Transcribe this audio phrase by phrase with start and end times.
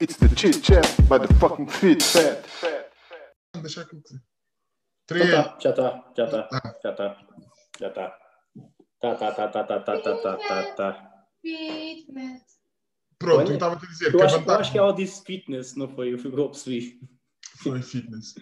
[0.00, 2.44] It's the chit chat by the fucking fit fat.
[3.60, 3.96] Deixa aqui.
[3.96, 4.18] Então
[5.06, 5.30] Três.
[5.30, 6.78] tá, já está, já está, Ah.
[6.82, 7.26] já está,
[7.78, 8.18] já está.
[9.00, 11.26] Tá, tá, tá, tá, tá, tá, tá, tá, tá, tá.
[11.42, 12.42] Fitness.
[13.18, 14.78] Pronto, Olha, eu estava a te dizer Eu que a acho, eu vantagem acho que
[14.78, 16.14] ela disse fitness, não foi?
[16.14, 17.00] Eu fui eu percebi.
[17.62, 18.34] foi fitness.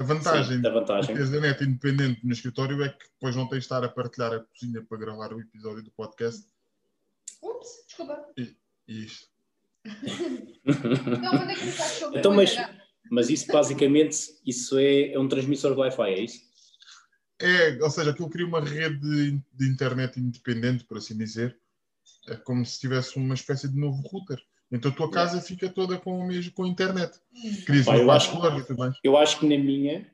[0.00, 1.14] A vantagem Sim, da de vantagem.
[1.14, 4.32] teres a net independente no escritório é que depois não tens de estar a partilhar
[4.32, 6.44] a cozinha para gravar o episódio do podcast
[7.40, 8.26] Ups, desculpa.
[8.36, 8.56] e
[8.88, 9.29] isto.
[9.84, 12.56] Então, onde é que sobre Então, mas,
[13.10, 14.16] mas isso basicamente
[14.46, 16.40] isso é, é um transmissor de Wi-Fi, é isso?
[17.40, 21.58] É, ou seja, aquilo cria uma rede de, de internet independente, por assim dizer.
[22.28, 24.38] É como se tivesse uma espécie de novo router.
[24.70, 27.18] Então a tua casa fica toda com o mesmo com a internet.
[27.84, 28.38] Pá, uma eu acho-.
[29.02, 30.06] Eu acho que na minha,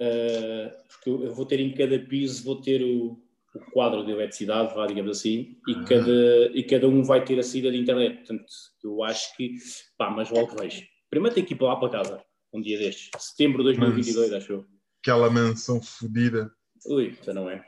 [0.00, 3.22] eh, porque eu, eu vou ter em cada piso, vou ter o,
[3.56, 5.84] o quadro de eletricidade, vá, digamos assim, e, Ah.
[5.84, 8.16] cada, e cada um vai ter a saída de internet.
[8.18, 8.46] Portanto,
[8.84, 9.54] eu acho que,
[9.96, 10.82] pá, mas logo vejo.
[11.10, 13.10] Primeiro tenho que ir para lá para casa, um dia destes.
[13.18, 14.64] Setembro de 2022, acho eu.
[15.00, 16.50] Aquela mansão fodida.
[16.86, 17.64] Ui, já não é.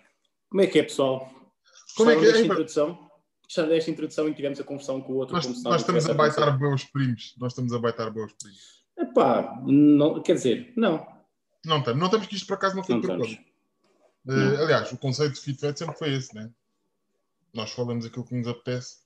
[0.49, 1.31] Como é que é, pessoal?
[1.97, 2.25] Como é que é?
[2.27, 3.09] desta pá, introdução?
[3.45, 5.35] Gostaram desta introdução que tivemos a conversar um com o outro?
[5.35, 7.35] Nós, nós estamos a baitar beus primos.
[7.39, 8.79] Nós estamos a baitar beus primos.
[8.99, 11.07] Epá, não, quer dizer, não,
[11.65, 11.99] Não estamos.
[11.99, 13.27] Não estamos que isto por acaso não foi não por
[14.29, 16.51] Eh, aliás, o conceito de FitFed sempre foi esse, né?
[17.55, 18.99] Nós falamos aquilo que nos apetece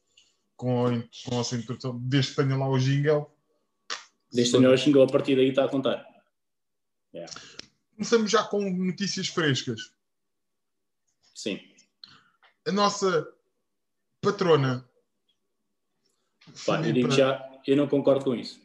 [0.57, 3.31] com a, com a nossa introdução, desde que tenha lá o jingle.
[4.33, 6.05] Desde a melhor xingou a partir daí está a contar.
[7.95, 9.93] Começamos já com notícias frescas.
[11.35, 11.61] Sim.
[12.67, 13.29] A nossa
[14.21, 14.89] patrona.
[16.67, 18.61] Pá, eu digo já, eu não concordo com isso.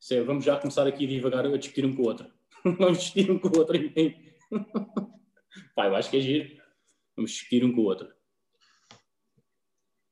[0.00, 2.30] Sério, vamos já começar aqui a divagar a discutir um com o outro.
[2.64, 3.76] vamos discutir um com o outro.
[3.76, 4.34] em-
[5.74, 6.62] Pá, eu acho que é giro.
[7.16, 8.08] Vamos discutir um com o outro.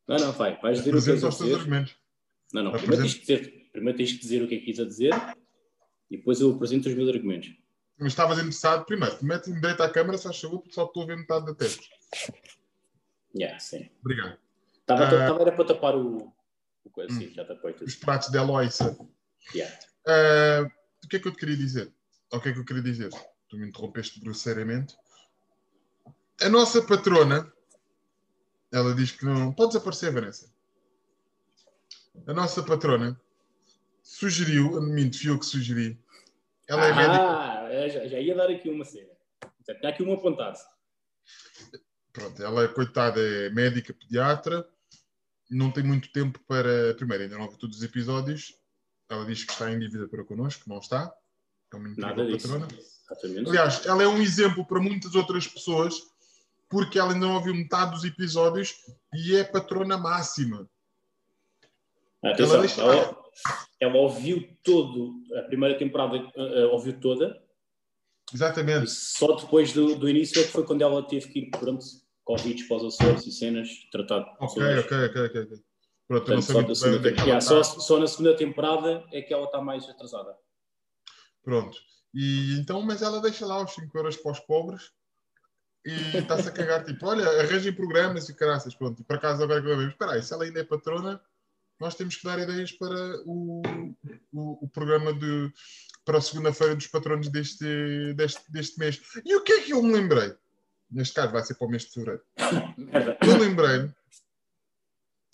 [0.06, 0.60] Não, não, vai.
[0.60, 1.60] Vais dizer o que Apresenta queres os teus dizer.
[1.60, 1.96] argumentos.
[2.52, 2.72] Não, não.
[2.72, 5.12] Primeiro tens, que dizer, primeiro tens que dizer o que é que quis a dizer
[6.10, 7.54] e depois eu apresento os meus argumentos.
[7.98, 11.06] Mas estavas interessado, primeiro, mete-me direito à câmara, se faz favor, porque só estou a
[11.06, 11.82] ver metade da testa.
[13.36, 13.88] Yeah, sim.
[14.00, 14.38] Obrigado.
[14.80, 15.20] Estava Ah.
[15.22, 16.32] estava- era para tapar o,
[16.84, 17.18] o coisa, Hum.
[17.18, 17.86] sim, já tapei tudo.
[17.86, 18.96] Os pratos de Eloísa.
[19.54, 19.78] Yeah.
[20.06, 20.70] Ah,
[21.04, 21.92] o que é que eu te queria dizer?
[22.32, 23.10] O que é que eu queria dizer?
[23.48, 24.94] Tu me interrompeste grosseiramente.
[26.42, 27.52] A nossa patrona,
[28.72, 29.52] ela diz que não.
[29.52, 30.52] Pode desaparecer, Vanessa.
[32.26, 33.20] A nossa patrona
[34.02, 35.98] sugeriu, a mim fui eu que sugeri.
[36.68, 37.24] Ela é médica.
[37.24, 39.12] ah, já, já ia dar aqui uma cena.
[39.66, 40.58] Já tinha aqui um apontado.
[42.12, 44.66] Pronto, ela, coitada, é médica pediatra.
[45.50, 46.94] Não tem muito tempo para.
[46.94, 48.58] Primeiro, ainda não viu todos os episódios.
[49.08, 51.12] Ela diz que está em dívida para connosco, não está.
[51.72, 52.48] É uma incrível Nada disso.
[52.48, 52.68] patrona.
[52.78, 53.48] Exatamente.
[53.50, 55.94] Aliás, ela é um exemplo para muitas outras pessoas,
[56.68, 58.74] porque ela ainda não ouviu metade dos episódios
[59.14, 60.68] e é patrona máxima.
[62.22, 63.24] Atenção, ela deixa- ela,
[63.80, 67.42] ela ouviu todo, a primeira temporada eh, ouviu toda,
[68.32, 68.90] Exatamente.
[68.90, 71.84] só depois do, do início é que foi quando ela teve que ir, pronto,
[72.24, 75.46] Covid para os Açores e cenas, tratar de Ok, ok, ok, ok.
[76.06, 77.20] Pronto, Portanto, só, bem segunda onde é temporada.
[77.20, 80.34] ela Yeah, só, só na segunda temporada é que ela está mais atrasada.
[81.42, 81.78] Pronto.
[82.14, 84.90] E então, mas ela deixa lá os 5 euros para os pobres
[85.84, 89.02] e está-se a cagar, tipo, olha, arranjem programas e caraças, pronto.
[89.02, 91.20] E por acaso agora que vejo, espera aí, se ela ainda é patrona,
[91.78, 93.62] nós temos que dar ideias para o,
[94.32, 95.52] o, o programa de,
[96.04, 99.00] para a segunda-feira dos patronos deste, deste, deste mês.
[99.24, 100.34] E o que é que eu me lembrei?
[100.90, 102.22] Neste caso vai ser para o mês de fevereiro.
[103.26, 103.94] Eu lembrei-me,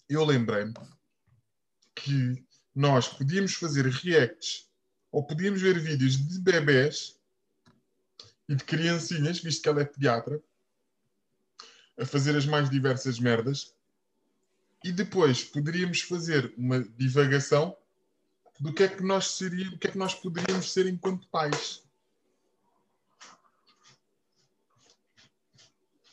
[0.08, 0.74] eu lembrei-me
[1.94, 2.44] que
[2.74, 4.68] nós podíamos fazer reacts
[5.12, 7.19] ou podíamos ver vídeos de bebés
[8.50, 10.42] e de criancinhas, visto que ela é pediatra,
[11.96, 13.76] a fazer as mais diversas merdas.
[14.84, 17.76] E depois poderíamos fazer uma divagação
[18.58, 21.84] do que é que nós seríamos, do que é que nós poderíamos ser enquanto pais.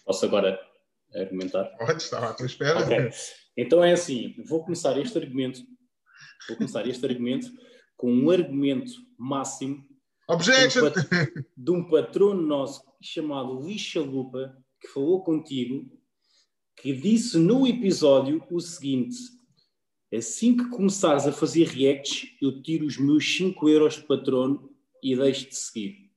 [0.05, 0.59] Posso agora
[1.15, 1.65] argumentar?
[1.77, 2.81] Pode, estava à tua espera.
[2.81, 3.09] Ok.
[3.57, 5.65] Então é assim, vou começar este argumento,
[6.47, 7.47] vou começar este argumento
[7.95, 9.83] com um argumento máximo
[10.27, 10.81] Objection!
[10.81, 15.89] de um, pat- de um patrono nosso chamado Luís Chalupa, que falou contigo,
[16.75, 19.15] que disse no episódio o seguinte:
[20.13, 24.69] assim que começares a fazer reacts, eu tiro os meus 5 euros de patrono
[25.01, 26.11] e deixo de seguir.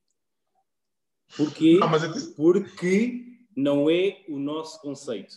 [1.37, 1.79] Porquê?
[1.83, 1.89] Ah.
[2.37, 3.25] Porque
[3.57, 5.35] não é o nosso conceito.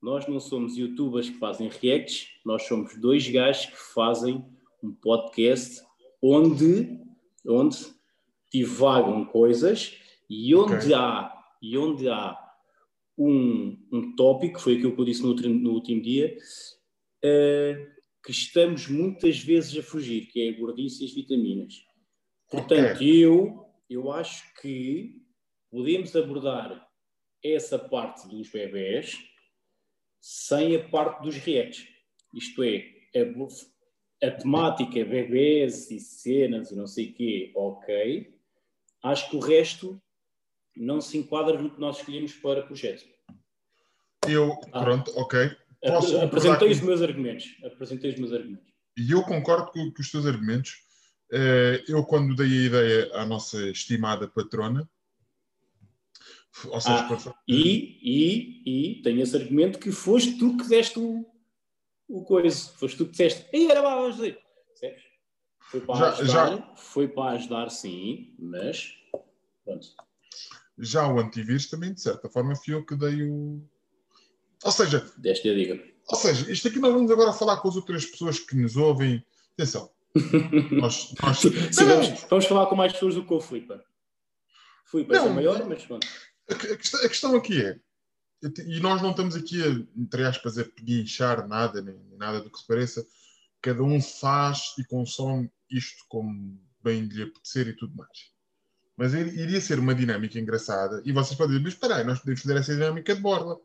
[0.00, 4.42] Nós não somos youtubers que fazem reacts, nós somos dois gajos que fazem
[4.82, 5.82] um podcast
[6.22, 6.98] onde,
[7.46, 7.78] onde
[8.52, 9.96] divagam coisas
[10.28, 10.94] e onde Ok.
[10.94, 12.36] há, e onde há
[13.16, 16.36] um, um tópico, foi aquilo que eu disse no, no último dia,
[17.22, 17.86] eh,
[18.24, 21.74] que estamos muitas vezes a fugir, que é a gordice e as vitaminas.
[22.50, 25.22] Portanto, eu, eu acho que
[25.70, 26.88] podemos abordar
[27.42, 29.18] essa parte dos bebés
[30.20, 31.86] sem a parte dos reacts.
[32.34, 32.84] Isto é,
[34.22, 38.34] a, temática bebés e cenas e não sei o quê, ok.
[39.02, 40.00] Acho que o resto
[40.76, 43.04] não se enquadra no que nós escolhemos para o projeto.
[44.28, 44.82] Eu, Ah.
[44.84, 45.50] pronto, ok.
[45.82, 47.56] Posso concordar Apresentei os meus argumentos.
[47.64, 48.70] Apresentei os meus argumentos.
[48.98, 50.82] E eu concordo com, com os teus argumentos.
[51.32, 54.88] Eh, eu, quando dei a ideia à nossa estimada patrona,
[56.66, 60.98] ou seja, Ah, para- E, e, e tenho esse argumento que foste tu que deste
[60.98, 61.24] o,
[62.10, 62.70] o coisa.
[62.72, 63.46] Foste tu que disseste.
[63.52, 64.38] Ei, era lá, vamos dizer.
[64.68, 65.02] Percebes?
[65.60, 68.92] Foi para Já- ajudar, foi para ajudar, sim, mas
[69.64, 69.86] pronto.
[70.78, 73.62] já o antivírus também, de certa forma, fui eu que dei o.
[74.64, 75.80] Ou seja, Deste a dica.
[76.08, 79.24] ou seja, isto aqui nós vamos agora falar com as outras pessoas que nos ouvem.
[79.54, 79.90] Atenção,
[80.72, 81.14] nós.
[81.22, 81.38] nós...
[81.38, 83.82] Sim, vamos, vamos falar com mais pessoas do que o Flipa.
[84.86, 86.06] Flipa é maior, mas pronto.
[86.50, 87.78] A, a questão, a questão aqui é,
[88.42, 92.58] e nós não estamos aqui a, entre aspas, a pedinchar nada, nem, nada do que
[92.58, 93.06] se pareça,
[93.60, 98.32] cada um faz e consome isto como bem lhe apetecer e tudo mais.
[98.96, 102.18] Mas ir- iria ser uma dinâmica engraçada, e vocês podem dizer, mas espera aí, nós
[102.20, 103.58] podemos fazer essa dinâmica de borla.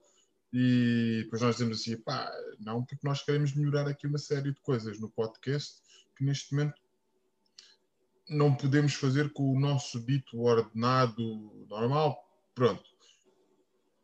[0.54, 4.62] E depois nós dizemos assim, pá, não, porque nós queremos melhorar aqui uma série de
[4.62, 5.81] coisas no podcast
[6.16, 6.80] que neste momento
[8.30, 12.18] não podemos fazer com o nosso dito ordenado normal.
[12.54, 12.94] Pronto.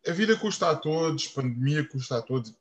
[0.07, 2.53] A vida custa a todos, pandemia custa a todos.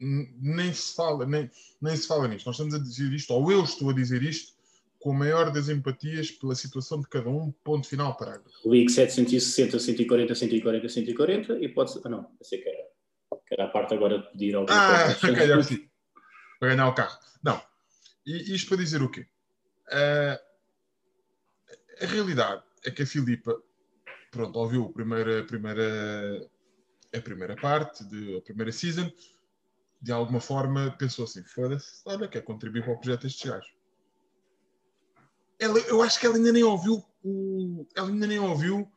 [0.00, 1.50] Nem se fala, nem,
[1.80, 2.46] nem se fala nisto.
[2.46, 4.52] Nós estamos a dizer isto, ou eu estou a dizer isto,
[4.98, 8.50] com a maior das empatias pela situação de cada um, ponto final, parágrafo.
[8.64, 12.00] Ligue 760, 140, 140, 140 e pode ser.
[12.04, 12.84] Ah, não, eu sei que era,
[13.46, 15.18] que era a parte agora de pedir alguma Ah, coisa.
[15.32, 15.90] ok, já percebi.
[16.58, 17.18] Para ganhar o carro.
[17.42, 17.60] Não.
[18.26, 19.26] E isto para dizer o quê?
[19.90, 20.40] Ah,
[22.00, 23.60] a realidade é que a Filipa,
[24.30, 26.48] pronto, ouviu a primeira, a primeira,
[27.14, 29.10] a primeira parte, de, a primeira season,
[30.00, 33.72] de alguma forma pensou assim: foda-se, olha, quer contribuir para o projeto destes gajos.
[35.58, 38.88] Ela, eu acho que ela ainda nem ouviu o, ela ainda nem ouviu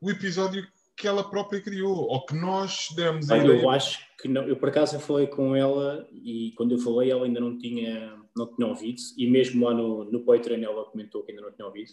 [0.00, 0.66] o episódio
[0.96, 4.44] que ela própria criou, ou que nós demos a Olha, eu acho que não.
[4.44, 8.16] Eu por acaso eu falei com ela e quando eu falei ela ainda não tinha,
[8.34, 11.66] não tinha ouvido e mesmo lá no, no Patreon ela comentou que ainda não tinha
[11.66, 11.92] ouvido.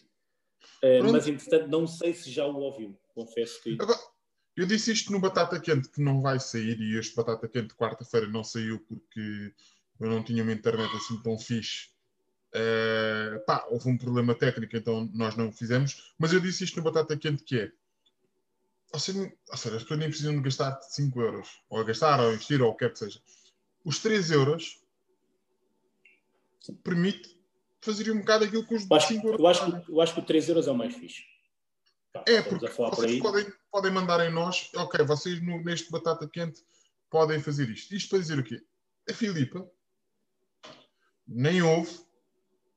[0.80, 1.12] Pronto.
[1.12, 2.98] mas entretanto não sei se já o ouviu.
[3.14, 3.74] Confesso que.
[3.74, 4.00] Agora,
[4.56, 8.28] eu disse isto no Batata Quente que não vai sair e este Batata Quente quarta-feira
[8.28, 9.54] não saiu porque
[10.00, 11.90] eu não tinha uma internet assim tão fixe.
[12.54, 16.14] Eh, pá, houve um problema técnico, então nós não o fizemos.
[16.20, 17.72] Mas eu disse isto no Batata Quente que é.
[18.94, 19.20] Ou seja,
[19.50, 21.50] ou seja, as pessoas nem precisam de gastar 5 euros.
[21.68, 23.20] Ou a gastar, ou a investir, ou o que quer que seja.
[23.84, 24.80] Os 3 euros
[26.84, 27.36] permite
[27.82, 30.14] fazer um bocado aquilo que os Eu acho, 5 euros eu, acho, que- eu acho
[30.14, 31.24] que o 3 euros é o mais fixe.
[32.14, 36.64] Pá, É, porque vocês podem, podem mandar em nós, ok, vocês no- neste batata quente
[37.10, 37.94] podem fazer isto.
[37.96, 38.62] Isto para dizer o quê?
[39.10, 39.68] A Filipa
[41.28, 41.92] nem houve,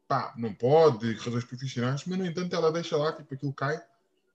[0.09, 3.79] pá, não pode, razões profissionais, mas no entanto ela deixa lá, tipo, aquilo cai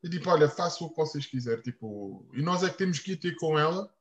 [0.03, 3.13] e tipo, olha, façam o que vocês quiserem, tipo, e nós é que temos que
[3.13, 3.91] ir ter com ela.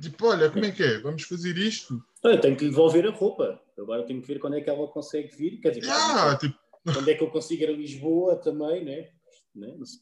[0.00, 0.98] Tipo, olha, como é que é?
[1.00, 2.02] Vamos fazer isto?
[2.24, 3.60] Eu tenho que lhe devolver a roupa.
[3.78, 5.60] Agora tenho que ver quando é que ela consegue vir.
[5.60, 6.58] Quer dizer, Ah, tipo,
[6.94, 9.10] quando é que eu consigo ir a Lisboa também, né?
[9.54, 9.74] né?
[9.76, 10.00] Não sei.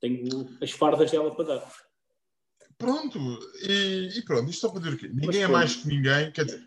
[0.00, 1.72] Tenho as fardas dela para dar.
[2.78, 3.18] Pronto,
[3.62, 5.08] e, e pronto, isto só para dizer o quê?
[5.08, 6.62] Ninguém é mais que ninguém, quer dizer,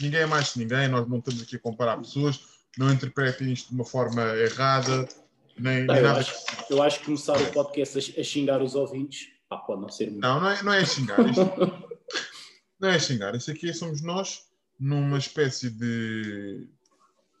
[0.00, 2.40] ninguém é mais que ninguém, nós não estamos aqui a comparar pessoas,
[2.76, 5.08] não interpretem isto de uma forma errada,
[5.56, 6.18] nem, Tá, nem eu, nada.
[6.18, 6.34] acho,
[6.68, 10.10] eu acho que começar o podcast a, a xingar os ouvintes, pá, pode não ser
[10.10, 10.20] muito.
[10.20, 11.40] Não, não é, não é xingar, isto,
[12.80, 14.42] não é xingar, isso aqui somos nós
[14.78, 16.68] numa espécie de,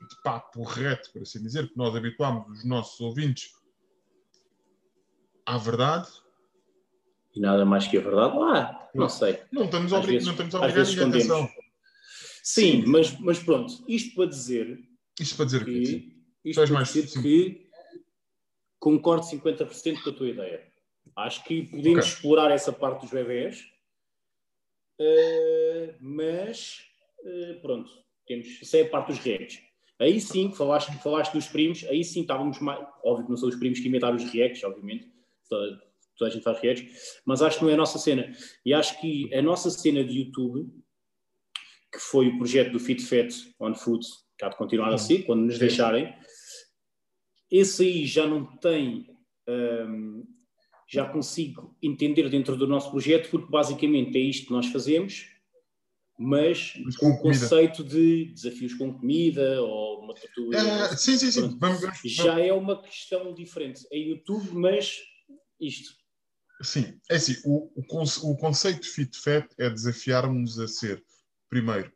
[0.08, 3.50] de papo reto, por assim dizer, que nós habituámos os nossos ouvintes
[5.44, 6.08] à verdade,
[7.34, 8.36] E nada mais que a verdade.
[8.38, 9.42] Ah, não sei.
[9.52, 11.48] não estamos a Às obri- vezes- não estamos a obrigar ninguém, atenção.
[12.42, 14.78] Sim, mas, mas pronto, isto para dizer
[15.20, 15.84] Isto para dizer o quê?
[15.86, 16.00] Sim.
[16.00, 17.22] que, isto Faz para mais, dizer sim.
[17.22, 17.70] que
[18.78, 20.72] concordo 50% com a tua ideia.
[21.16, 22.12] Acho que podemos Ok.
[22.12, 23.64] explorar essa parte dos bebés,
[24.98, 26.82] eh, mas
[27.24, 27.90] eh, pronto,
[28.26, 29.60] temos, isso é a parte dos reacts.
[29.98, 32.86] Aí sim, falaste, falaste dos primos, aí sim estávamos mais.
[33.02, 35.10] Óbvio que não são os primos que inventaram os reacts, obviamente,
[35.48, 35.80] toda,
[36.16, 38.30] toda a gente faz reacts, mas acho que não é a nossa cena.
[38.64, 40.68] E acho que a nossa cena de YouTube,
[41.92, 44.06] que foi o projeto do Fit Fat on Food,
[44.38, 46.14] que há de continuar a ser, quando nos deixarem,
[47.50, 49.08] esse aí já não tem.
[49.48, 50.24] hum,
[50.88, 55.28] já consigo entender dentro do nosso projeto, porque basicamente é isto que nós fazemos.
[56.18, 60.58] Mas Mas com com o conceito de desafios com comida ou uma tortuga.
[60.60, 61.40] Ah, sim, sim, sim.
[61.40, 61.58] Pronto.
[61.58, 63.86] Vamos, vamos- Já é uma questão diferente.
[63.92, 64.96] É YouTube, mas
[65.60, 65.94] isto.
[66.62, 71.04] Sim, é assim, o, o, conce- o conceito de Fit Fat é desafiar-nos a ser,
[71.50, 71.92] primeiro,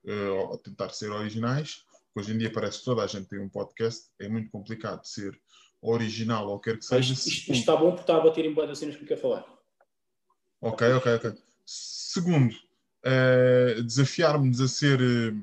[0.52, 1.82] a tentar ser originais,
[2.14, 5.40] hoje em dia parece que toda a gente tem um podcast, é muito complicado ser
[5.80, 7.14] original ou quer que seja.
[7.14, 9.20] isto, isto está bom porque está a bater em boa das cenas que eu quero
[9.22, 9.46] falar.
[10.60, 11.32] Ok, ok, ok.
[11.64, 12.54] Segundo,
[13.04, 15.34] eh, desafiar-nos a ser, eh,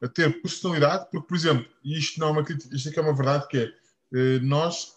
[0.00, 3.14] a ter personalidade, porque, por exemplo, isto não é uma crítica, isto aqui é uma
[3.14, 3.72] verdade que é,
[4.14, 4.94] eh, nós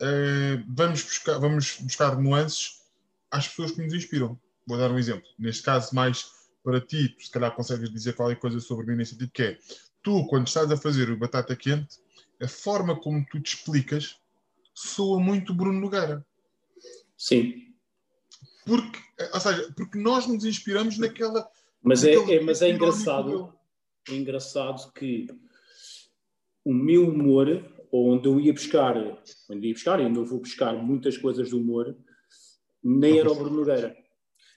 [0.00, 2.80] eh, vamos, buscar, vamos buscar nuances
[3.30, 4.38] às pessoas que nos inspiram.
[4.66, 5.28] Vou dar um exemplo.
[5.38, 6.26] Neste caso, mais
[6.64, 9.58] para ti, se calhar consegues dizer qualquer coisa sobre mim nesse sentido, que é,
[10.02, 11.98] tu, quando estás a fazer o batata quente,
[12.40, 14.16] a forma como tu te explicas
[14.74, 16.24] soa muito Bruno Nogueira.
[17.16, 17.71] Sim.
[18.64, 18.98] Porque,
[19.34, 21.48] ou seja, porque nós nos inspiramos naquela.
[21.82, 23.52] Mas é, naquele é- mas é engraçado,
[24.08, 25.26] é engraçado que
[26.64, 28.96] o meu humor, ou onde eu ia buscar,
[29.50, 31.96] onde ia buscar, eu vou buscar muitas coisas do humor,
[32.82, 33.96] nem era o Bruno Nogueira.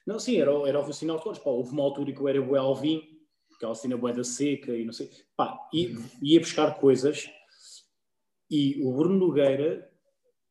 [0.06, 1.38] Não, sim, era, o- era o sinal de todos.
[1.40, 3.02] Pá, houve uma altura que eu era o Alvin,
[3.56, 5.10] aquela cena boeda seca e não sei.
[5.36, 7.28] Pá, e, ia buscar coisas
[8.48, 9.90] e o Bruno Nogueira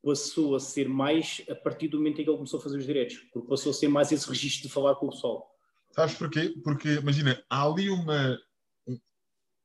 [0.05, 2.85] passou a ser mais a partir do momento em que ele começou a fazer os
[2.85, 5.49] direitos, porque passou a ser mais esse registro de falar com o pessoal.
[5.91, 6.53] Sabes porquê?
[6.63, 8.37] Porque, imagina, há ali uma.
[8.87, 8.93] um-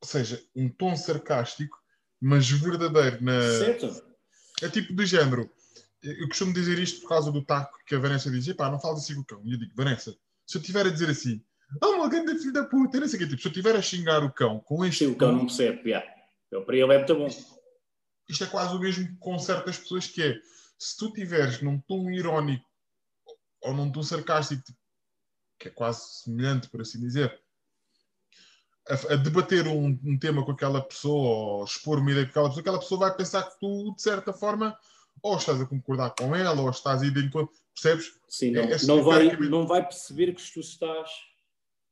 [0.02, 1.76] ou seja, um tom sarcástico,
[2.20, 3.22] mas verdadeiro.
[3.22, 4.02] Na, Certo?
[4.62, 5.50] é tipo do género.
[6.02, 9.00] Eu costumo dizer isto por causa do taco que a Vanessa diz: pá, não fales
[9.00, 9.42] assim com o cão.
[9.44, 10.16] E eu digo: Vanessa,
[10.46, 11.42] se eu estiver a dizer assim,
[11.82, 13.82] ah, uma grande filho da puta, não sei o quê, tipo, se eu estiver a
[13.82, 15.90] xingar o cão com este Sim, o cão não percebe.
[15.90, 16.06] Yeah.
[16.50, 17.26] Eu, para ele é muito bom.
[17.26, 17.59] isto
[18.40, 20.40] é quase o mesmo com certas pessoas que é
[20.78, 22.68] se tu tiveres num tom irónico
[23.62, 24.78] ou num tom sarcástico tipo,
[25.58, 27.40] que é quase semelhante por assim dizer
[28.88, 32.48] a, a debater um, um tema com aquela pessoa ou expor uma ideia com aquela
[32.48, 34.78] pessoa, aquela pessoa vai pensar que tu de certa forma
[35.22, 38.14] ou estás a concordar com ela ou estás a ir de encontro percebes?
[38.28, 41.10] Sim, É- não, é assim, não, vai, não vai perceber que tu estás.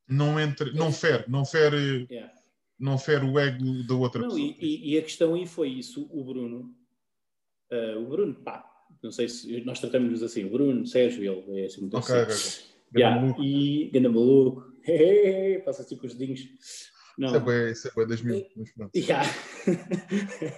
[0.09, 2.33] não entra, não fere não fere, Yeah.
[2.79, 6.09] Não fere o ego da outra Não, pessoa e, e- a questão aí foi isso.
[6.11, 6.75] O Bruno,
[7.71, 8.65] ah, o Bruno, pá,
[9.03, 10.45] não sei se nós tratamos-nos assim.
[10.45, 12.23] O Bruno, Sérgio, ele é assim muito ok, assim.
[12.23, 12.69] ok, ok.
[12.97, 13.43] Yeah, Maluco.
[13.45, 14.73] E ganda maluco.
[15.67, 16.49] Passa assim com os dedinhos.
[17.19, 17.29] Não.
[17.29, 19.29] Isso é bué- isso é bué 2000 mas pronto Yeah.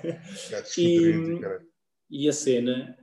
[0.78, 1.40] E-.
[2.10, 2.96] E a cena,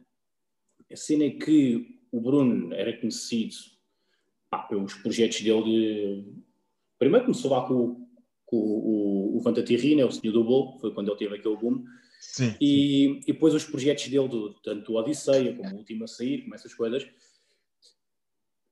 [0.92, 3.56] a cena é que o Bruno era conhecido
[4.50, 6.34] pá, pelos projetos dele de...
[7.00, 8.07] Primeiro começou lá com,
[8.48, 11.84] com o, o Fantatirrina, o Senhor do Bolo, foi quando ele teve aquele boom,
[12.20, 12.58] sim, sim.
[12.60, 16.42] e, e depois os projetos dele, do, tanto o Odisseia como o Último a Sair,
[16.42, 17.06] como essas coisas.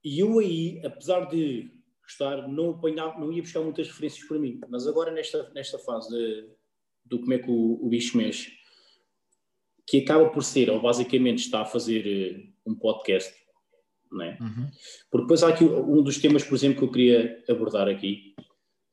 [0.04, 4.62] E eu aí, apesar de gostar, não, apanhava, não ia buscar muitas referências para mim,
[4.70, 6.48] mas agora nesta, nesta fase de,
[7.04, 8.54] do como é que o, o bicho mexe,
[9.88, 13.34] que acaba por ser, ou basicamente está a fazer eh, um podcast,
[14.12, 14.38] não é?
[14.40, 14.70] Uhum.
[15.12, 18.35] Porque depois há aqui um dos temas, por exemplo, que eu queria abordar aqui,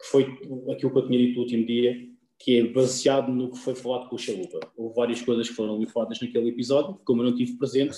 [0.03, 0.25] que foi
[0.73, 4.09] aquilo que eu tinha dito no último dia, que é baseado no que foi falado
[4.09, 4.59] com o Chalupa.
[4.77, 7.97] Houve várias coisas que foram ali faladas naquele episódio, como eu não tive presente,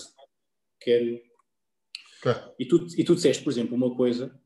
[0.78, 1.18] quero.
[2.18, 2.52] Ok.
[2.58, 4.38] E tu, e tu disseste, por exemplo, uma coisa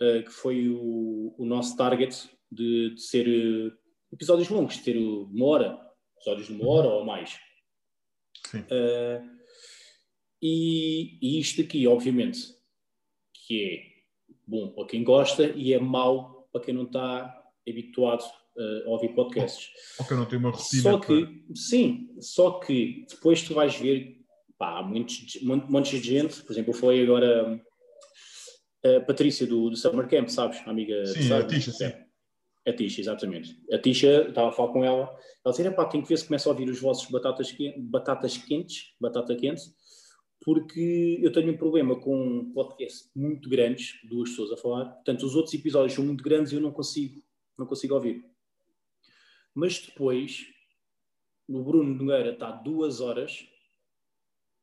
[0.00, 3.72] eh, que foi o, o nosso target de, de ser eh,
[4.12, 5.80] episódios longos, de ter uma hora,
[6.16, 7.38] episódios de uma hora ou mais.
[8.44, 8.58] Sim.
[8.60, 9.36] Uh,
[10.42, 12.40] e, e isto aqui, obviamente,
[13.32, 13.82] que é
[14.46, 18.22] bom para quem gosta e é mau para quem não está habituado
[18.56, 19.68] uh, a ouvir podcasts.
[20.00, 20.82] Ok, não tem uma rotina.
[20.82, 24.16] Só para- que, sim, só que depois tu vais ver,
[24.58, 27.60] pá, há muitos, mon- montes de gente, por exemplo, eu falei agora
[28.84, 30.58] a Patrícia do, do Summer Camp, sabes?
[30.66, 31.44] A amiga Sim, Summer.
[31.44, 31.84] a Tisha, sim.
[31.84, 32.06] É.
[32.68, 33.56] A Tisha, exatamente.
[33.72, 35.02] A Tisha, estava a falar com ela,
[35.44, 38.92] ela dizia, pá, tenho que ver se começa a ouvir os vossos batatas, batatas quentes,
[39.00, 39.62] batata quente,
[40.46, 45.34] porque eu tenho um problema com podcasts muito grandes, duas pessoas a falar, portanto os
[45.34, 47.20] outros episódios são muito grandes e eu não consigo,
[47.58, 48.24] não consigo ouvir.
[49.52, 50.46] Mas depois,
[51.48, 53.44] o Bruno Nogueira está duas horas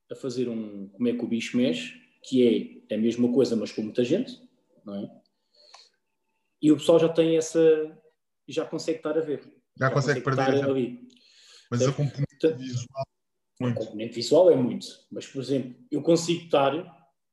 [0.09, 3.73] a fazer um Como é que o bicho mexe, que é a mesma coisa, mas
[3.73, 4.41] com muita gente,
[4.85, 5.21] não é?
[6.61, 8.01] E o pessoal já tem essa,
[8.47, 9.43] já consegue estar a ver.
[9.77, 10.43] Já consegue perder.
[10.43, 10.65] estar já.
[10.65, 11.09] ali.
[11.69, 13.12] Mas a componente Portanto, visual.
[13.71, 16.73] O componente visual é muito, mas, por exemplo, eu consigo estar,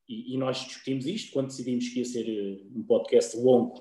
[0.08, 3.80] e, e nós discutimos isto quando decidimos que ia ser eh, um podcast longo,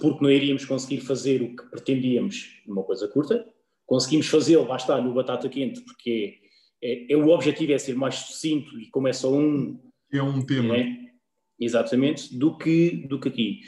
[0.00, 3.46] porque não iríamos conseguir fazer o que pretendíamos numa coisa curta.
[3.86, 6.38] Conseguimos fazê-lo, lá está, no Batata Quente, porque
[6.82, 9.78] é, é- o objetivo é ser mais sucinto e como é só um,
[10.12, 10.76] É um tema.
[10.76, 10.96] né?
[11.58, 13.60] exatamente, do que, do que aqui.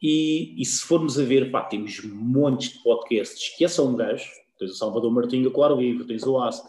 [0.00, 3.38] E, e se formos a ver, pá, temos montes de podcasts.
[3.42, 4.30] Esqueça um gajo.
[4.58, 6.04] Tens o Salvador Martinho, claro, vivo.
[6.06, 6.64] Tens o Ask.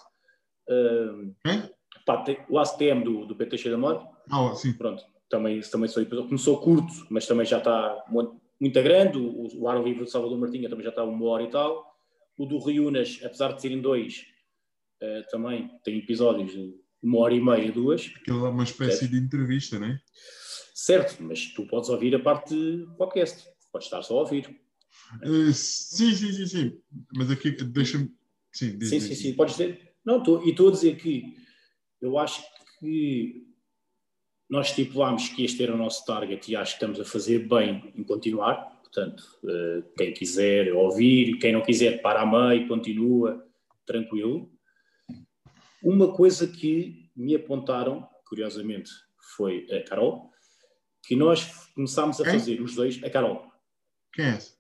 [0.70, 1.34] Uh,
[2.06, 4.08] pá, o Ask TM do, do PT Cheio da Mora.
[4.30, 4.74] Ah, sim.
[4.74, 5.04] Pronto.
[5.30, 9.18] Também, também sou, começou curto, mas também já está muito, muito grande.
[9.18, 11.90] O, o Ar Livre do Salvador Martinha também já está uma hora e tal.
[12.38, 14.26] O do Riunas, apesar de serem dois,
[15.02, 18.12] uh, também tem episódios de uma hora e meia, duas.
[18.16, 20.00] Aquilo é uma espécie de entrevista, não é?
[20.74, 22.56] Certo, mas tu podes ouvir a parte
[22.98, 23.48] podcast.
[23.72, 24.50] Podes estar só a ouvir.
[25.24, 26.82] Uh, sim, sim, sim, sim.
[27.16, 28.12] Mas aqui, deixa-me.
[28.52, 29.20] Sim, diz, sim, diz, sim, diz.
[29.20, 29.34] sim.
[29.34, 29.91] Podes dizer.
[30.06, 31.36] Não, tô, e estou a dizer que
[32.02, 32.44] eu acho
[32.80, 33.46] que
[34.50, 37.94] nós estipulámos que este era o nosso target e acho que estamos a fazer bem
[37.96, 38.82] em continuar.
[38.82, 43.48] Portanto, uh, quem quiser ouvir, quem não quiser, para a meio, continua,
[43.86, 44.52] tranquilo.
[45.82, 48.92] Uma coisa que me apontaram, curiosamente,
[49.36, 50.30] foi a Carol,
[51.06, 52.34] que nós começámos a Quem?
[52.34, 53.50] fazer os dois, a Carol.
[54.14, 54.54] Quem é essa?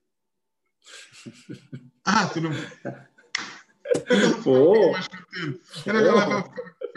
[2.04, 2.50] Ah, tu não.
[5.86, 6.44] Era ela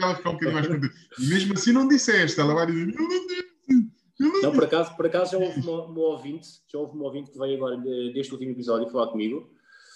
[0.01, 0.95] ela ficar um bocadinho mais contente.
[1.21, 4.43] E mesmo assim não disseste, ela vai dizer, eu não disse.
[4.43, 7.39] Não por acaso, por acaso já houve uma, uma ouvinte, já houve uma ouvinte que
[7.39, 9.51] veio agora de- deste último episódio falar comigo.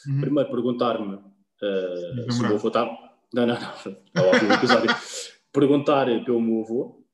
[0.08, 0.20] Uhum.
[0.20, 2.84] Primeiro perguntar-me uh, se o meu avô está.
[3.34, 4.48] Não, não, não.
[4.48, 4.90] O episódio.
[5.52, 7.04] perguntar pelo meu avô,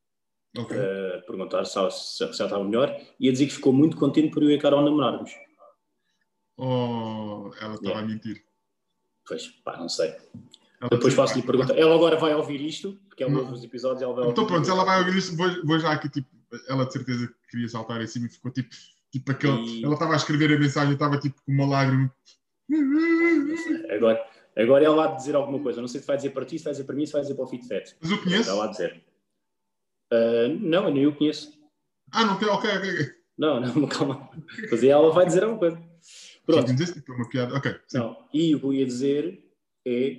[0.56, 0.76] Ok.
[0.76, 4.30] uh, perguntar se, se, se já estava melhor, e a dizer que ficou muito contente
[4.32, 5.30] por eu e a Carol namorarmos.
[6.56, 8.00] Oh, ela estava Yeah.
[8.00, 8.44] a mentir.
[9.26, 10.08] Pois, pá, não sei.
[10.80, 11.72] Ela Depois faço-lhe "Ah, pergunta.
[11.72, 13.40] Ela agora vai ouvir isto, porque ela Não.
[13.40, 14.28] ouve os episódios, ela vai.
[14.28, 16.28] Então pronto, ela vai ouvir isto, vou, vou já aqui, tipo,
[16.68, 18.68] ela de certeza que queria saltar em cima e ficou tipo,
[19.10, 22.12] tipo aquele, E- ela estava a escrever a mensagem, eu estava tipo com uma lágrima.
[23.94, 24.24] Agora,
[24.56, 25.80] agora ela há de dizer alguma coisa.
[25.80, 27.34] Não sei se vai dizer para ti, se vai dizer para mim, se vai dizer
[27.34, 27.96] para o FitFet.
[28.00, 28.50] Mas eu conheço?
[28.50, 29.04] Ela há de dizer.
[30.12, 31.52] Uh, não, eu nem o conheço.
[32.12, 33.10] Ah, não, ok, ok, ok.
[33.36, 34.28] Não, não, calma.
[34.70, 35.82] Mas ela vai dizer alguma coisa.
[36.46, 36.74] Pronto.
[36.92, 37.56] Tipo, uma piada.
[37.56, 37.98] Ok, sim.
[37.98, 38.16] Não.
[38.32, 39.42] E o que eu ia dizer
[39.86, 40.16] é.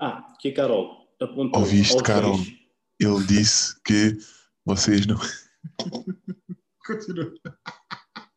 [0.00, 1.60] ah, que a Carol apontou.
[1.60, 2.36] Ouviste, Carol?
[2.36, 2.52] dois-
[3.00, 4.16] Ele disse que
[4.64, 5.16] vocês não.
[6.86, 7.32] Continua.
[7.44, 8.28] Ah,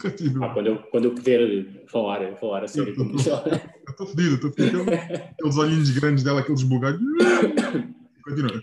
[0.00, 0.52] Continua.
[0.54, 4.82] quando, eu, quando eu puder falar, falar a sério como estou fedido, estou fedido.
[4.82, 7.00] Aquele- Aqueles olhinhos grandes dela, aqueles bugalhos.
[8.24, 8.62] Continua.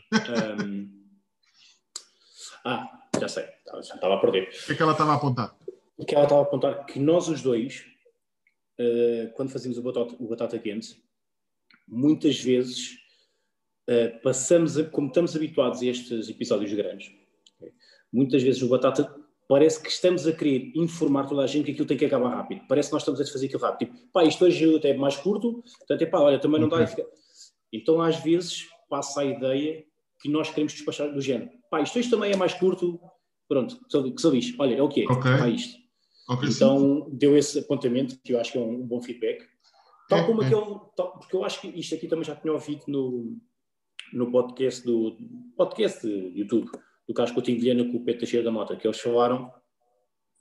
[0.63, 0.89] Um,
[2.65, 2.87] ah,
[3.19, 4.47] já sei, já estava a perder.
[4.47, 5.55] O que é que ela estava a apontar?
[6.01, 7.85] O que ela estava a apontar que nós os dois,
[8.79, 10.97] eh, quando fazemos o batata, o batata quente,
[11.87, 12.97] muitas vezes
[13.87, 17.11] eh, passamos, a, como estamos habituados a estes episódios grandes,
[17.59, 17.71] ok,
[18.11, 19.15] muitas vezes o batata
[19.47, 22.61] parece que estamos a querer informar toda a gente que aquilo tem que acabar rápido.
[22.69, 23.91] Parece que nós estamos a fazer aquilo rápido.
[23.93, 26.77] Tipo, pá, isto hoje até é mais curto, portanto, é pá, olha, também não dá.
[26.77, 26.85] Ok.
[26.85, 27.07] e fica-
[27.73, 29.83] Então, às vezes, passa a ideia
[30.21, 31.51] que nós queremos despachar do género.
[31.69, 32.99] Pá, isto hoje também é mais curto,
[33.47, 35.21] pronto, que só- que só diz, olha, é o que é, Ok.
[35.37, 35.80] pá, isto.
[36.31, 36.55] Ok, sim.
[36.55, 39.45] Então deu esse apontamento que eu acho que é um, um bom feedback.
[40.07, 40.45] Tal É, como é.
[40.47, 40.79] aquele.
[40.95, 43.37] tal- porque eu acho que isto aqui também já tinha ouvido no,
[44.13, 45.17] no podcast do
[45.57, 46.69] podcast de YouTube
[47.07, 49.51] do Carlos Coutinho Vilhena com o Pedro Teixeira da Mota, que eles falaram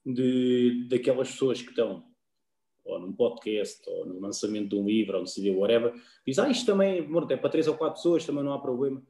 [0.05, 2.05] de, daquelas pessoas que estão
[2.85, 5.93] ou num podcast, ou no lançamento de um livro, ou no CD, whatever,
[6.27, 6.99] diz, ah, isto também
[7.31, 9.03] é para três ou quatro pessoas, também não há problema,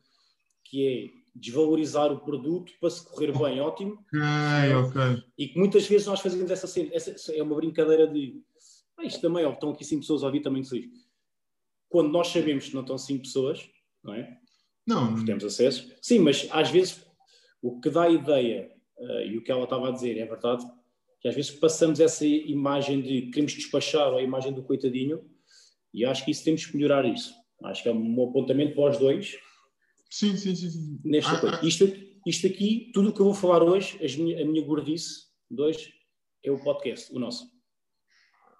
[0.65, 5.23] que é desvalorizar o produto para se correr bem, ótimo, Ok, ok.
[5.39, 8.43] e que muitas vezes nós fazemos essa cena, essa é uma brincadeira de
[8.99, 10.91] ah, isto também, ó, estão aqui cinco pessoas a ouvir, também se diz.
[11.89, 13.69] Quando nós sabemos que não estão cinco pessoas,
[14.05, 14.39] não é?
[14.87, 15.91] Não, Porque temos acesso.
[16.03, 17.05] Sim, mas às vezes
[17.63, 20.65] o que dá a ideia, eh, e o que ela estava a dizer é verdade,
[21.21, 25.25] que às vezes passamos essa imagem de queremos despachar a imagem do coitadinho,
[25.93, 27.35] e acho que isso temos que melhorar isso.
[27.65, 29.37] Acho que é um apontamento para os dois
[30.11, 30.71] sim, sim, sim.
[30.71, 31.01] sim.
[31.05, 31.61] nesta Ah, coisa.
[31.63, 31.85] ah, Isto,
[32.27, 35.89] isto aqui, tudo o que eu vou falar hoje, as minha- a minha gordice, dois,
[36.45, 37.45] é o podcast, o nosso.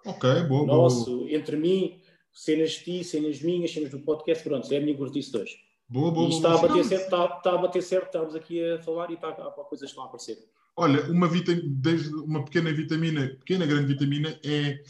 [0.05, 0.65] ok, boa, boa.
[0.65, 0.77] boa.
[0.83, 1.99] nosso, entre mim,
[2.33, 5.51] cenas de ti, cenas minhas, cenas do podcast, pronto, é a minha gordice dois.
[5.87, 6.55] Boa, boa, E isto boa.
[6.55, 9.29] está a bater certo, está, está a bater certo, estamos aqui a falar e está,
[9.29, 10.37] há coisas que estão a aparecer.
[10.77, 14.81] Olha, uma, vita- desde uma pequena vitamina, pequena grande vitamina é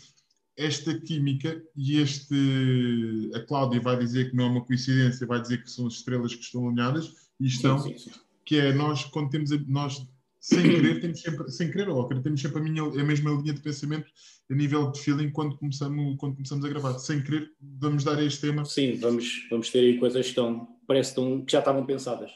[0.61, 3.31] esta química e este.
[3.33, 6.33] A Cláudia vai dizer que não é uma coincidência, vai dizer que são as estrelas
[6.35, 8.19] que estão alinhadas e estão, Sim, sim, sim.
[8.45, 9.51] que é nós, quando temos.
[9.51, 10.05] A, nós,
[10.39, 13.53] sem querer, temos sempre, sem querer ou querer, temos sempre a, minha, a mesma linha
[13.53, 14.07] de pensamento
[14.49, 16.97] a nível de feeling quando começamos, quando começamos a gravar.
[16.99, 18.65] Sem querer, vamos dar a este tema.
[18.65, 22.31] Sim, vamos, vamos ter aí coisas que, estão, parece que, estão, que já estavam pensadas.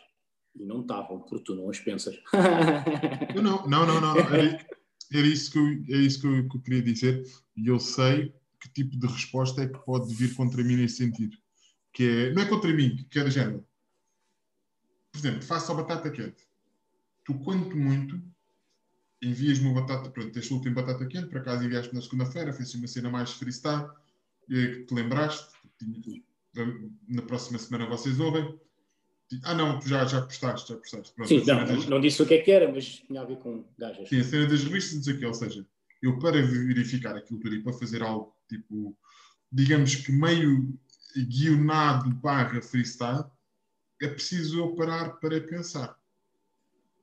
[0.56, 2.16] E não estavam, porque tu não as pensas.
[3.36, 4.16] Não, não, não, não, não.
[5.12, 7.24] Era, isso, que eu, é isso que eu, que eu queria dizer.
[7.56, 11.38] E eu sei que tipo de resposta é que pode vir contra mim nesse sentido.
[11.94, 13.66] Que é, não é contra mim, que é da género.
[15.12, 16.48] Por exemplo, faço a batata quente.
[17.24, 18.22] Tu, quanto muito,
[19.22, 22.88] envias-me uma batata, pronto, este último batata quente, por acaso enviaste na segunda-feira, fez uma
[22.88, 23.88] cena mais freestyle,
[24.50, 25.56] e que te lembraste,
[27.08, 28.60] na próxima semana vocês ouvem.
[29.44, 31.14] Ah não, tu já, já postaste, já postaste.
[31.14, 33.38] Pronto, Sim, não, das- não disse o que é que era, mas tinha a ver
[33.38, 34.08] com gajas.
[34.08, 35.66] Sim, a cena das revistas, o quê, ou seja,
[36.02, 38.96] eu para verificar aquilo tudo e para fazer algo tipo,
[39.52, 40.78] digamos que meio
[41.18, 43.26] guionado barra freestyle,
[44.02, 45.98] é preciso eu parar para pensar.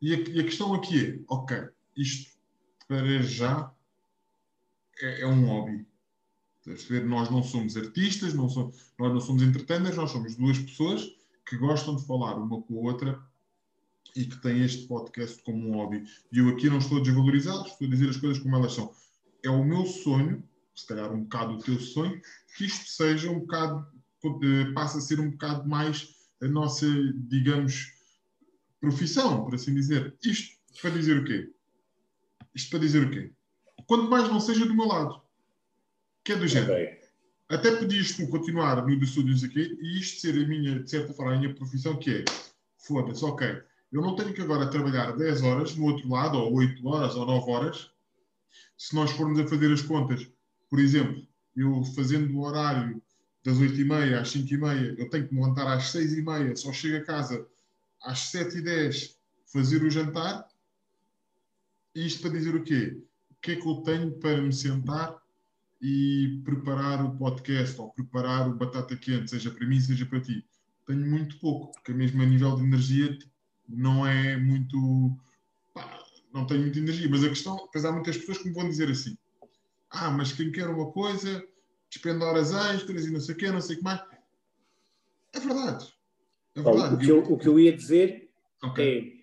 [0.00, 1.56] E a, e a questão aqui é, ok,
[1.96, 2.30] isto
[2.86, 3.72] para já
[5.00, 5.86] é, é um hobby.
[6.60, 7.08] Estás a perceber?
[7.08, 11.02] Nós não somos artistas, não somos, nós não somos entertainers, nós somos duas pessoas
[11.46, 13.22] que gostam de falar uma com a outra
[14.14, 16.04] e que têm este podcast como um hobby.
[16.30, 18.94] E eu aqui não estou a desvalorizá-los, estou a dizer as coisas como elas são.
[19.42, 22.20] É o meu sonho, se calhar um bocado o teu sonho,
[22.56, 23.86] que isto seja um bocado,
[24.24, 26.86] eh, passe a ser um bocado mais a nossa,
[27.28, 27.92] digamos,
[28.80, 30.16] profissão, por assim dizer.
[30.22, 31.52] Isto para dizer o quê?
[32.54, 33.32] Isto para dizer o quê?
[33.86, 35.22] Quanto mais não seja do meu lado.
[36.24, 37.01] Que é do género.
[37.52, 41.12] Até podias tu continuar no do estúdios aqui e isto ser a minha, de certa
[41.12, 42.24] forma, a minha profissão, que é,
[42.78, 43.46] foda-se, ok,
[43.92, 47.26] eu não tenho que agora trabalhar 10 horas no outro lado, ou 8 horas, ou
[47.26, 47.90] 9 horas,
[48.78, 50.26] se nós formos a fazer as contas.
[50.70, 53.02] Por exemplo, eu fazendo o horário
[53.44, 57.46] das 8h30 às 5h30, eu tenho que me levantar às 6h30, só chego a casa
[58.02, 59.14] às 7h10
[59.52, 60.48] fazer o jantar.
[61.94, 62.98] Isto para dizer o quê?
[63.30, 65.21] O que é que eu tenho para me sentar
[65.82, 70.46] e preparar o podcast ou preparar o batata quente, seja para mim, seja para ti?
[70.86, 73.18] Tenho muito pouco, porque mesmo a nível de energia
[73.68, 75.16] não é muito.
[75.74, 77.08] pá, não tenho muita energia.
[77.10, 79.16] Mas a questão, depois há muitas pessoas que me vão dizer assim:
[79.90, 81.44] ah, mas quem quer uma coisa,
[81.90, 84.00] despende horas extras e não sei o quê, não sei o que mais.
[85.32, 85.92] É verdade.
[86.54, 86.94] É Bom, verdade.
[86.94, 88.22] o, que eu, o que eu ia dizer
[88.62, 89.22] Ok, é.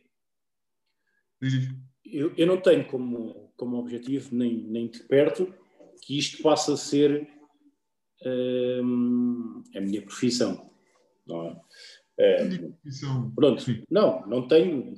[2.04, 5.54] Eu, eu não tenho como, como objetivo, nem, nem de perto,
[6.02, 7.30] que isto passe a ser
[8.26, 10.70] hum, a minha profissão.
[11.26, 11.62] Não é?
[12.22, 12.50] É,
[13.34, 14.94] pronto, não, não tenho,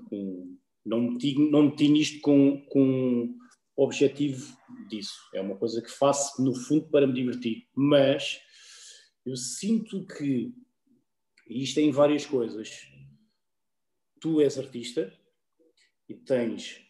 [0.84, 3.38] não meti, não meti nisto com, com
[3.76, 4.58] objetivo
[4.90, 5.30] disso.
[5.34, 7.68] É uma coisa que faço, no fundo, para me divertir.
[7.76, 8.42] Mas
[9.24, 10.52] eu sinto que,
[11.48, 12.88] e isto é em várias coisas,
[14.20, 15.14] tu és artista
[16.10, 16.82] e tens.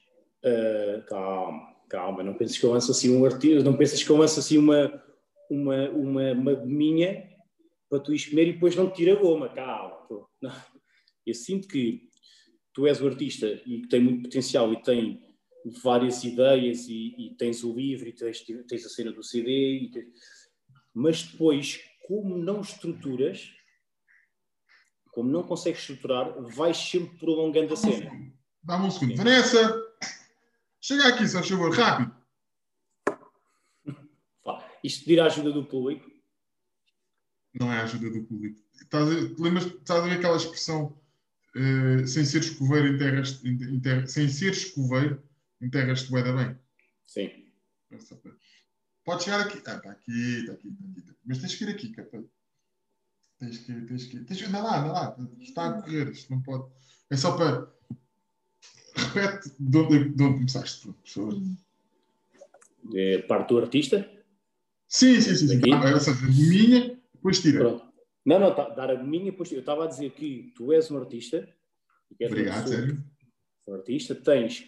[0.46, 4.16] ah, calma, calma, não penses que eu lanço assim um artista, não pensas que eu
[4.16, 5.04] lanço assim uma,
[5.50, 7.30] uma, uma, uma gominha
[7.90, 9.96] para tu ires comer e depois não te tira a goma, calma.
[10.08, 10.26] pô.
[10.42, 10.56] Não.
[11.26, 12.08] Eu sinto que
[12.74, 15.22] tu és o artista e que tem muito potencial e tem
[15.84, 20.08] várias ideias e, e tens o livro e tens, tens a cena do CD, tens-
[20.94, 23.52] mas depois, como não estruturas,
[25.12, 28.10] como não consegues estruturar, vais sempre prolongando a cena.
[28.64, 29.18] Dá-me um segundo.
[29.18, 29.81] Vanessa!
[30.82, 32.16] Chega aqui, se faz favor, rápido.
[34.84, 36.10] Isto pedir a ajuda do público,
[37.54, 38.60] Não é a ajuda do público.
[38.82, 41.00] Estás a, lembras, estás a ver aquela expressão
[41.56, 45.22] eh, sem ser escoveiro em terras, em, em terra- sem ser escoveiro
[45.62, 46.58] em terras de boeda bem?
[47.06, 47.30] sim.
[49.04, 49.62] Pode chegar aqui.
[49.66, 51.20] Ah, está aqui, está aqui, está aqui, está aqui.
[51.26, 52.24] Mas tens que ir aqui, capa.
[53.40, 54.26] Tens que ir, tens que ir.
[54.26, 54.46] Tens que...
[54.48, 55.16] Anda lá, anda lá.
[55.40, 56.72] Está a correr, isto não pode.
[57.10, 57.68] É só para.
[59.14, 61.42] Repete de onde, de onde começaste, por favor.
[62.96, 64.10] É, parte do artista,
[64.92, 65.48] Sim, sim, sim.
[65.48, 65.74] sim.
[65.74, 67.60] Ah, Ou seja, de minha, depois tira.
[67.60, 67.86] Pronto.
[68.26, 69.60] Não, não, tá, dar a minha postura.
[69.60, 71.48] Eu estava a dizer que tu és um artista.
[72.22, 73.02] Obrigado, sério.
[73.70, 74.68] um artista, tens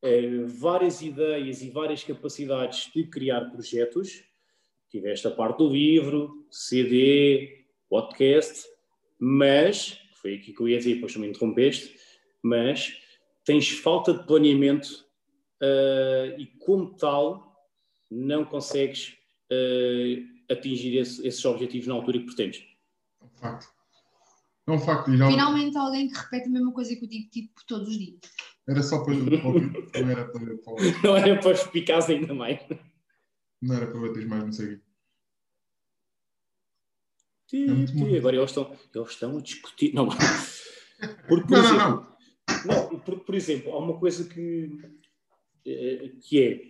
[0.00, 4.24] eh, várias ideias e várias capacidades de criar projetos.
[4.88, 8.66] Tiveste a parte do livro, CD, podcast,
[9.18, 11.94] mas, foi aqui que eu ia dizer, depois tu me interrompeste,
[12.42, 12.96] mas
[13.50, 15.04] tens falta de planeamento
[15.60, 17.52] eh, e, como tal,
[18.08, 19.16] não consegues
[19.50, 22.62] eh, atingir esse- esses objetivos na altura que pretendes.
[23.20, 23.66] É um facto.
[24.68, 25.16] É um facto.
[25.16, 28.20] Já- Finalmente alguém que repete a mesma coisa que eu digo tipo todos os dias.
[28.68, 32.60] Era só para, ouvir, não era para, para, Não era para os picares ainda mais.
[33.60, 34.66] não era para bater mais, não sei.
[34.66, 34.80] o quê.
[37.48, 38.18] Ti, É.
[38.18, 39.92] Agora eles estão, eles estão a discutir.
[39.92, 40.06] Não,
[41.26, 42.09] porque, por Não, exemplo, não, não.
[42.66, 44.70] Não, por, por exemplo, há uma coisa que,
[45.66, 46.60] eh, que é,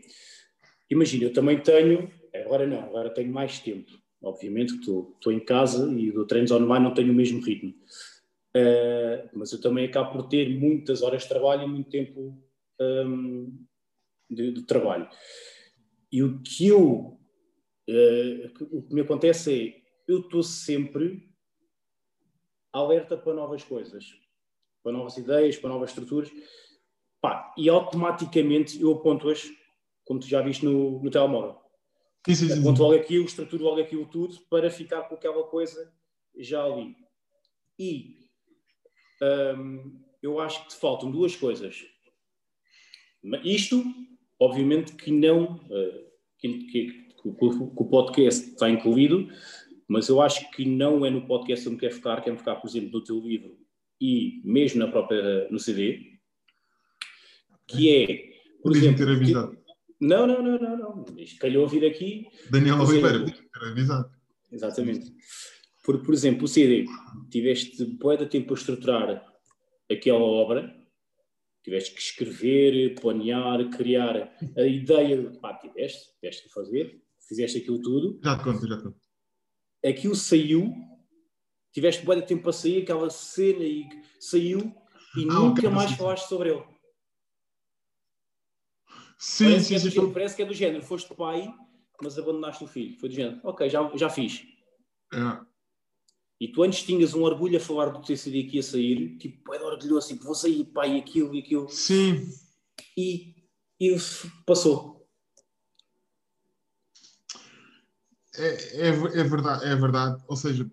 [0.90, 3.90] imagina, eu também tenho, agora não, agora tenho mais tempo.
[4.22, 7.74] Obviamente que estou, estou em casa e do treinos online não tenho o mesmo ritmo.
[8.54, 12.36] Eh, mas eu também acabo por ter muitas horas de trabalho e muito tempo
[12.80, 13.64] hum,
[14.28, 15.08] de, de trabalho.
[16.12, 17.18] E o que eu,
[17.88, 21.30] eh, o que me acontece é, eu estou sempre
[22.72, 24.04] alerta para novas coisas,
[24.82, 26.30] para novas ideias, para novas estruturas.
[27.20, 29.48] Pá, e automaticamente eu aponto-as,
[30.04, 31.56] como tu já viste no, no telemóvel.
[32.26, 32.60] Sim, sim.
[32.60, 35.92] Aponto logo aquilo, estruturo logo aquilo tudo para ficar com aquela coisa
[36.36, 36.94] já ali.
[37.78, 38.16] E
[39.56, 41.84] hum, eu acho que te faltam duas coisas.
[43.44, 43.82] Isto,
[44.38, 45.60] obviamente, que não.
[45.70, 46.06] eh,
[46.38, 49.28] que, que- que o- que o podcast está incluído,
[49.86, 52.58] mas eu acho que não é no podcast que eu me quero focar, quero focar,
[52.58, 53.58] por exemplo, no teu livro
[54.00, 56.18] e mesmo na própria, no CD,
[57.66, 58.06] que é,
[58.62, 59.58] por Podias-me exemplo, ter que- avisado.
[60.00, 64.10] não, não, não, não, não, isto calhou vir aqui, Daniel Oliveira, podias-me ter avisado.
[64.52, 65.12] Exatamente.
[65.84, 66.84] Por, por exemplo, o CD,
[67.30, 69.24] tiveste bué de tempo a estruturar
[69.90, 70.76] aquela obra,
[71.62, 78.20] tiveste que escrever, planear, criar a ideia, pá, tiveste, tiveste que fazer, fizeste aquilo tudo,
[78.22, 78.98] Já te conto, já te conto.
[79.84, 80.72] aquilo saiu,
[81.72, 84.74] tiveste bué de tempo para sair, aquela cena e saiu
[85.16, 85.96] e Ah, nunca ok, mais sim.
[85.96, 86.64] falaste sobre ele.
[89.18, 89.90] Sim, parece, que sim, é sim.
[89.90, 90.12] género, sim.
[90.14, 91.52] parece que é do género, foste pai,
[92.02, 92.98] mas abandonaste o filho.
[92.98, 94.42] Foi do género, ok, já, já fiz.
[95.12, 95.50] É.
[96.40, 99.52] E tu antes tinhas um orgulho a falar do teu CD que ia sair, tipo,
[99.52, 101.68] é orgulhoso, tipo, vou sair, pai, aquilo e aquilo.
[101.68, 102.26] Sim,
[102.96, 103.34] E,
[103.78, 103.94] e
[104.46, 105.06] passou.
[108.36, 110.22] é, é, é verdade, é verdade.
[110.28, 110.70] Ou seja,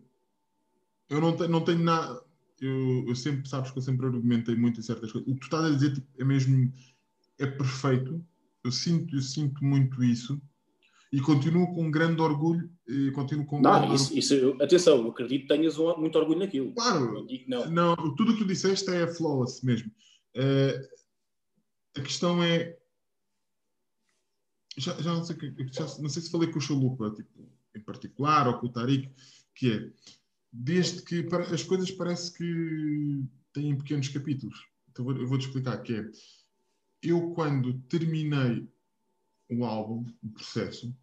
[1.10, 2.22] eu não tenho, não tenho nada.
[2.60, 5.28] Eu, eu sempre, sabes que eu sempre argumentei muito em certas coisas.
[5.30, 6.72] O que tu estás a dizer tipo, é mesmo.
[7.38, 8.24] É perfeito.
[8.64, 10.42] Eu sinto, eu sinto muito isso.
[11.14, 12.70] E continuo com um grande orgulho.
[12.88, 15.98] E continuo com um grande Não, isso, isso, eu- atenção, eu acredito que tenhas um-
[15.98, 16.74] muito orgulho naquilo.
[16.74, 17.96] Claro, Não não.
[18.16, 19.92] Tudo o que tu disseste é flawless mesmo.
[20.34, 20.90] Eh,
[21.98, 22.78] a questão é.
[24.78, 25.36] Já, já não sei,
[25.72, 29.10] já não sei se falei com o Chalupa, tipo, em particular, ou com o Tariq,
[29.56, 29.90] que é
[30.52, 34.66] desde que as coisas parece que têm pequenos capítulos.
[34.92, 36.06] Então vou- eu vou-te explicar que é.
[37.04, 38.68] Eu, quando terminei
[39.50, 40.96] o álbum, o processo,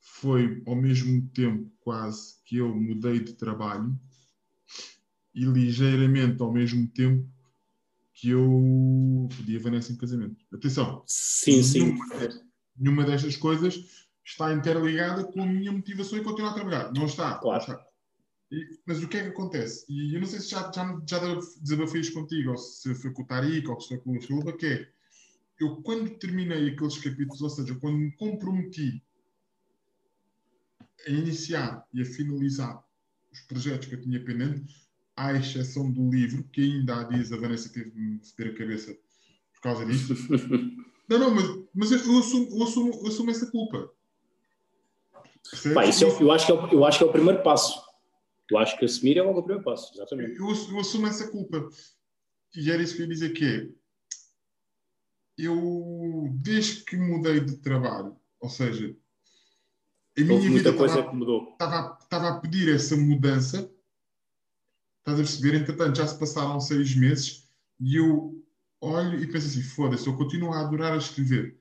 [0.00, 3.98] foi ao mesmo tempo quase que eu mudei de trabalho
[5.34, 7.28] e ligeiramente ao mesmo tempo
[8.12, 10.44] que eu pedi a Vanessa em casamento.
[10.52, 11.80] Atenção, Sim, sim.
[11.84, 12.06] Nenhuma,
[12.76, 16.92] nenhuma destas coisas está interligada com a minha motivação em continuar a trabalhar.
[16.92, 17.32] Não está.
[17.34, 17.60] não Claro.
[17.60, 17.86] está.
[18.52, 19.84] E- mas o que é que acontece?
[19.88, 21.18] E eu não sei se já, já, já
[21.60, 24.52] desabafei isto contigo, ou se foi com o Tariq, ou se foi com o Chuba,
[24.56, 24.88] que é,
[25.60, 29.02] eu quando terminei aqueles capítulos, ou seja, quando me comprometi
[31.06, 32.82] a iniciar e a finalizar
[33.32, 34.64] os projetos que eu tinha pendente,
[35.16, 38.56] à exceção do livro, que ainda há dias a Vanessa teve de me foder a
[38.58, 38.94] cabeça
[39.54, 40.14] por causa disto.
[41.08, 43.90] Não, não, mas, mas eu, assumo, eu, assumo, eu assumo essa culpa.
[45.74, 47.82] Pá, isso é- eu, acho que é, o- eu acho que é o primeiro passo.
[48.50, 50.38] Eu acho que assumir é logo o primeiro passo, exatamente.
[50.38, 51.68] eu, eu assumo essa culpa.
[52.56, 53.68] E era isso que eu ia dizer que é.
[55.38, 58.94] Eu, desde que mudei de trabalho, ou seja,
[60.18, 63.72] a minha Houve vida estava, estava a pedir essa mudança.
[64.98, 65.56] Estás a perceber?
[65.56, 68.44] Entretanto, já se passaram seis meses e eu
[68.80, 71.58] olho e penso assim: foda-se, eu continuo a adorar a escrever,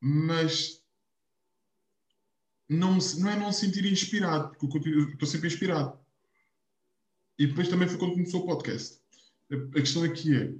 [0.00, 0.82] mas
[2.68, 5.98] não, não é não me sentir inspirado, porque eu continuo- estou sempre inspirado.
[7.38, 8.98] E depois também foi quando começou o podcast.
[9.50, 10.54] A, questão aqui é: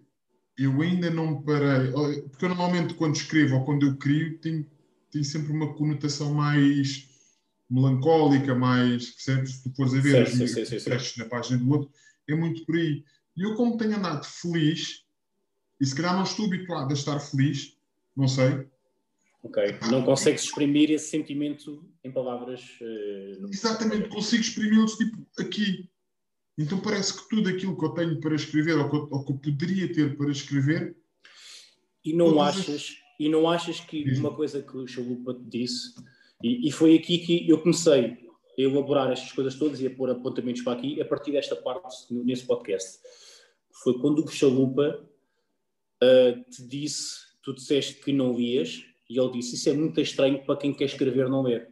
[0.58, 1.90] eu ainda não parei,
[2.30, 4.66] porque eu normalmente quando escrevo ou quando eu crio, tenho,
[5.10, 7.08] tenho sempre uma conotação mais
[7.68, 9.54] melancólica, mais, percebes?
[9.54, 11.90] Se tu fores a ver Sim, as na página do outro,
[12.28, 13.04] é muito por aí.
[13.36, 15.04] E eu, como tenho andado feliz,
[15.80, 17.76] e se calhar não estou habituado a estar feliz,
[18.16, 18.66] não sei,
[19.46, 19.62] Ok.
[19.90, 22.62] Não consegues exprimir esse sentimento em palavras.
[23.40, 25.88] no- exatamente consigo exprimi-los tipo aqui.
[26.58, 29.32] Então parece que tudo aquilo que eu tenho para escrever ou que eu, ou que
[29.32, 30.96] eu poderia ter para escrever,
[32.04, 34.20] E não as- achas, e não achas que Diz-me.
[34.20, 35.94] uma coisa que o Chalupa te disse,
[36.42, 38.16] e, e foi aqui que eu comecei
[38.58, 41.94] a elaborar estas coisas todas e a pôr apontamentos para aqui, a partir desta parte,
[42.10, 42.98] nesse podcast,
[43.82, 45.06] foi quando o Chalupa
[46.02, 50.44] ah, te disse, tu disseste que não lias, e ele disse, isso é muito estranho
[50.44, 51.70] para quem quer escrever não ler.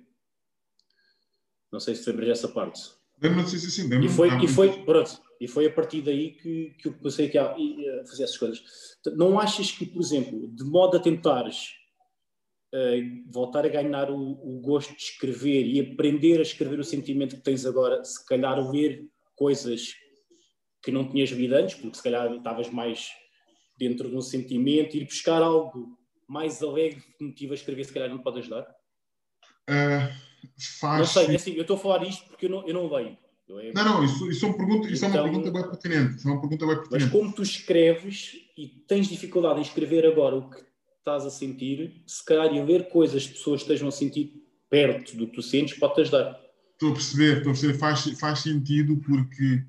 [1.72, 2.80] Não sei se lembras dessa parte.
[3.20, 4.08] lembro-me assim, E lembro-me.
[4.08, 7.36] foi, há e, foi, pronto, e foi a partir daí que, que eu comecei aqui
[7.38, 8.62] a, a fazer essas coisas.
[9.16, 11.74] Não achas que, por exemplo, de modo a tentares
[12.72, 17.36] eh, voltar a ganhar o, o gosto de escrever e aprender a escrever o sentimento
[17.36, 19.94] que tens agora, se calhar ler coisas
[20.82, 23.08] que não tinhas lido antes, porque se calhar estavas mais
[23.78, 27.92] dentro de um sentimento, ir buscar algo mais alegre que te motiva a escrever, se
[27.92, 28.66] calhar não pode ajudar?
[29.68, 30.10] Ah,
[30.80, 32.92] faz Não sei, é assim, eu estou a falar isto porque eu não, eu não
[32.92, 33.16] leio.
[33.46, 35.62] Eu é- Não, não, isso, isso, é, uma pergunta, isso é uma Então- pergunta bem
[35.70, 36.16] pertinente.
[36.16, 37.12] Isso é uma pergunta bem Mas pertinente.
[37.12, 40.64] como tu escreves, e tens dificuldade em escrever agora o que
[40.98, 45.26] estás a sentir, se calhar ir ler coisas que pessoas estejam a sentir perto do
[45.26, 46.40] que tu sentes pode-te ajudar.
[46.72, 49.62] Estou a perceber, estou a perceber, faz, faz sentido porque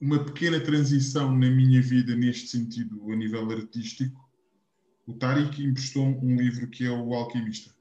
[0.00, 4.27] uma pequena transição na minha vida neste sentido, a nível artístico,
[5.08, 7.74] o Tariq emprestou-me um livro que é O Alquimista.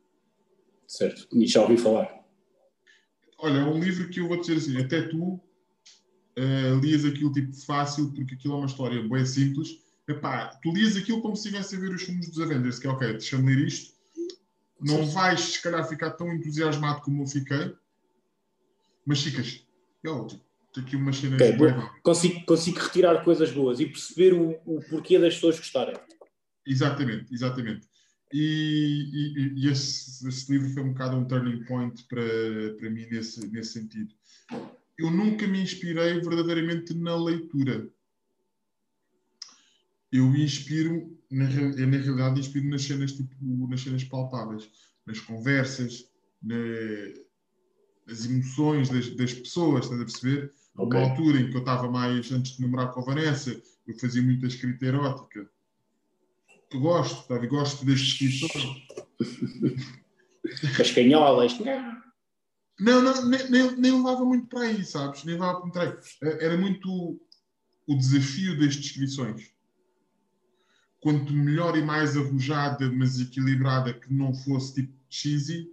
[0.87, 1.27] Certo.
[1.33, 2.09] E já ouvi falar.
[3.39, 7.53] Olha, é um livro que eu vou dizer assim, até tu uh, lias aquilo tipo
[7.53, 9.83] fácil, porque aquilo é uma história bem simples.
[10.07, 12.89] Epá, tu lias aquilo como se estivesse a ver os filmes dos Avengers, que é
[12.89, 13.93] ok, deixa-me ler isto.
[14.79, 15.11] Não Sim.
[15.11, 17.75] vais, se calhar, ficar tão entusiasmado como eu fiquei,
[19.05, 19.65] mas ficas.
[20.01, 20.27] Eu,
[20.73, 21.91] tem aqui umas cenas Ok, bem boa.
[22.01, 25.95] Consigo, consigo retirar coisas boas e perceber o, o porquê das pessoas gostarem.
[26.67, 27.87] Exatamente, exatamente.
[28.33, 28.43] E,
[29.13, 32.21] e- e esse, esse livro foi um bocado um turning point para,
[32.77, 34.13] para mim nesse, nesse sentido.
[34.97, 37.89] Eu nunca me inspirei verdadeiramente na leitura.
[40.11, 43.33] Eu inspiro, na, eu, na realidade, inspiro nas cenas, tipo,
[43.69, 44.69] nas cenas palpáveis,
[45.05, 46.05] nas conversas,
[46.41, 46.55] na-
[48.05, 50.53] nas emoções das, das pessoas, estás a perceber?
[50.77, 50.99] Ok.
[50.99, 54.21] Uma altura em que eu estava mais, antes de namorar com a Vanessa, eu fazia
[54.21, 55.49] muita escrita erótica.
[56.71, 57.47] Eu gosto, sabe?
[57.47, 58.75] Gosto deste escritor.
[60.75, 61.57] Cascanholas.
[62.79, 65.23] Não, não, nem, nem, nem levava muito para aí, sabes?
[65.23, 65.97] Nem levava muito para aí.
[66.23, 67.19] Eh, Era muito
[67.87, 69.51] o desafio das descrições.
[70.99, 75.71] Quanto melhor e mais arrojada, mas equilibrada, que não fosse tipo cheesy,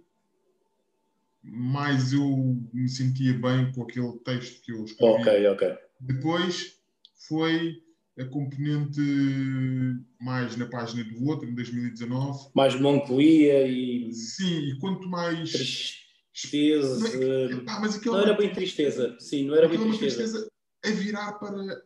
[1.43, 5.13] mais eu me sentia bem com aquele texto que eu escrevi.
[5.13, 5.77] Ok, ok.
[5.99, 6.79] Depois
[7.27, 7.83] foi
[8.17, 9.01] a componente
[10.19, 12.49] mais na página do outro, em 2019.
[12.55, 15.51] Mais melancolia e Sim, e quanto mais.
[16.31, 17.61] tristeza.
[17.65, 19.17] Pá, mas aquilo Não era bem tristeza.
[19.19, 20.15] Sim, não era bem é tristeza.
[20.17, 20.51] tristeza
[20.85, 21.83] a virar para.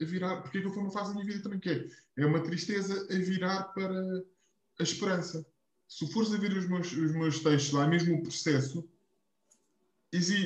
[0.00, 1.86] A virar, porque aquilo foi uma fase da minha vida também que é.
[2.16, 4.22] É uma tristeza a virar para
[4.78, 5.46] a esperança.
[5.88, 8.88] Se fores a ver os meus, os meus textos lá, mesmo o processo,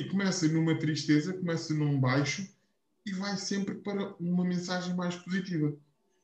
[0.09, 2.47] começa numa tristeza, começa num baixo
[3.05, 5.75] e vai sempre para uma mensagem mais positiva.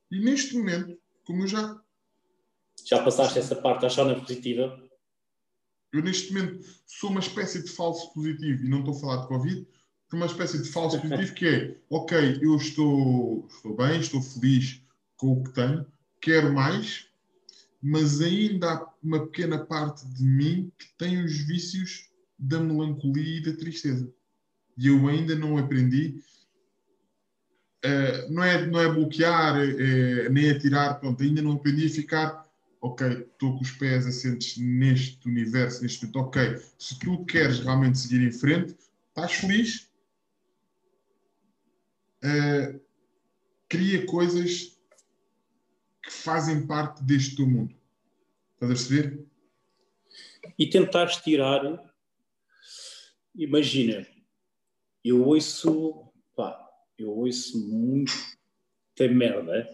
[0.09, 1.79] E neste momento, como eu já
[2.85, 4.81] Já passaste essa parte, achar na positiva.
[5.93, 9.27] Eu, neste momento, sou uma espécie de falso positivo, e não estou a falar de
[9.27, 9.67] Covid,
[10.09, 14.81] sou uma espécie de falso positivo que é, ok, eu estou, estou bem, estou feliz
[15.17, 15.85] com o que tenho,
[16.19, 17.07] quero mais,
[17.81, 23.43] mas ainda há uma pequena parte de mim que tem os vícios da melancolia e
[23.43, 24.11] da tristeza.
[24.77, 26.23] E eu ainda não aprendi.
[27.83, 32.51] Eh, não, é, não é bloquear, eh, nem atirar, pronto, ainda não aprendi a ficar
[32.81, 37.99] ok, estou com os pés assentes neste universo, neste momento, ok, se tu queres realmente
[37.99, 38.75] seguir em frente,
[39.09, 39.91] estás feliz,
[42.23, 42.79] eh,
[43.69, 44.77] cria coisas
[46.03, 47.75] que fazem parte deste teu mundo.
[48.53, 49.25] Estás a perceber?
[50.57, 51.61] E tentares tirar.
[53.35, 54.05] Imagina,
[55.03, 56.10] eu ouço.
[57.01, 59.67] Eu ouço muita merda.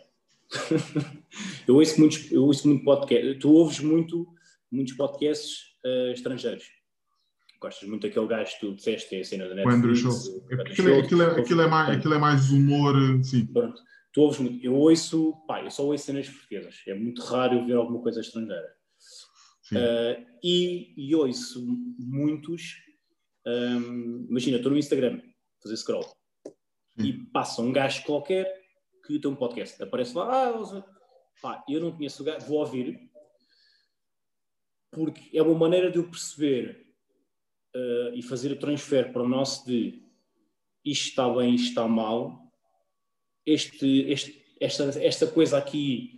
[1.68, 3.36] eu ouço muitos, eu ouço muito podcast.
[3.36, 4.28] Tu ouves muito,
[4.72, 6.66] muitos podcasts eh, estrangeiros.
[7.60, 10.26] Gostas muito daquele gajo que tu disseste, é a cena da O Andrew Netflix.
[10.26, 10.38] Show.
[10.38, 13.24] o É Andrew aquilo, é, aquilo, é, aquilo, é mais, aquilo é mais humor, eh,
[13.24, 13.46] sim.
[13.48, 13.82] Pronto.
[14.14, 14.66] Tu ouves muito.
[14.66, 16.82] Eu ouço, pá, eu só ouço cenas portuguesas.
[16.88, 18.78] É muito raro eu ver alguma coisa estrangeira.
[19.74, 21.62] Uh, e, e ouço
[22.00, 22.78] muitos.
[23.46, 25.22] um, imagina, estou no Instagram,
[25.62, 26.06] fazer scroll,
[26.98, 28.46] e passa um gajo qualquer
[29.06, 29.82] que tem um podcast.
[29.82, 30.86] Aparece lá, ah,
[31.42, 33.00] pá, eu não conheço o gajo, vou ouvir,
[34.92, 36.88] porque é uma maneira de eu perceber
[37.76, 40.04] uh, e fazer o transfer para o nosso de
[40.84, 42.42] isto está bem, isto está mal.
[43.46, 46.18] Este, este, esta, esta coisa aqui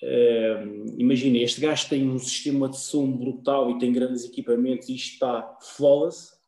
[0.00, 4.94] Uh, imagina, este gajo tem um sistema de som brutal e tem grandes equipamentos e
[4.94, 6.38] isto está flawless,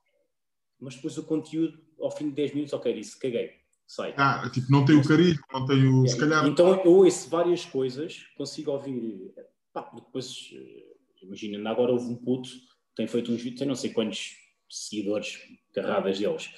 [0.78, 3.59] mas depois o conteúdo, ao fim de 10 minutos, ok, disse, caguei,
[3.90, 4.14] sai.
[4.16, 6.06] Ah, tipo, não tem o carisma, não tem o.
[6.06, 6.46] Se calhar.
[6.46, 9.34] Então eu ouço várias coisas, consigo ouvir,
[9.72, 12.48] pá, depois, eh, imagina, ainda agora houve um puto,
[12.94, 14.36] tem feito uns vídeos, tem não sei quantos
[14.68, 15.40] seguidores,
[15.74, 16.50] carradas deles,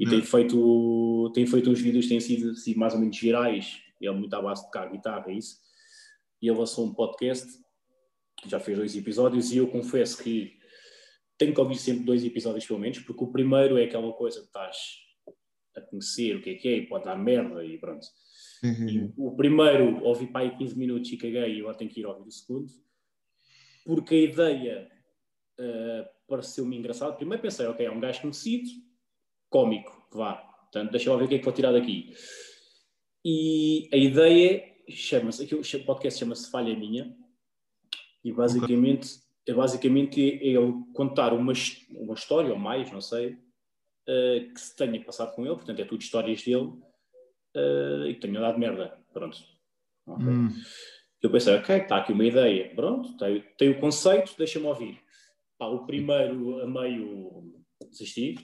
[0.00, 0.12] e Não.
[0.12, 4.14] tem feito, tem feito uns vídeos que têm sido, sido mais ou menos virais, ele
[4.16, 5.58] muito à base de cá, guitarra, isso,
[6.40, 7.46] e ele lançou um podcast,
[8.46, 10.56] já fez dois episódios, e eu confesso que
[11.36, 14.46] tenho que ouvir sempre dois episódios pelo menos, porque o primeiro é aquela coisa que
[14.46, 15.07] estás
[15.78, 18.06] a conhecer o que é que é, e pode dar merda, e pronto.
[18.62, 22.06] E o primeiro ouvi para aí 15 minutos e caguei e agora tenho que ir
[22.06, 22.72] ouvir o segundo.
[23.84, 24.90] Porque a ideia
[25.60, 27.12] uh, pareceu-me engraçada.
[27.12, 28.68] Primeiro pensei, ok, é um gajo conhecido,
[29.48, 30.34] cómico, vá.
[30.34, 32.12] Portanto, deixa eu ver o que é que vou tirar daqui.
[33.24, 37.16] E a ideia chama-se, o podcast chama-se Falha Minha,
[38.24, 41.52] e basicamente, é basicamente é ele contar uma,
[41.90, 43.38] uma história ou mais, não sei,
[44.08, 46.72] eh, que se tenha passado com ele, portanto é tudo histórias dele,
[47.54, 48.98] eh, e que tenha dado merda.
[49.12, 49.38] Pronto.
[50.06, 50.26] Ok.
[50.26, 50.48] Hum,
[51.22, 55.00] Eu pensei, ok, está aqui uma ideia, pronto, tem, tem o conceito, deixa-me ouvir.
[55.58, 57.52] Pá, o primeiro a meio
[57.90, 58.36] desisti,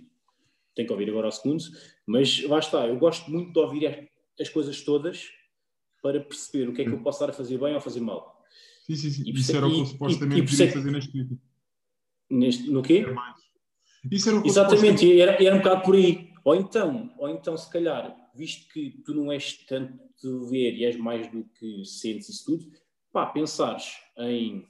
[0.74, 1.62] tenho que ouvir agora o segundo,
[2.04, 4.10] mas lá está, eu gosto muito de ouvir
[4.40, 5.30] as coisas todas
[6.02, 8.00] para perceber o que é que eu posso estar a fazer bem ou a fazer
[8.00, 8.42] mal.
[8.84, 9.22] sim, sim, sim.
[9.24, 11.40] E Isso era o que eu supostamente e queria é que- fazer neste vídeo.
[12.28, 12.98] Neste, no quê?
[12.98, 13.36] Era mais.
[14.10, 16.32] Isso era o que eu Exatamente, supostamente- e era, era um bocado por aí.
[16.44, 20.84] Ou então, ou então, se calhar, visto que tu não és tanto de ver e
[20.84, 22.70] és mais do que sentes isso tudo,
[23.12, 24.66] pá, pensares em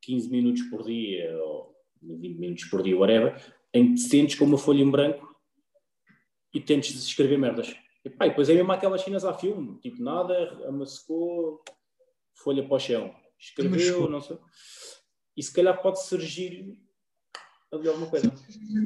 [0.00, 3.36] 15 minutos por dia ou 20 minutos por dia, whatever,
[3.74, 5.28] em que te sentes com uma folha em branco
[6.54, 7.74] e tentes escrever merdas.
[8.04, 10.34] E, pá, e depois é mesmo aquelas chinas a filme, tipo nada,
[10.66, 11.62] amassou,
[12.34, 14.38] folha para o chão, escreveu, não sei.
[15.36, 16.78] E se calhar pode surgir
[17.72, 18.32] alguma coisa.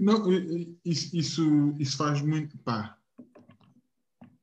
[0.01, 0.31] Não,
[0.85, 2.59] isso, isso, isso faz muito.
[2.59, 2.99] Pá,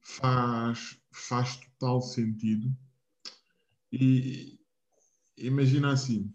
[0.01, 2.75] faz, faz total sentido.
[3.91, 4.59] E
[5.37, 6.33] imagina assim.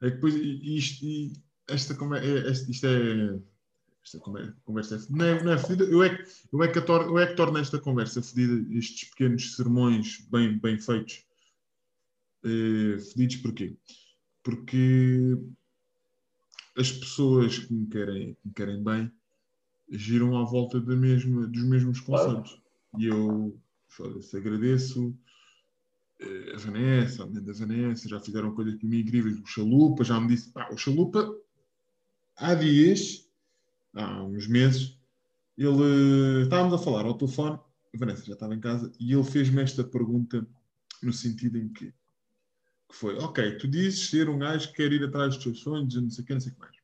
[0.00, 1.06] É que depois isto,
[1.68, 3.40] esta conversa, isto é.
[4.04, 5.84] Esta conver- conversa é, não é, é fedida.
[5.84, 9.08] Eu é, eu, é que a tor, eu é que torno esta conversa fedida, estes
[9.08, 11.24] pequenos sermões bem, bem feitos.
[12.44, 13.74] Eh, fedidos porquê?
[14.42, 15.38] Porque
[16.76, 19.12] as pessoas que me querem, que me querem bem
[19.90, 22.60] giram à volta da mesma, dos mesmos conceitos.
[22.98, 23.58] E eu
[23.88, 25.16] foda-se, agradeço
[26.20, 29.38] eh, a Vanessa, a mãe da Vanessa, já fizeram coisas para mim incríveis.
[29.38, 31.28] O Chalupa já me disse, pá, o Chalupa
[32.36, 33.28] há dias,
[33.94, 34.98] há uns meses,
[35.56, 37.58] ele estávamos a falar ao telefone,
[37.94, 40.46] a Vanessa já estava em casa, e ele fez-me esta pergunta
[41.02, 41.92] no sentido em que
[42.88, 45.94] que foi, ok, tu dizes ser um gajo que quer ir atrás dos teus sonhos,
[45.94, 46.76] não sei o que, não sei o que mais.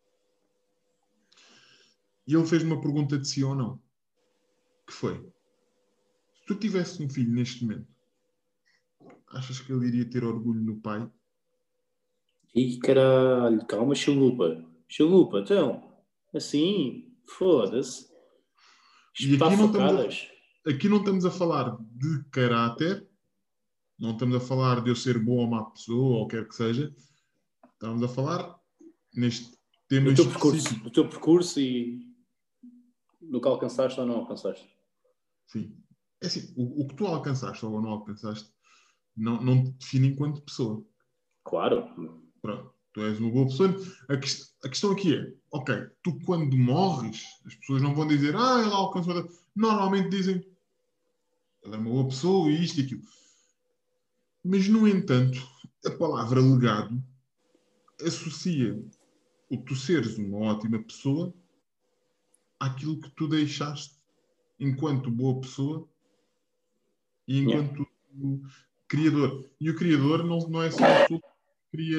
[2.26, 3.80] E ele fez uma pergunta de sim ou não.
[4.86, 5.16] Que foi,
[6.34, 7.88] se tu tivesse um filho neste momento,
[9.28, 11.10] achas que ele iria ter orgulho no pai?
[12.54, 14.64] Ih, caralho, calma, chalupa.
[14.88, 15.92] Chalupa, então,
[16.34, 18.10] assim, foda-se.
[19.14, 20.70] Aqui não a-.
[20.70, 23.08] Aqui não estamos a falar de caráter,
[24.00, 26.94] não estamos a falar de eu ser boa ou má pessoa, ou quer que seja.
[27.74, 28.58] Estamos a falar
[29.14, 29.56] neste
[29.88, 30.40] tema Do teu específico.
[30.40, 32.06] percurso, do teu percurso e
[33.20, 34.68] no que alcançaste ou não alcançaste.
[35.46, 35.76] Sim.
[36.22, 38.50] É assim, o, o que tu alcançaste ou não alcançaste
[39.16, 40.84] não, não te define enquanto pessoa.
[41.44, 41.88] Claro.
[42.42, 43.74] Pronto, tu és uma boa pessoa.
[44.08, 48.34] A, ques- a questão aqui é, ok, tu quando morres, as pessoas não vão dizer,
[48.36, 49.28] ah, ele alcançou.
[49.56, 50.36] Normalmente dizem,
[51.62, 53.02] ele é uma boa pessoa e isto e aquilo.
[54.44, 55.38] Mas, no entanto,
[55.84, 57.02] a palavra legado
[58.00, 58.82] associa
[59.50, 61.34] o tu seres uma ótima pessoa
[62.58, 63.94] àquilo que tu deixaste
[64.58, 65.88] enquanto boa pessoa
[67.26, 67.86] e enquanto
[68.86, 69.48] criador.
[69.60, 71.98] E o criador não, não é só uma pessoa que cria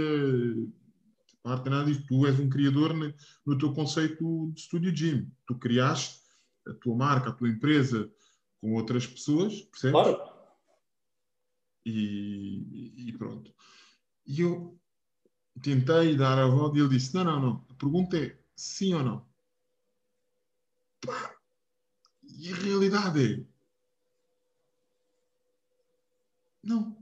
[1.64, 2.06] tem nada disso.
[2.08, 3.14] Tu és um criador no,
[3.46, 5.28] no teu conceito de Studio Gym.
[5.48, 6.22] Tu criaste
[6.68, 8.12] a tua marca, a tua empresa
[8.60, 9.92] com outras pessoas, percebes?
[9.92, 10.31] Claro.
[11.86, 13.54] E, e pronto.
[14.26, 14.80] E eu
[15.62, 17.66] tentei dar a volta e ele disse: Não, não, não.
[17.70, 19.26] A pergunta é sim ou não.
[21.06, 21.36] Pá,
[22.24, 23.46] E a realidade é:
[26.64, 26.98] Não.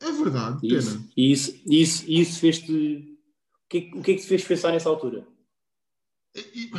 [0.00, 0.78] É verdade, pena.
[0.78, 2.72] Isso, isso, isso, isso fez-te.
[3.64, 5.26] O que, é- o que é que te fez pensar nessa altura?
[6.34, 6.70] E-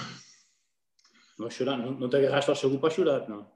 [1.38, 3.50] Não chorar, não, não te agarraste ao chalupa a chorar, não.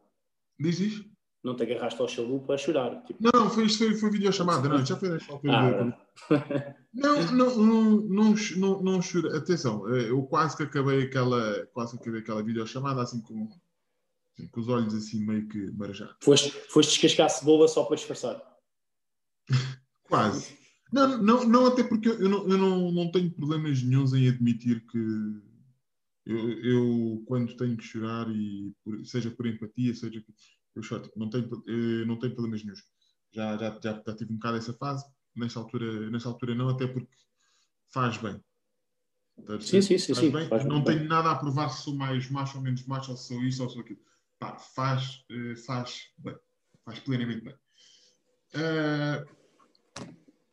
[0.59, 1.09] Diz isso?
[1.43, 3.03] Não te agarraste ao chalupa a chorar.
[3.03, 5.97] Tipo, Não, foi, foi, foi videochamada, não, já foi nesta altura.
[6.29, 9.35] ah, Não, não, não, não, não, não chorei.
[9.35, 13.47] Atenção, eh, eu quase que acabei aquela, quase que acabei aquela videochamada assim com,
[14.37, 16.17] assim, com os olhos assim meio que marejados.
[16.21, 18.41] foste, foste descascar a cebola só para disfarçar.
[20.03, 20.57] Quase.
[20.91, 24.85] Não, não, não até porque eu não, eu não, não tenho problemas nenhums em admitir
[24.87, 24.97] que
[26.25, 30.21] eu, eu quando tenho que chorar, e por- seja por empatia, seja
[30.75, 32.83] eu tipo, não tenho, eh, não tenho problemas nenhums.
[33.31, 35.05] Já, já, já, já tive um bocado essa fase,
[35.35, 37.15] nesta altura, nesta altura não, até porque
[37.89, 38.41] faz bem.
[39.47, 40.31] A Sim, sim, sim, Faz sim.
[40.31, 40.47] bem.
[40.47, 40.97] faz não bem.
[40.97, 43.63] tenho nada a provar se sou mais macho ou menos macho, ou se sou isso
[43.63, 43.99] ou sou aquilo.
[44.37, 46.35] Pá, faz, eh, faz bem.
[46.85, 47.55] Faz plenamente bem.
[48.53, 49.25] Ah,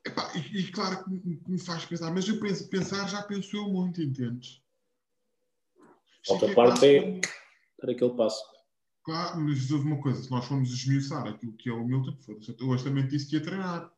[0.05, 3.57] epá, e, e claro que me, me faz pensar, mas eu penso, pensar já penso
[3.57, 4.63] eu muito, entendes?
[6.29, 7.21] Outra parte é- como-
[7.81, 8.43] Dar aquele passo.
[9.09, 12.69] Mas houve uma coisa, se nós formos esmiuçar aquilo que é o Milton, foda-se, eu
[12.69, 13.91] hoje também disse que ia treinar.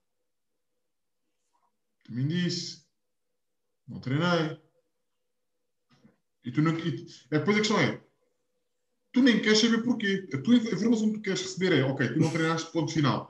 [2.04, 2.84] Também disse.
[3.88, 4.56] Não treinei.
[6.44, 6.78] E tu não.
[6.78, 8.00] E, é, depois a questão é:
[9.12, 10.28] tu nem queres saber porquê.
[10.32, 13.26] A tua informação que tu queres receber é: ok, tu não treinaste, ponto final.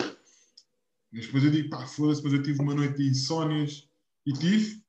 [1.10, 3.88] Mas depois eu digo: pá, foda-se, mas eu tive uma noite de insónias
[4.26, 4.82] e tive.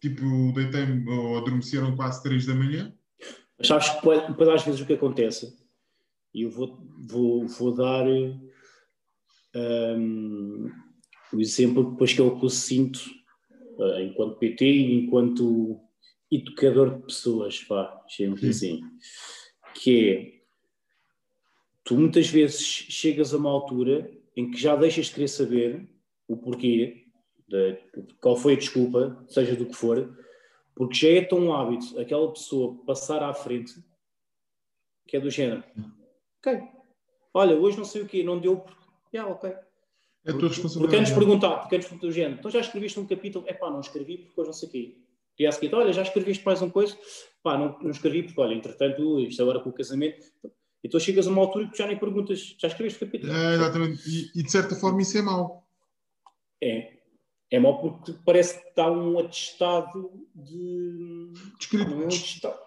[0.00, 2.92] Tipo, deitei-me ou adormeceram quase 3 da manhã.
[3.58, 5.61] Mas sabes que depois às vezes o que acontece,
[6.34, 8.06] e eu vou, vou, vou dar
[9.54, 10.70] hum,
[11.32, 13.00] o exemplo depois que é o que eu sinto
[13.80, 15.80] eh, enquanto PT e enquanto
[16.30, 18.48] educador de pessoas, vá, chamemos Sim.
[18.48, 18.80] assim,
[19.74, 20.42] que é
[21.84, 25.88] tu muitas vezes chegas a uma altura em que já deixas de querer saber
[26.28, 27.06] o porquê,
[27.48, 27.78] de,
[28.20, 30.16] qual foi a desculpa, seja do que for,
[30.74, 33.74] porque já é tão hábito aquela pessoa passar à frente
[35.06, 35.62] que é do género.
[36.44, 36.60] Ok,
[37.34, 38.82] olha, hoje não sei o quê, não deu porque.
[39.14, 39.50] Yeah, ok.
[39.50, 39.54] É
[40.30, 41.14] a tua Porque antes responsabilidade.
[41.14, 44.40] perguntar, porque antes do género, então já escreveste um capítulo, é pá, não escrevi porque
[44.40, 44.96] hoje não sei o quê.
[45.38, 46.96] E a seguir, olha, já escreveste mais uma coisa,
[47.42, 50.24] pá, não, não escrevi porque, olha, entretanto, isto agora com o casamento.
[50.84, 53.32] Então chegas a uma altura que já nem perguntas, já escreveste o capítulo?
[53.32, 54.02] É, exatamente.
[54.08, 55.64] E, e de certa forma isso é mau.
[56.62, 56.92] É.
[57.50, 61.32] É mau porque parece que está um atestado de.
[61.58, 62.58] Descre- Não é um atestado,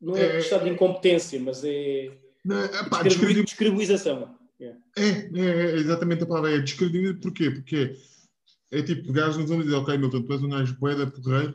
[0.00, 2.10] não é, É- atestado de incompetência, mas é.
[2.48, 4.38] Não, é, pá, descrevi- descredibil- Descredibilização.
[4.60, 4.74] É.
[4.96, 6.54] É, é, é exatamente a palavra.
[6.56, 7.20] É descredibilidade.
[7.20, 7.50] Porquê?
[7.50, 7.94] Porque
[8.70, 11.54] é tipo, pegares nos e dizer, ok, Milton, tu és um gajo boeda porreiro,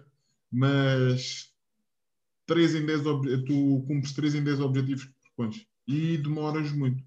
[0.51, 1.49] mas
[2.45, 7.03] 3 em 10 ob- tu cumpres 3 em 10 objetivos que propões e demoras muito.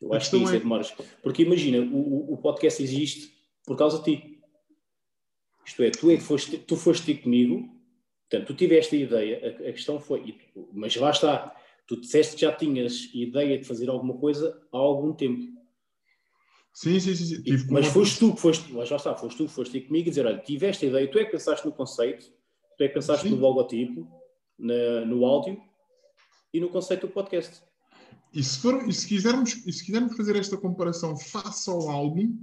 [0.00, 0.92] Eu acho que isso é- é demoras.
[1.22, 3.32] Porque imagina, o, o- podcast existe
[3.66, 4.38] por causa de ti.
[5.66, 7.68] Isto é, tu, é que foste, tu foste comigo,
[8.30, 10.38] portanto, tu tiveste a ideia, a, a questão foi,
[10.72, 11.54] mas lá está,
[11.86, 15.54] tu disseste que já tinhas ideia de fazer alguma coisa há algum tempo.
[16.74, 17.42] Sim, sim, sim.
[17.46, 20.06] E- mas foste tu que foste, mas lá está, foste tu que foste ter comigo
[20.08, 22.26] e dizer, olha, tiveste a ideia, tu é que pensaste no conceito,
[22.76, 23.34] tu é que pensaste Sim.
[23.34, 24.06] no logotipo,
[24.58, 25.60] na- no áudio
[26.52, 27.62] e no conceito do podcast.
[28.34, 32.38] E se, for, e, se quisermos, e se quisermos fazer esta comparação face ao álbum,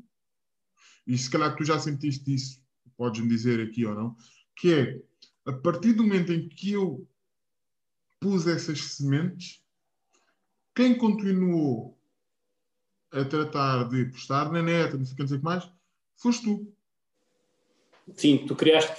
[1.06, 2.64] e se calhar tu já sentiste isso,
[2.98, 4.16] podes-me dizer aqui ou não,
[4.56, 5.02] que é
[5.46, 7.08] a partir do momento em que eu
[8.24, 9.62] pus essas sementes,
[10.74, 12.00] quem continuou
[13.12, 15.70] a tratar de postar na net, não sei o que, não sei o que mais,
[16.16, 16.74] foste tu.
[18.16, 18.94] Sim, tu criaste.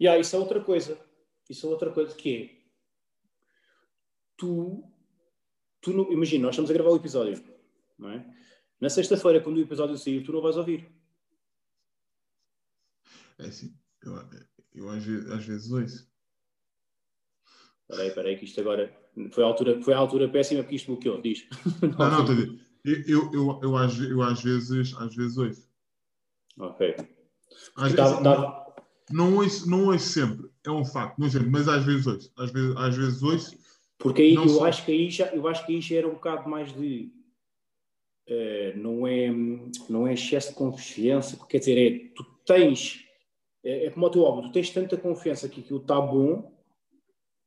[0.00, 0.98] E yeah, isso é outra coisa.
[1.48, 2.62] Isso é outra coisa que é.
[4.38, 4.82] Tu.
[5.82, 7.44] tu não, imagina, nós estamos a gravar o episódio,
[7.98, 8.26] não é?
[8.80, 10.90] Na sexta-feira, quando o episódio sair, tu não vais ouvir.
[13.38, 14.12] É assim, eu,
[14.74, 16.11] eu às, vezes, às vezes ouço.
[17.82, 18.96] Espera aí, espera aí, que isto agora.
[19.32, 21.20] Foi a altura, foi a altura péssima porque isto bloqueou.
[21.20, 21.46] Diz.
[21.82, 22.60] Não, não, estou a dizer.
[22.84, 25.68] Eu, eu, eu, eu, às, eu às vezes, às vezes ouço.
[26.58, 26.94] Ok.
[27.76, 28.74] Às Dava- vezes, dava-
[29.10, 32.32] Não ouço, não ouço sempre, é um facto, não sempre, mas às vezes ouço.
[32.36, 33.56] Às vezes, às vezes ouço.
[33.98, 36.14] Porque aí eu só- acho, que aí já, eu acho que aí já era um
[36.14, 37.12] bocado mais de.
[38.26, 39.30] eh, não, é,
[39.88, 43.04] não é excesso de confiança, quer dizer, é tu tens.
[43.64, 46.50] É, é como o teu óbvio, tu tens tanta confiança que aquilo está bom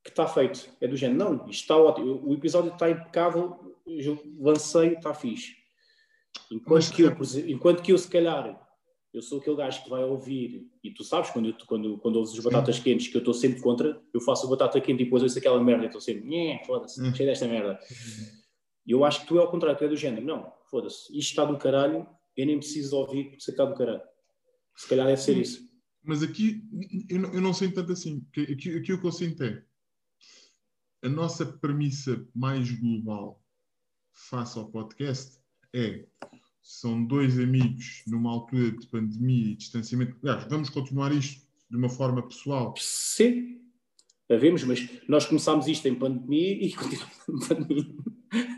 [0.05, 0.69] que está feito.
[0.79, 2.21] É do género, não, isto está ótimo.
[2.23, 5.55] O episódio está impecável, eu lancei, está fixe.
[6.51, 8.61] Enquanto que, eu, é- enquanto que eu, se calhar,
[9.11, 12.33] eu sou aquele gajo que vai ouvir, e tu sabes, quando, eu, quando, quando ouves
[12.35, 12.41] Sim.
[12.43, 15.37] batatas quentes, que eu estou sempre contra, eu faço a batata quente e depois ouço
[15.39, 17.13] aquela merda estou sempre, nhé, foda-se, Hum.
[17.15, 17.79] cheio desta merda.
[18.85, 21.29] E eu acho que tu é ao contrário, tu é do género, não, foda-se, isto
[21.31, 22.05] está do caralho,
[22.37, 24.01] eu nem preciso ouvir porque isso está do caralho.
[24.75, 25.41] Se calhar deve ser Sim.
[25.41, 25.69] isso.
[26.03, 26.61] Mas aqui
[27.09, 28.23] eu não, eu não sinto tanto assim.
[28.31, 29.63] Que- Aqui, aqui o que eu sinto é
[31.05, 33.41] a nossa premissa mais global
[34.29, 35.37] face ao podcast
[35.73, 36.05] é
[36.61, 40.15] são dois amigos numa altura de pandemia e distanciamento.
[40.23, 42.73] Aliás, vamos continuar isto de uma forma pessoal.
[42.77, 43.59] Sim,
[44.27, 47.95] sabemos, mas nós começámos isto em pandemia e continuamos em pandemia.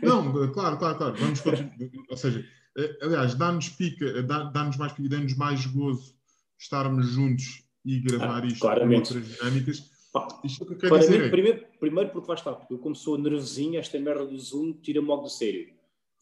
[0.02, 1.16] Não, claro, claro, claro.
[1.18, 1.76] Vamos continuar.
[2.08, 2.46] Ou seja,
[2.78, 6.14] eh, aliás, dá-nos pica, dá- dá-nos mais pica, dá-nos mais gozo
[6.58, 9.90] estarmos juntos e gravar Ah, isto com outras dinâmicas.
[10.12, 11.08] Pá, Isto é o que eu quero dizer.
[11.08, 14.38] Claramente, É, primeiro, primeiro porque lá está, porque eu como sou nervosinho, esta merda do
[14.38, 15.74] Zoom tira-me logo do sério.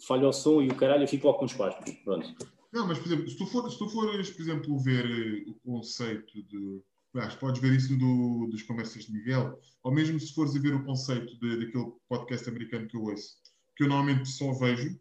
[0.07, 1.95] Falha o som e o caralho, eu fico logo com os passos.
[2.05, 2.35] Pronto.
[2.73, 5.55] Não, mas por exemplo, se tu, for, se tu fores, por exemplo, ver eh, o
[5.55, 6.83] conceito de.
[7.15, 10.75] Aliás, podes ver isso do, das conversas de Miguel, ou mesmo se fores a ver
[10.75, 13.37] o conceito de, daquele podcast americano que eu ouço,
[13.75, 14.99] que eu normalmente só vejo,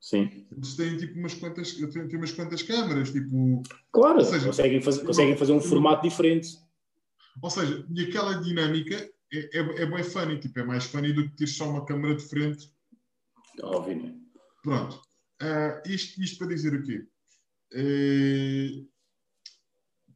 [0.00, 0.46] Sim.
[0.50, 3.62] eles têm tipo umas quantas, têm, têm umas quantas câmaras, tipo.
[3.92, 6.56] Claro, seja, conseguem, fazer, conseguem fazer um formato diferente.
[7.40, 8.94] Ou seja, e aquela dinâmica
[9.32, 12.14] é, é, é bem funny, tipo, é mais funny do que ter só uma câmera
[12.16, 12.72] de frente.
[13.62, 14.14] Óbvio, né?
[14.62, 15.00] Pronto.
[15.40, 17.06] Ah, isto, isto para dizer o quê?
[17.72, 18.84] Eh,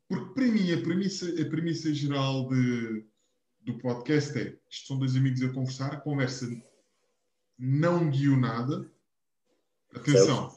[0.08, 3.06] porque para mim a premissa, a premissa geral de,
[3.60, 6.48] do podcast é isto são dois amigos a conversar, a conversa
[7.58, 8.90] não guionada.
[9.94, 10.56] Atenção,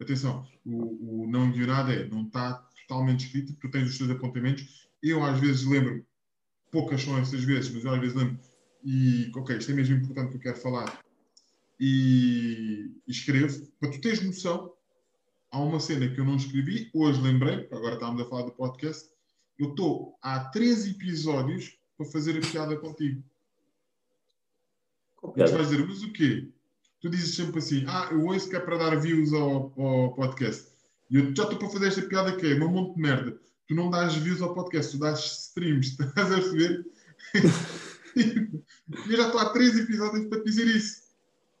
[0.00, 4.85] atenção, o, o não guionado é, não está totalmente escrito, tu tens os teus apontamentos.
[5.02, 6.04] Eu às vezes lembro,
[6.70, 8.38] poucas são essas vezes, mas eu às vezes lembro,
[8.84, 11.00] e ok, isto é mesmo importante que eu quero falar,
[11.78, 14.72] e, e escrevo, para tu teres noção,
[15.50, 19.08] há uma cena que eu não escrevi, hoje lembrei, agora estávamos a falar do podcast,
[19.58, 23.22] eu estou há três episódios para fazer a piada contigo.
[25.36, 26.48] E tu vais dizer, mas o quê?
[27.00, 30.70] Tu dizes sempre assim, ah, eu ouço que é para dar views ao, ao podcast.
[31.10, 33.40] E eu já estou para fazer esta piada que é uma monte de merda.
[33.66, 36.86] Tu não dás views ao podcast, tu dás streams, estás a perceber?
[38.14, 38.50] e
[39.12, 41.02] eu já estou há três episódios para dizer isso.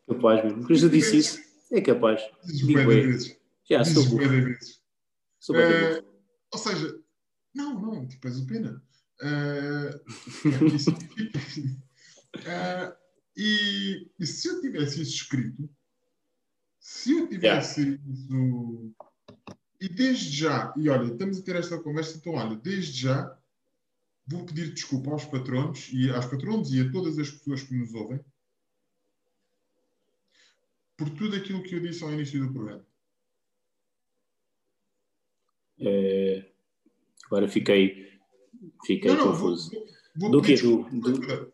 [0.06, 0.62] Capaz mesmo.
[0.62, 1.40] Por isso eu disse isso.
[1.72, 2.22] É capaz.
[2.44, 2.86] Digo eu.
[2.86, 3.36] vezes.
[3.68, 4.44] Já, sou Dizes bué burro.
[4.44, 4.80] vezes.
[5.40, 6.04] Sou burro.
[6.52, 7.00] ou seja,
[7.52, 8.82] não, não, tipo, és o pena.
[9.18, 10.90] Que é isso?
[12.44, 12.96] Eh,
[13.34, 15.70] e, e se eu tivesse isso escrito,
[16.78, 18.94] se eu tivesse isso.
[19.80, 23.36] E desde já, e olha, estamos a ter esta conversa, então olha, desde já
[24.26, 27.92] vou pedir desculpa aos patronos e aos patronos e a todas as pessoas que nos
[27.94, 28.18] ouvem
[30.96, 32.84] por tudo aquilo que eu disse ao início do programa.
[35.78, 36.50] Eh,
[37.26, 38.18] agora fiquei,
[38.86, 39.70] fiquei Não, não, confuso.
[39.70, 40.54] vou, vou Do quê?
[40.56, 41.52] Do-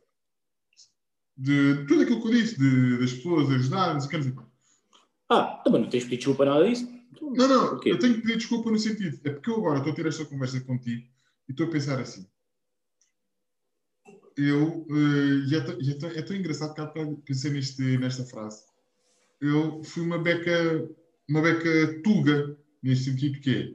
[1.36, 4.42] De tudo aquilo que eu disse, de- das pessoas ajudarem, que, o quê.
[5.28, 6.86] Ah, também não tens pedido desculpa nada disso?
[7.20, 7.90] Não, não, quê?
[7.92, 9.20] eu tenho que pedir desculpa no sentido.
[9.24, 11.06] É porque eu agora estou a ter esta conversa contigo
[11.48, 12.26] e estou a pensar assim.
[14.36, 16.86] Eu, eh, tão, e é tão- engraçado que há
[17.26, 18.62] pensei neste, nesta frase.
[19.40, 20.88] Eu fui uma beca,
[21.28, 23.74] uma beca tuga, neste sentido que é,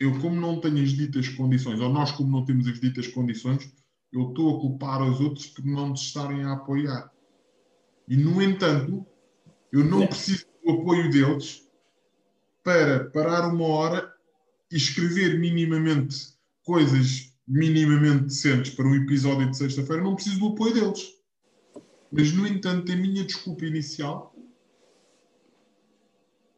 [0.00, 3.70] eu como não tenho as ditas condições, ou nós como não temos as ditas condições,
[4.12, 7.12] eu estou a culpar os outros por não nos estarem a apoiar.
[8.08, 9.06] E, no entanto,
[9.70, 10.06] eu não É.
[10.06, 11.68] preciso do apoio deles
[12.62, 14.14] para parar uma hora
[14.70, 16.34] e escrever minimamente
[16.64, 21.18] coisas minimamente decentes para um episódio de sexta-feira, não preciso do apoio deles.
[22.12, 24.34] Mas, no entanto, a minha desculpa inicial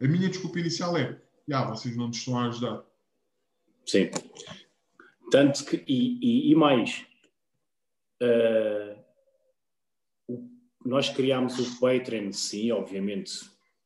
[0.01, 1.21] a minha desculpa inicial é
[1.53, 2.83] ah, vocês não estão a ajudar.
[3.87, 4.11] Sim.
[5.31, 7.07] Tanto que, e, e- e mais,
[10.29, 10.49] o-
[10.85, 13.33] nós criámos o Patreon, sim, obviamente,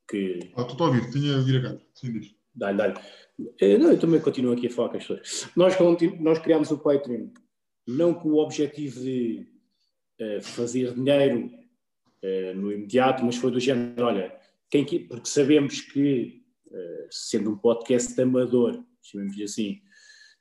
[0.08, 1.78] que Ah, estou a ouvir, tinha a vir a cá.
[1.94, 2.34] Sim, diz.
[2.54, 2.94] Dá-lhe, dá-lhe.
[3.60, 5.48] Eh, Não, eu também continuo aqui a falar com as pessoas.
[5.56, 5.74] Nós,
[6.20, 7.28] nós criámos o Patreon
[7.86, 9.46] não com o objetivo de
[10.18, 11.50] eh, fazer dinheiro
[12.22, 14.34] eh, no imediato, mas foi do género, olha,
[14.70, 16.42] quem, que- porque sabemos que,
[17.10, 19.80] sendo um podcast amador, chamemos-lhe assim,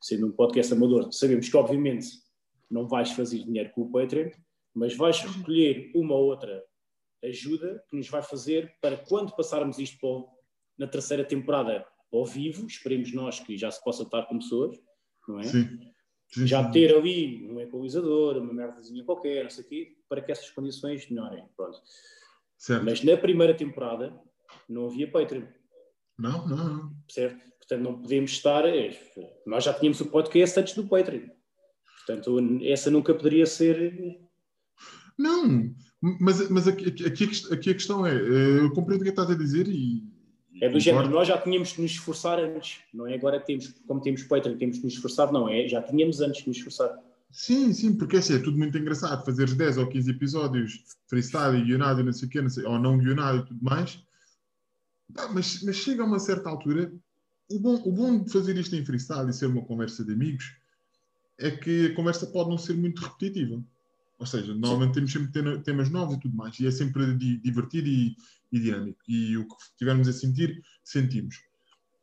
[0.01, 2.07] sendo um podcast amador, sabemos que obviamente
[2.71, 4.31] não vais fazer dinheiro com o Patreon,
[4.73, 6.63] mas vais recolher uma ou outra
[7.23, 10.33] ajuda que nos vai fazer para quando passarmos isto para
[10.77, 14.77] na terceira temporada ao vivo, esperemos nós que já se possa estar com pessoas,
[15.27, 15.43] não é?
[15.43, 15.79] Sim.
[16.27, 20.31] Sim, Já ter ali um equalizador, uma merdazinha qualquer, não sei o quê, para que
[20.31, 21.47] essas condições melhorem.
[21.55, 21.79] Pronto.
[22.57, 22.83] Certo.
[22.83, 24.19] Mas na primeira temporada
[24.67, 25.45] não havia Patreon,
[26.17, 26.95] Não, não, não.
[27.09, 27.39] certo?
[27.57, 28.65] Portanto, não podemos estar.
[28.65, 28.97] eh,
[29.45, 31.27] Nós já tínhamos o podcast antes do Patreon.
[32.05, 33.93] Portanto, essa nunca poderia ser.
[35.17, 39.29] Não, mas, mas aqui, aqui- aqui a questão é, eh, eu compreendo o que estás
[39.29, 40.03] a dizer e.
[40.61, 43.13] É do género, nós já tínhamos de nos esforçar antes, não é?
[43.15, 45.67] Agora temos, como temos Patreon, temos de nos esforçar, não é?
[45.67, 46.97] Já tínhamos antes de nos esforçar.
[47.29, 49.25] Sim, sim, porque assim, é tudo muito engraçado.
[49.25, 52.63] Fazeres 10 ou 15 episódios freestyle e guionado e não sei o quê, não sei,
[52.63, 53.99] ou não guionado e tudo mais.
[55.33, 56.91] Mas, mas chega a uma certa altura,
[57.49, 60.55] o bom, o bom de fazer isto em freestyle e ser uma conversa de amigos
[61.37, 63.61] é que a conversa pode não ser muito repetitiva.
[64.17, 66.57] Ou seja, normalmente temos sempre tema- temas novos e tudo mais.
[66.59, 68.15] E é sempre di- divertido e,
[68.51, 68.99] e dinâmico.
[69.07, 71.35] E o que tivermos a sentir, sentimos.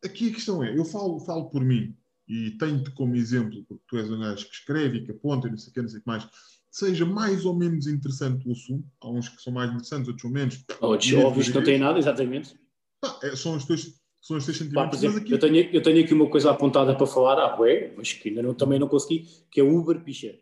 [0.04, 1.94] Aqui a questão é, eu falo, falo por mim
[2.28, 5.50] e tenho-te como exemplo, porque tu és um gajo que escreve e que aponta e
[5.50, 6.28] não sei o que, não sei o que mais,
[6.70, 8.84] seja mais ou menos interessante o assunto.
[9.00, 10.64] Há uns que são mais interessantes, outros são menos.
[10.80, 12.54] Outros, Mesmo óbvios que não têm nada, exatamente.
[13.00, 14.90] Pá, é, são, os teus, são os teus Pá, sentimentos.
[14.90, 17.92] por exemplo, aqui, eu, tenho, eu tenho aqui uma coisa apontada para falar, ah, ué,
[17.96, 20.34] mas que ainda não, também não consegui, que é o Uber Picha.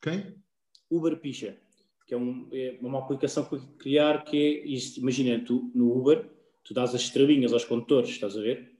[0.00, 0.34] Quem?
[0.90, 1.58] Uber Picha,
[2.06, 5.00] que é, um- é uma aplicação que criar que é isto.
[5.00, 6.28] Imagina, tu no Uber,
[6.64, 8.76] tu dás as estrelinhas aos condutores, estás a ver?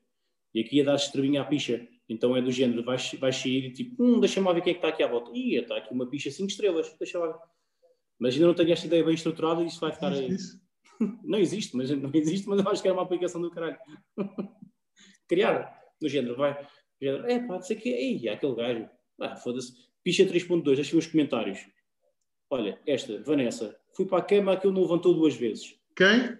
[0.54, 1.86] E aqui é dar estrelinha à picha.
[2.08, 4.74] Então é do género, vais, vais sair e tipo, hum, deixa-me lá ver quem é
[4.74, 5.30] que está aqui à volta.
[5.36, 7.38] Ih, está aqui uma picha 5 estrelas, deixa lá ver.
[8.18, 10.12] Mas ainda não tenho esta ideia bem estruturada e isso vai ficar.
[10.12, 10.58] Isso?
[11.22, 13.78] Não existe, mas não existe, mas eu acho que era uma aplicação do caralho.
[15.28, 16.60] Criar, no género, vai.
[16.60, 16.68] no
[17.00, 17.88] género, é pá, sei que.
[17.88, 18.88] Ei, há aquele gajo.
[19.20, 19.72] Ah, foda-se.
[20.08, 21.58] Picha 3.2, deixa os comentários.
[22.48, 25.78] Olha, esta, Vanessa, fui para a cama, aquilo não levantou duas vezes.
[25.94, 26.38] Quem?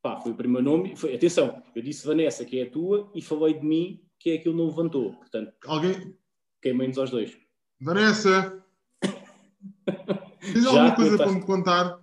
[0.00, 0.94] Pá, foi o primeiro nome.
[0.94, 4.34] Foi, atenção, eu disse Vanessa, que é a tua, e falei de mim, que é
[4.34, 5.12] aquilo não levantou.
[5.14, 6.16] Portanto, Alguém?
[6.62, 7.36] queimei-nos aos dois.
[7.80, 8.64] Vanessa!
[10.40, 11.98] Tens alguma coisa para me contar?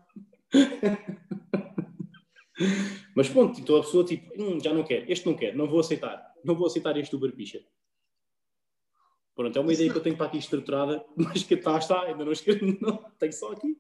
[3.16, 5.80] Mas pronto, então a pessoa tipo, hum, já não quer, este não quer, não vou
[5.80, 7.62] aceitar, não vou aceitar este Uber Picha.
[9.36, 12.26] Pronto, é uma ideia que eu tenho para aqui estruturada, mas que está, está, ainda
[12.26, 13.78] não escrevi, não, tenho só aqui.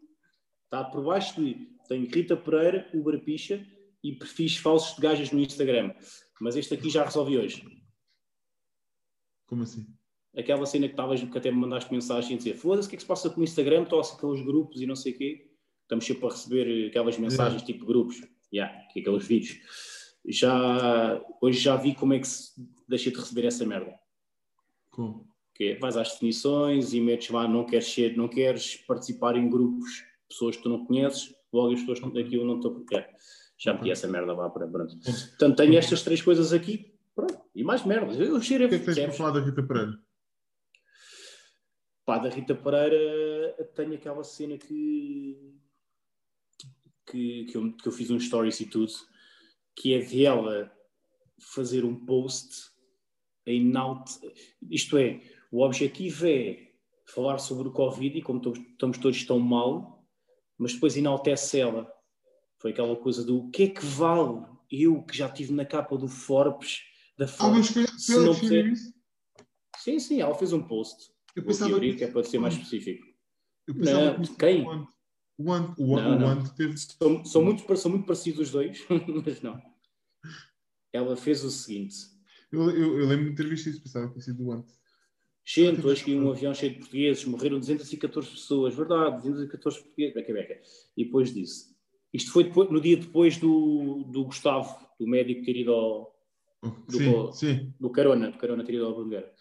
[0.66, 3.66] Está por baixo de, tenho Rita Pereira, Uber Picha
[4.04, 5.94] e perfis falsos de gajas no Instagram.
[6.40, 7.64] Mas este aqui já resolvi hoje.
[9.46, 9.86] Como assim?
[10.36, 12.98] Aquela cena que estavas, que até me mandaste mensagem a dizer, foda-se, o que é
[12.98, 13.84] que se passa com o Instagram?
[13.84, 15.52] Estou aqueles grupos e não sei o quê.
[15.84, 18.22] Estamos sempre a receber aquelas mensagens tipo grupos.
[18.52, 19.60] Yeah, que é aqueles vídeos.
[20.26, 22.54] Já, hoje já vi como é que se
[22.88, 23.94] deixa de receber essa merda.
[24.90, 25.31] Como?
[25.62, 29.48] Que é, vais às definições e metes lá, não queres ser, não queres participar em
[29.48, 32.84] grupos pessoas que tu não conheces, logo as pessoas que daquilo não estão.
[32.98, 33.14] É,
[33.60, 34.98] já meti essa merda lá para pronto.
[35.00, 38.20] Portanto, tenho estas três coisas aqui, pronto, e mais merdas.
[38.20, 40.00] Eu cheiro O a que é que tens para falar da Rita Pereira?
[42.04, 45.60] Pá, da Rita Pereira tenho aquela cena que
[47.06, 48.92] que, que, eu, que eu fiz um stories e tudo,
[49.76, 50.72] que é de ela
[51.54, 52.72] fazer um post
[53.46, 54.14] em naute,
[54.70, 55.22] isto é,
[55.52, 56.68] o objetivo é
[57.06, 58.42] falar sobre o Covid e como
[58.72, 60.06] estamos todos tão mal,
[60.58, 61.92] mas depois enaltece ela.
[62.60, 65.98] Foi aquela coisa do o que é que vale eu que já estive na capa
[65.98, 66.80] do Forbes,
[67.18, 67.68] da Ah, Forbes.
[67.70, 68.94] foi Se não puder- isso?
[69.78, 71.12] Sim, sim, ela fez um post.
[71.36, 73.06] Eu pensava teoria, que- é para ser mais específico.
[73.68, 74.64] Eu pensava Não, que quem?
[74.66, 75.74] o Ant.
[75.80, 75.98] O.
[75.98, 76.78] Ant teve.
[76.78, 78.80] São, são, muito, são muito parecidos os dois,
[79.26, 79.60] mas não.
[80.94, 81.96] Ela fez o seguinte:
[82.52, 84.68] Eu, eu, eu lembro de ter visto isso, pensava que tinha sido o Ant.
[85.46, 90.34] Gente, hoje caiu um avião cheio de portugueses, morreram 214 pessoas, verdade, 214 portugueses, beca,
[90.34, 90.62] beca.
[90.96, 91.76] E depois disse:
[92.14, 96.12] Isto foi depois- no dia depois do, do Gustavo, do médico ter ido ao.
[96.88, 97.74] Do Sim, sim.
[97.80, 99.34] do Carona, do Carona ter ido ao Bandeira.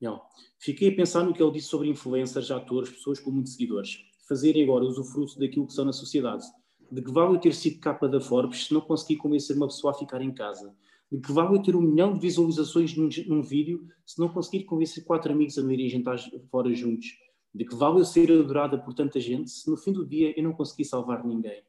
[0.00, 0.22] Não.
[0.58, 4.62] Fiquei a pensar no que ele disse sobre influencers, atores, pessoas com muitos seguidores, fazerem
[4.64, 6.42] agora usufruto daquilo que são na sociedade.
[6.90, 9.90] De que vale eu ter sido capa da Forbes se não conseguir convencer uma pessoa
[9.92, 10.74] a ficar em casa?
[11.14, 14.64] De que vale eu ter um milhão de visualizações num, num vídeo se não conseguir
[14.64, 16.18] convencer quatro amigos a não irem jantar
[16.50, 17.06] fora juntos?
[17.54, 20.42] De que vale eu ser adorada por tanta gente se no fim do dia eu
[20.42, 21.62] não conseguir salvar ninguém?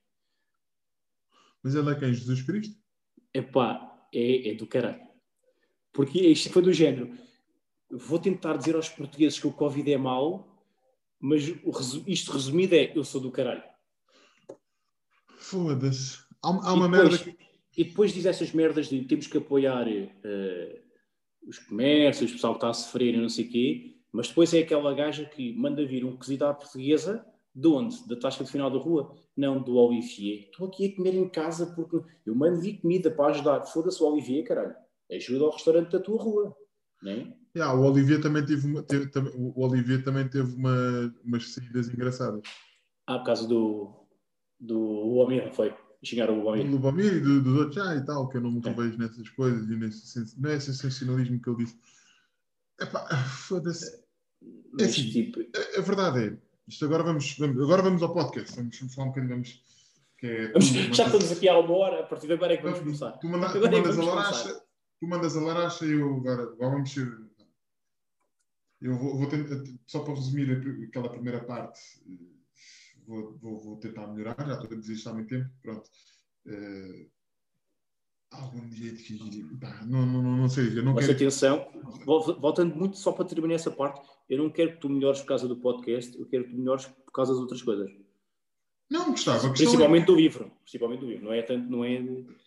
[1.61, 2.11] Mas ele é quem?
[2.11, 2.75] Jesus Cristo?
[3.31, 5.05] Epá, é, é do caralho.
[5.93, 7.15] Porque isto foi do género.
[7.91, 10.59] Vou tentar dizer aos portugueses que o Covid é mau,
[11.19, 11.43] mas
[12.07, 13.63] isto resumido é: eu sou do caralho.
[15.37, 16.17] Foda-se.
[16.43, 17.45] Há, há uma e, merda depois, que.
[17.77, 20.81] E depois diz essas merdas de temos que apoiar eh,
[21.47, 24.53] os comércios, o pessoal que está a sofrer e não sei o quê, mas depois
[24.53, 28.07] é aquela gaja que manda vir um cozido à portuguesa, de onde?
[28.07, 29.15] Da tasca de final da rua?
[29.35, 30.49] Não, do Olivier.
[30.51, 33.63] Estou aqui a comer em casa porque eu mando vir comida para ajudar.
[33.65, 34.75] Foda-se o Olivier, caralho.
[35.11, 36.55] Ajuda ao restaurante da tua rua.
[37.01, 37.33] Não é?
[37.55, 41.87] Yeah, o Olivier também teve, uma, teve- também- o Olivier também teve uma, umas saídas
[41.87, 42.41] engraçadas.
[43.07, 44.05] Ah, por causa do,
[44.59, 44.81] do
[45.15, 45.73] homem, foi.
[46.05, 46.69] Xingaram o Do homem.
[46.69, 48.69] Lubomir e do- dos outros, ah, e tal, que eu não me É.
[48.69, 51.77] revejo nessas coisas e nesse não é sensacionalismo que ele disse.
[52.79, 54.03] Epá, foda-se.
[54.73, 56.37] Mas, assim, tipo, A, a verdade é,
[56.67, 59.63] isto agora vamos, vamos- agora vamos ao podcast, vamos, vamos falar um bocadinho, vamos,
[60.19, 62.63] que é, vamos- já estamos aqui há uma hora, a partir de agora é que
[62.63, 63.11] vamos tu, começar.
[63.13, 64.61] tu manda- tu é mandas a vamos laracha,
[64.99, 67.25] tu mandas a laracha e eu agora, agora vamos ser.
[68.81, 70.51] Eu vou, vou tentar, só para resumir
[70.87, 71.79] aquela primeira parte,
[73.07, 75.89] vou, vou, vou tentar melhorar, já estou a dizer isto há muito tempo, pronto.
[76.47, 77.07] Eh,
[78.31, 78.91] algum dia
[79.87, 81.15] não, não, não, não sei, eu não Mas quero.
[81.17, 81.67] atenção,
[82.05, 85.27] vol- voltando muito só para terminar essa parte, eu não quero que tu melhores por
[85.27, 87.89] causa do podcast, eu quero que tu melhores por causa das outras coisas.
[88.89, 90.51] Não, Gustavo, a questão é- Principalmente do livro.
[90.61, 91.25] Principalmente do livro.
[91.25, 91.97] Não é tanto, não é.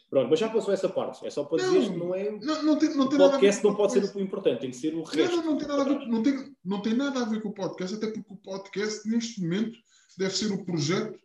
[0.08, 1.26] Pronto, mas já passou essa parte.
[1.26, 2.30] É só para Não, dizer que não é.
[2.30, 4.76] não, não tem, não O tem ver podcast não pode ser o importante, tem que
[4.76, 5.36] ser o resto.
[5.36, 7.52] não, não tem nada a ver, não tem, não tem nada a ver com o
[7.54, 9.78] podcast, até porque o podcast, neste momento,
[10.18, 11.18] deve ser o projeto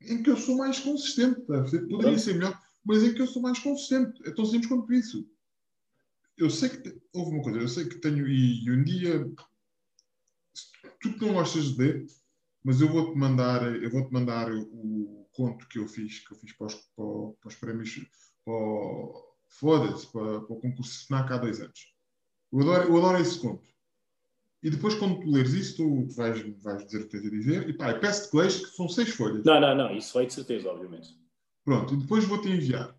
[0.00, 1.40] em que eu sou mais consistente.
[1.42, 1.62] tá?
[1.88, 4.20] Poderia ser melhor, mas em que eu sou mais consistente.
[4.26, 5.28] É tão simples quanto isso.
[6.36, 6.78] Eu sei que.
[6.78, 8.26] te- Houve uma coisa, eu sei que tenho.
[8.26, 9.30] E, um dia.
[11.00, 12.06] Tu que não gostas de ler,
[12.64, 16.52] mas eu vou-te mandar, eu vou-te mandar o conto que eu fiz, que eu fiz
[16.52, 17.94] para os, para, os prémios.
[18.44, 21.94] Para, o- Foda-se, para, para o concurso FNAC há dois anos.
[22.50, 23.62] Eu adoro, eu adoro esse conto.
[24.62, 27.68] E depois, quando tu leres isso, tu vais, vais dizer o que tens a dizer.
[27.68, 29.44] E pá, eu peço-te que leis, que são seis folhas.
[29.44, 31.16] Não, não, não, isso vai de certeza, obviamente.
[31.64, 32.94] Pronto, e depois vou-te enviar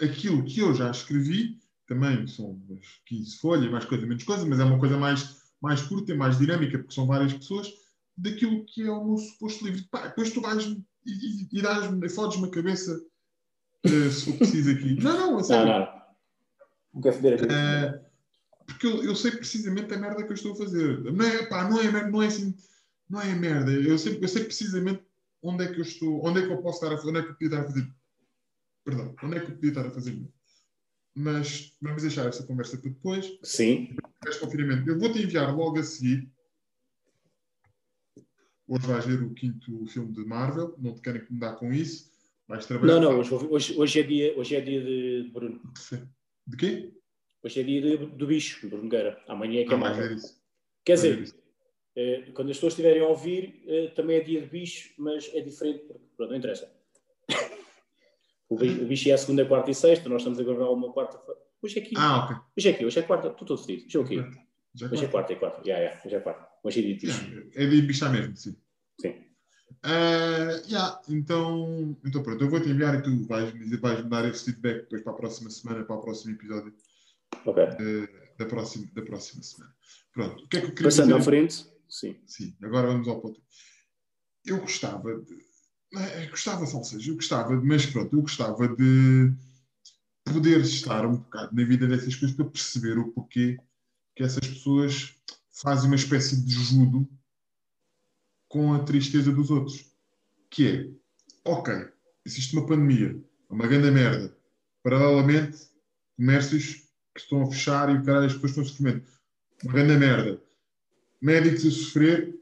[0.00, 4.60] aquilo que eu já escrevi, também são umas 15 folhas, mais coisa, menos coisa, mas
[4.60, 7.70] é uma coisa mais, mais curta e mais dinâmica, porque são várias pessoas,
[8.16, 9.82] daquilo que é o meu suposto livro.
[9.90, 12.98] Pá, depois tu vais e, e, e dás-me, fodes-me a cabeça
[13.84, 14.94] eh, se for preciso aqui.
[15.02, 15.66] Não, não, Não, sério.
[15.66, 15.98] não.
[16.94, 17.58] Não quero foder a cabeça.
[17.58, 18.07] Eh,
[18.68, 21.00] porque eu, eu sei precisamente a merda que eu estou a fazer.
[21.00, 22.54] Não é, pá, não é, merda, não é assim,
[23.08, 23.72] não é merda.
[23.72, 25.02] Eu sei, eu sei precisamente
[25.42, 27.22] onde é que eu estou, onde é que eu posso estar a fazer, onde é
[27.22, 27.94] que eu podia estar a fazer.
[28.84, 30.28] Perdão, onde é que eu podia estar a fazer.
[31.14, 33.38] Mas vamos deixar essa conversa para depois.
[33.42, 33.96] Sim.
[34.26, 34.88] Este confinamento.
[34.88, 36.30] Eu vou-te enviar logo a seguir.
[38.68, 40.76] Hoje vais ver o quinto filme de Marvel.
[40.78, 42.12] Não te quero incomodar com isso.
[42.46, 43.00] Vais trabalhar.
[43.00, 45.60] Não, não, hoje, hoje, hoje, é, dia, hoje é dia de Bruno.
[46.46, 46.97] De quê?
[47.42, 49.18] Hoje é dia do bicho, Bruno Guerra.
[49.28, 49.96] Amanhã é que é mais.
[50.10, 50.40] isso.
[50.84, 51.34] Quer dizer, isso.
[51.96, 55.40] eh, quando as pessoas estiverem a ouvir, eh, também é dia de bicho, mas é
[55.40, 56.70] diferente, porque pronto, não interessa.
[58.50, 61.38] O bicho, bicho é a segunda, quarta e sexta, nós estamos a gravar uma quarta-feira.
[61.60, 61.94] Hoje é aqui.
[61.98, 62.36] Ah, ok.
[62.56, 63.84] Hoje é aqui, hoje é quarta, estou todo fedido.
[63.86, 64.40] Hoje é o quê?
[64.74, 65.62] Já Hoje é quarta, é quarta.
[65.66, 66.48] Já, já, hoje é quarta.
[66.64, 67.50] Hoje é dia de bicho.
[67.54, 68.56] É de bichar mesmo, sim.
[69.02, 69.22] Sim.
[69.82, 74.46] Ah, yeah, então, então pronto, eu vou-te enviar e tu vais vais me dar esse
[74.46, 76.72] feedback depois para a próxima semana, para o próximo episódio
[77.44, 77.62] Ok.
[77.62, 79.74] eh, da, próxima, da próxima semana.
[80.12, 81.30] Pronto, o que é que eu queria Passando à dizer?
[81.30, 82.16] frente, sim.
[82.26, 83.40] Sim, agora vamos ao ponto.
[84.44, 85.38] Eu gostava de.
[85.96, 89.32] eh, Gostava, ou seja, eu gostava, de- mas pronto, eu gostava de
[90.24, 93.58] poder estar um bocado na vida dessas coisas para perceber o porquê
[94.14, 95.14] que essas pessoas
[95.50, 97.08] fazem uma espécie de judo
[98.48, 99.90] com a tristeza dos outros.
[100.50, 101.72] Que é, ok,
[102.24, 104.36] existe uma pandemia, uma grande merda.
[104.82, 105.58] Paralelamente,
[106.16, 106.87] comércios
[107.18, 109.02] que estão a fechar e o caralho, as pessoas estão a sofrer.
[109.64, 110.48] Uma grande merda
[111.20, 112.38] médicos a sofrer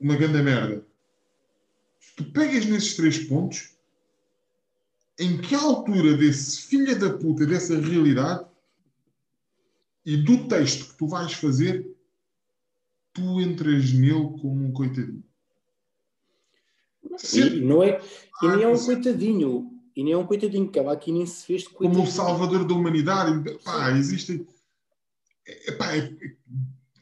[0.00, 0.86] uma grande merda.
[1.98, 3.76] Se tu pegas nesses três pontos,
[5.18, 8.46] em que altura desse filho da puta, dessa realidade
[10.04, 11.96] e do texto que tu vais fazer,
[13.12, 15.24] tu entras nele como um coitadinho?
[17.10, 18.00] E, Sempre não é,
[18.42, 19.77] e nem é um coitadinho.
[19.98, 22.04] E nem é um coitadinho, que ela aqui nem se fez de como coitadinho.
[22.04, 23.58] um salvador da humanidade.
[23.64, 24.46] Pá, existem.
[25.76, 26.14] Pá, é-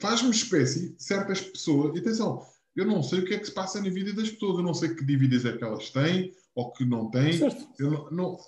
[0.01, 1.94] faz-me espécie certas pessoas.
[1.94, 2.42] E atenção,
[2.74, 4.57] eu não sei o que é que se passa na vida das pessoas.
[4.57, 7.38] Eu não sei que dívidas é que elas têm ou que não têm.
[7.78, 8.38] Não, não-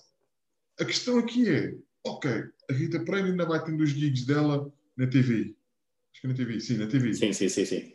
[0.81, 2.31] A questão aqui é: ok,
[2.71, 5.55] a Rita Pereira ainda vai tendo os gigs dela na TV.
[6.11, 7.13] Acho que na TV, sim, na TV.
[7.13, 7.93] Sim, sim, sim, sim.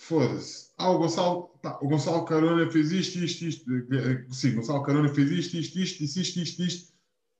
[0.00, 0.68] Foda-se.
[0.78, 3.70] Ah, o Gonçalo, pá, o Gonçalo Carona fez isto, isto, isto.
[3.92, 6.92] Eh, Sim, Gonçalo Carona fez isto, isto, isto, disse isto, isto, isto.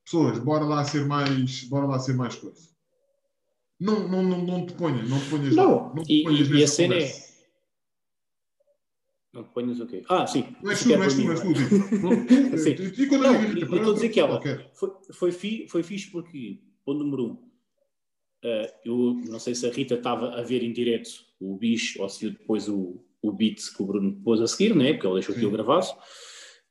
[0.04, 2.68] Pessoas, bora lá ser mais, bora lá ser mais coisa.
[3.78, 5.94] Não, não, não, não te ponhas, não te ponhas Não, lá.
[5.94, 7.28] Não te ponhas e- e a cena é-.
[9.32, 10.02] Não te ponhas o quê?
[10.08, 10.44] Ah, sim.
[10.62, 13.02] Não és tu, não és tu, és tu.
[13.02, 14.66] E- quando Não, eu digo e- Rita e Pereira, estou a dizer que ela- ok.
[14.74, 17.48] Foi, foi, fi, foi fixe porque, ponto número um,
[18.42, 22.08] eh, eu não sei se a Rita estava a ver em direto o bicho ou
[22.08, 24.92] se viu depois o, o beat que o Bruno pôs a seguir, né?
[24.92, 25.40] porque ele deixou Sim.
[25.40, 25.86] aquilo gravado,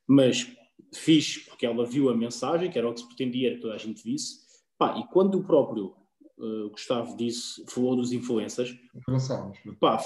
[0.06, 0.50] mas
[0.94, 3.78] fixe porque ela viu a mensagem, que era o que se pretendia que toda a
[3.78, 4.46] gente visse.
[4.78, 5.94] Pá, e quando o próprio
[6.38, 9.78] eh, Gustavo disse, falou dos influencers, pronto.
[9.80, 10.00] pá,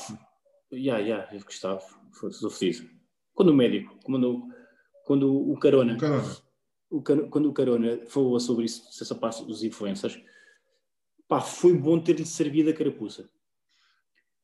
[0.73, 2.89] ya, eu Gustavo, foi sofrido.
[3.35, 4.49] Quando o médico, quando,
[5.05, 6.37] quando o Carona Carona.
[6.91, 10.19] o Car- quando o Carona falou sobre isso, essa parte dos influencers,
[11.29, 13.29] pá, foi bom ter-lhe servido a carapuça.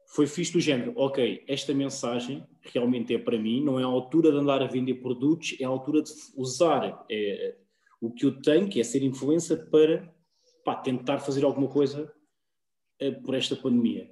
[0.08, 4.32] Foi fixe do género, ok, esta mensagem realmente é para mim, não é a altura
[4.32, 7.56] de andar a vender produtos, é a altura de usar é,
[8.00, 10.12] o que eu tenho, que é ser influencer, para
[10.64, 12.12] pá, tentar fazer alguma coisa
[12.98, 14.10] eh, por esta pandemia.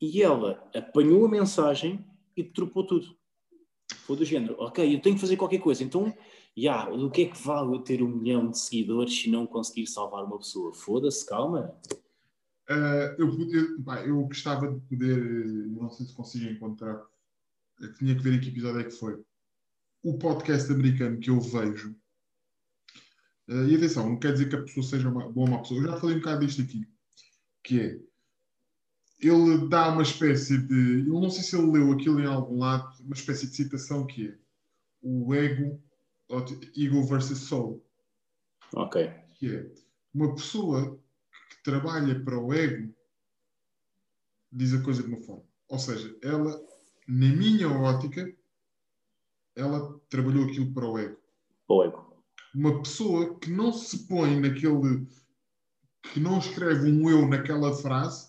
[0.00, 2.04] E ela apanhou a mensagem
[2.36, 3.16] e trocou tudo.
[4.06, 6.12] Foi do género, ok, eu tenho que fazer qualquer coisa, então
[6.56, 9.88] Ya, do que é que vale eu ter um milhão de seguidores se não conseguir
[9.88, 10.72] salvar uma pessoa?
[10.72, 11.76] Foda-se, calma.
[12.68, 17.02] Ah, eu, eu, pá, eu gostava de poder, eh, não sei se consigo encontrar,
[17.80, 19.22] eu tinha que ver em que episódio é que foi.
[20.02, 21.94] O podcast americano que eu vejo,
[23.48, 25.80] ah, e atenção, não quer dizer que a pessoa seja uma boa ou má pessoa,
[25.80, 26.88] eu já falei um bocado disto aqui,
[27.62, 28.00] que é,
[29.20, 33.02] ele dá uma espécie de, eu não sei se ele leu aquilo em algum lado,
[33.02, 34.38] uma espécie de citação que é
[35.02, 35.82] o ego,
[36.76, 37.84] ego versus soul
[38.74, 39.10] Ok.
[39.34, 39.70] que é
[40.14, 40.98] uma pessoa
[41.50, 42.94] que trabalha para o ego
[44.50, 45.44] diz a coisa de uma forma.
[45.68, 46.60] Ou seja, ela,
[47.08, 48.32] na minha ótica,
[49.56, 51.18] ela trabalhou aquilo para o ego.
[51.68, 52.22] O ego.
[52.54, 55.06] Uma pessoa que não se põe naquele
[56.12, 58.28] que não escreve um eu naquela frase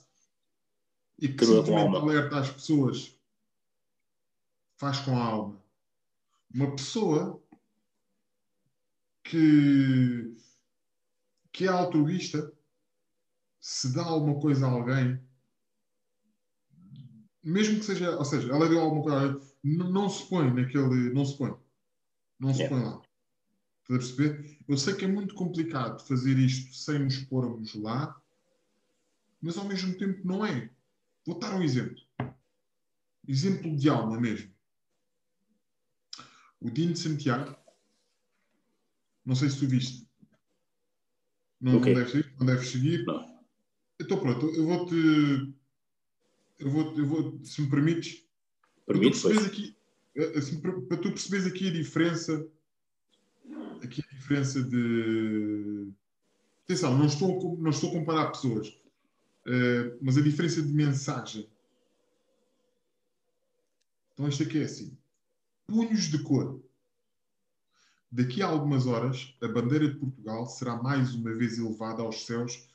[1.20, 3.18] e que simplesmente alerta as pessoas,
[4.78, 5.64] faz com a alma.
[6.54, 7.42] Uma pessoa
[9.24, 10.36] que,
[11.52, 12.52] que é altruísta,
[13.66, 15.20] se dá alguma coisa a alguém,
[17.44, 20.54] mesmo que seja, ou seja, ela deu alguma coisa, a alguém, não, não se põe
[20.54, 21.58] naquele, não se põe,
[22.40, 22.76] não se Yeah.
[22.76, 23.02] põe lá.
[23.82, 24.60] Estás a perceber?
[24.68, 28.22] Eu sei que é muito complicado fazer isto sem nos pormos lá,
[29.42, 30.70] mas ao mesmo tempo não é.
[31.26, 32.00] Vou dar um exemplo.
[33.28, 34.54] Exemplo de alma mesmo.
[36.62, 37.58] O Dino de Santiago,
[39.26, 40.08] não sei se tu viste.
[41.60, 41.96] Não, não Ok.
[41.96, 42.36] deves seguir?
[42.38, 43.06] Não deves seguir?
[43.06, 43.35] Não.
[44.00, 45.56] Então pronto, eu vou-te.
[46.60, 48.26] Eu vou, eu vou, se me permites,
[48.86, 49.46] para tu Permite, pois.
[49.46, 49.78] aqui,
[50.16, 52.48] eh, assim, para, para tu perceberes aqui a diferença,
[53.84, 55.92] aqui a diferença de.
[56.64, 58.76] Atenção, não estou, não estou a comparar pessoas,
[59.46, 61.50] eh, mas a diferença de mensagem.
[64.14, 64.98] Então, isto aqui é assim:
[65.68, 66.62] punhos de cor.
[68.12, 72.66] Daqui a algumas horas, a bandeira de Portugal será mais uma vez elevada aos céus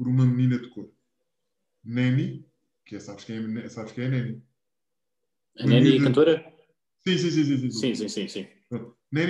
[0.00, 0.90] por uma menina de cor.
[1.84, 2.42] Neni,
[2.86, 4.42] que é, sabes, quem é, sabes quem é Neni?
[5.58, 6.54] A Nani, Miúdo- a cantora?
[7.06, 7.44] Sim, sim, sim.
[7.44, 7.70] sim, sim.
[7.70, 8.48] Sim, sim, sim, sim.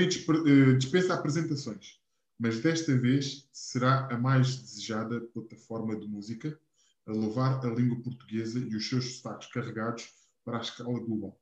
[0.06, 2.00] Disper- eh, dispensa apresentações,
[2.38, 6.56] mas desta vez será a mais desejada plataforma de música
[7.04, 10.08] a levar a língua portuguesa e os seus sotaques carregados
[10.44, 11.36] para a escala global.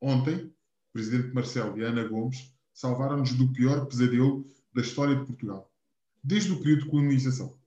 [0.00, 0.52] Ontem, o
[0.94, 5.70] presidente Marcelo e a Ana Gomes salvaram-nos do pior pesadelo da história de Portugal,
[6.22, 7.58] desde o período de colonização.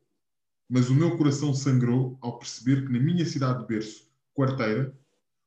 [0.70, 4.94] Mas o meu coração sangrou ao perceber que na minha cidade de berço, Quarteira,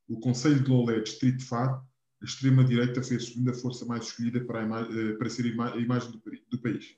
[0.08, 1.80] o Conselho de Lolé, Distrito de Faro,
[2.22, 5.76] a extrema-direita foi a segunda força mais escolhida para, eh, para ser a, ima- a
[5.78, 6.96] imagem do, do país.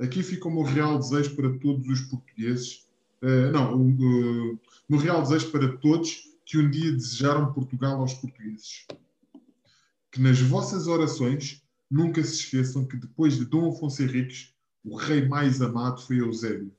[0.00, 2.86] Aqui fica o meu real desejo para todos os portugueses,
[3.22, 8.14] eh, não, o, o meu real desejo para todos que um dia desejaram Portugal aos
[8.14, 8.86] portugueses.
[10.12, 15.26] Que nas vossas orações nunca se esqueçam que depois de Dom Afonso Henriques, o rei
[15.26, 16.72] mais amado foi Eusébio.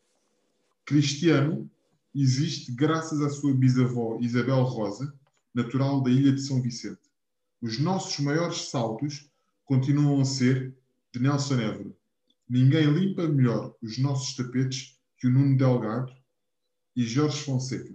[0.85, 1.67] Cristiano
[2.13, 5.11] existe graças à sua bisavó Isabel Rosa,
[5.51, 7.01] natural da ilha de São Vicente.
[7.59, 9.31] Os nossos maiores saltos
[9.65, 10.77] continuam a ser
[11.11, 11.91] de Nelson Évora.
[12.47, 16.13] Ninguém limpa melhor os nossos tapetes que o Nuno Delgado
[16.95, 17.93] e Jorge Fonseca,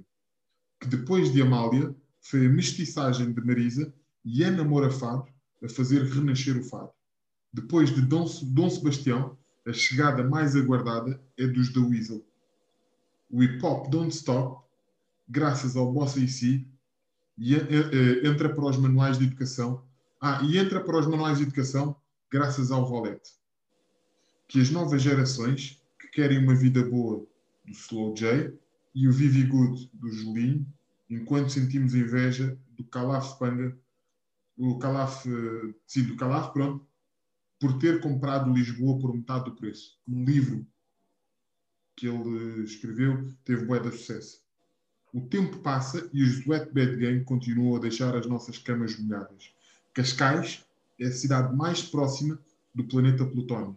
[0.81, 5.27] que depois de Amália foi a mestiçagem de Marisa e Ana Moura Fado
[5.63, 6.91] a fazer renascer o fado.
[7.53, 12.27] Depois de Dom, Dom Sebastião, a chegada mais aguardada é dos da Weasel.
[13.31, 14.63] O hip hop don't stop,
[15.29, 16.67] graças ao Bossa e Si,
[17.39, 19.85] e eh, entra para os manuais de educação.
[20.21, 21.97] Ah, e entra para os manuais de educação
[22.31, 23.31] graças ao Volete.
[24.47, 27.27] Que as novas gerações que querem uma vida boa
[27.65, 28.53] do Slow J
[28.95, 30.67] e o Vivi Good do Julinho,
[31.09, 33.77] enquanto sentimos inveja do Calaf Panga,
[34.57, 36.87] o Calaf, eh, sim, do Calaf, pronto,
[37.59, 39.99] por ter comprado Lisboa por metade do preço.
[40.07, 40.67] Um livro
[41.97, 44.41] que ele escreveu teve bué de sucesso.
[45.13, 49.53] O tempo passa e os Wet Bad Gang continuam a deixar as nossas camas molhadas.
[49.93, 50.65] Cascais
[50.99, 52.39] é a cidade mais próxima
[52.75, 53.77] do planeta Plutónio.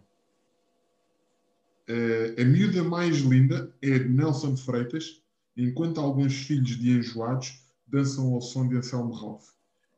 [1.86, 5.20] Eh, a miúda mais linda é Nelson Freitas,
[5.56, 9.48] enquanto alguns filhos de enjoados dançam ao som de Anselmo Ralph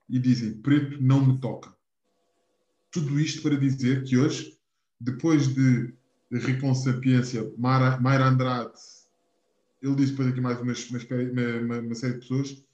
[0.08, 1.74] e dizem: Preto não me toca.
[2.90, 4.58] Tudo isto para dizer que hoje,
[4.98, 5.94] depois de
[6.33, 8.72] rir com sapiência, Mara, Mayra Andrade,
[9.83, 12.64] ele disse depois aqui mais uma, uma, uma série de pessoas,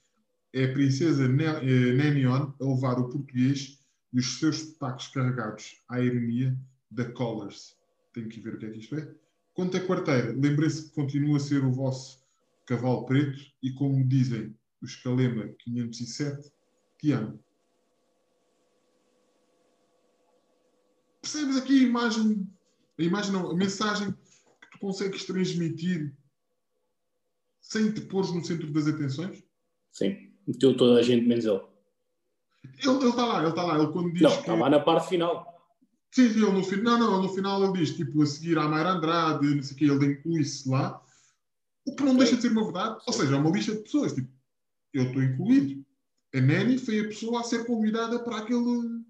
[0.53, 3.79] é a princesa Ne- eh, Nenion a levar o português
[4.11, 6.57] e os seus sotaques carregados à ironia
[6.89, 7.75] da Collars.
[8.13, 9.11] Tenho que ver o que é que isto é.
[9.53, 12.23] Quanto à quarteira, lembrem-se que continua a ser o vosso
[12.65, 16.51] cavalo preto e, como dizem os Calema 507,
[16.99, 17.39] te amo.
[21.21, 22.47] Percebes aqui a imagem,
[23.03, 26.13] a imagem não, a mensagem que tu consegues transmitir
[27.61, 29.43] sem te pôres no centro das atenções?
[29.91, 30.31] Sim.
[30.45, 31.61] Meteu toda a gente menos ele.
[32.83, 33.77] Ele está lá, ele está lá.
[33.77, 34.39] Ele quando diz Não, que...
[34.39, 35.53] estava lá na parte final.
[36.11, 38.91] Sim, ele no final, não, não, no final ele diz, tipo, a seguir à Mayra
[38.91, 41.01] Andrade, não sei o quê, ele inclui-se lá.
[41.85, 43.01] O que não deixa de ser uma verdade.
[43.07, 44.13] Ou seja, é uma lista de pessoas.
[44.13, 44.29] Tipo,
[44.93, 45.85] eu estou incluído.
[46.35, 49.02] A Nani foi a pessoa a ser convidada para aquele...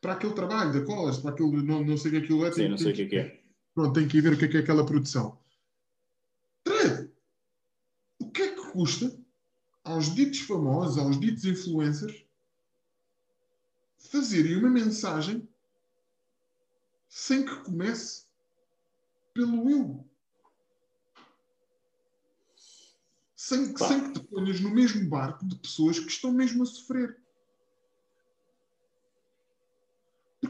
[0.00, 1.62] Para aquele trabalho da Colas, para aquele...
[1.62, 2.50] Não, não sei o que aquilo é.
[2.50, 3.42] Sim, tem- não sei o que é que é.
[3.74, 5.38] Pronto, tem que ir ver o que é, que é aquela produção.
[6.64, 7.08] Três.
[8.18, 9.18] O que é que custa
[9.84, 12.24] aos ditos famosos, aos ditos influencers,
[13.98, 15.48] fazerem uma mensagem
[17.08, 18.24] sem que comece
[19.34, 20.04] pelo eu.
[23.36, 27.18] Sem, sem que te ponhas no mesmo barco de pessoas que estão mesmo a sofrer.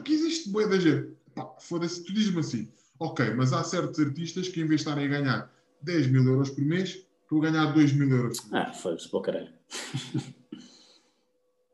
[0.01, 1.15] Porque existe boa da gente.
[1.59, 5.19] Foda-se, tu dizes-me assim, ok, mas há certos artistas que em vez de estarem a
[5.19, 8.67] ganhar 10 mil euros por mês, estão a ganhar 2 mil euros por mês.
[8.67, 9.53] Ah, foi-se para caralho.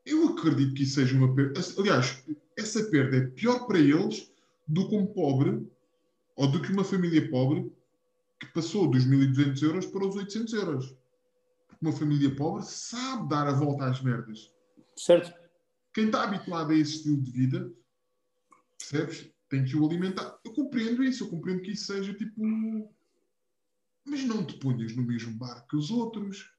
[0.05, 1.59] Eu acredito que isso seja uma perda.
[1.77, 2.21] Aliás,
[2.57, 4.29] essa perda é pior para eles
[4.67, 5.65] do que um pobre
[6.35, 7.71] ou do que uma família pobre
[8.39, 10.95] que passou dos 1.200 euros para os 800 euros.
[11.67, 14.51] Porque uma família pobre sabe dar a volta às merdas.
[14.97, 15.33] Certo?
[15.93, 17.71] Quem está habituado a esse estilo de vida,
[18.77, 19.29] percebes?
[19.49, 20.39] Tem que o alimentar.
[20.43, 22.41] Eu compreendo isso, eu compreendo que isso seja tipo.
[24.05, 26.51] Mas não te ponhas no mesmo barco que os outros.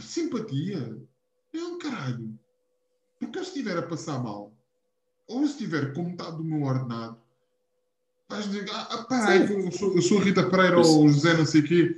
[0.00, 0.98] Simpatia.
[1.52, 2.38] É um caralho.
[3.18, 4.52] Porque eu se estiver a passar mal,
[5.26, 7.20] ou se estiver com metade do meu ordenado,
[8.28, 11.08] vais dizer, ah, ah pá, eu sou, eu sou a Rita Pereira isso- ou o
[11.08, 11.96] José não sei o quê.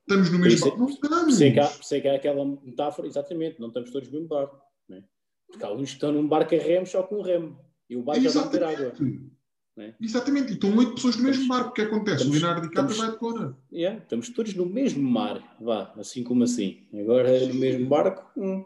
[0.00, 0.78] Estamos no mesmo é- barco.
[0.78, 1.36] Não estamos.
[1.36, 4.60] Sei que, há, sei que há aquela metáfora, exatamente, não estamos todos no mesmo barco.
[4.88, 5.02] Né?
[5.48, 7.58] Porque há uns que estão num barco a remos só com um remo.
[7.88, 8.86] E o barco já ter água.
[8.86, 9.30] Exatamente.
[9.76, 9.94] Né?
[10.00, 10.50] Exatamente.
[10.52, 11.70] E estão oito pessoas no mesmo barco.
[11.70, 12.16] O que acontece?
[12.24, 13.58] O Estamos- Leonardo DiCaprio estamos- vai de cona.
[13.72, 15.56] Yeah, estamos todos no mesmo mar.
[15.60, 16.86] Vá, assim como assim.
[16.94, 18.28] Agora no mesmo barco.
[18.40, 18.64] hum.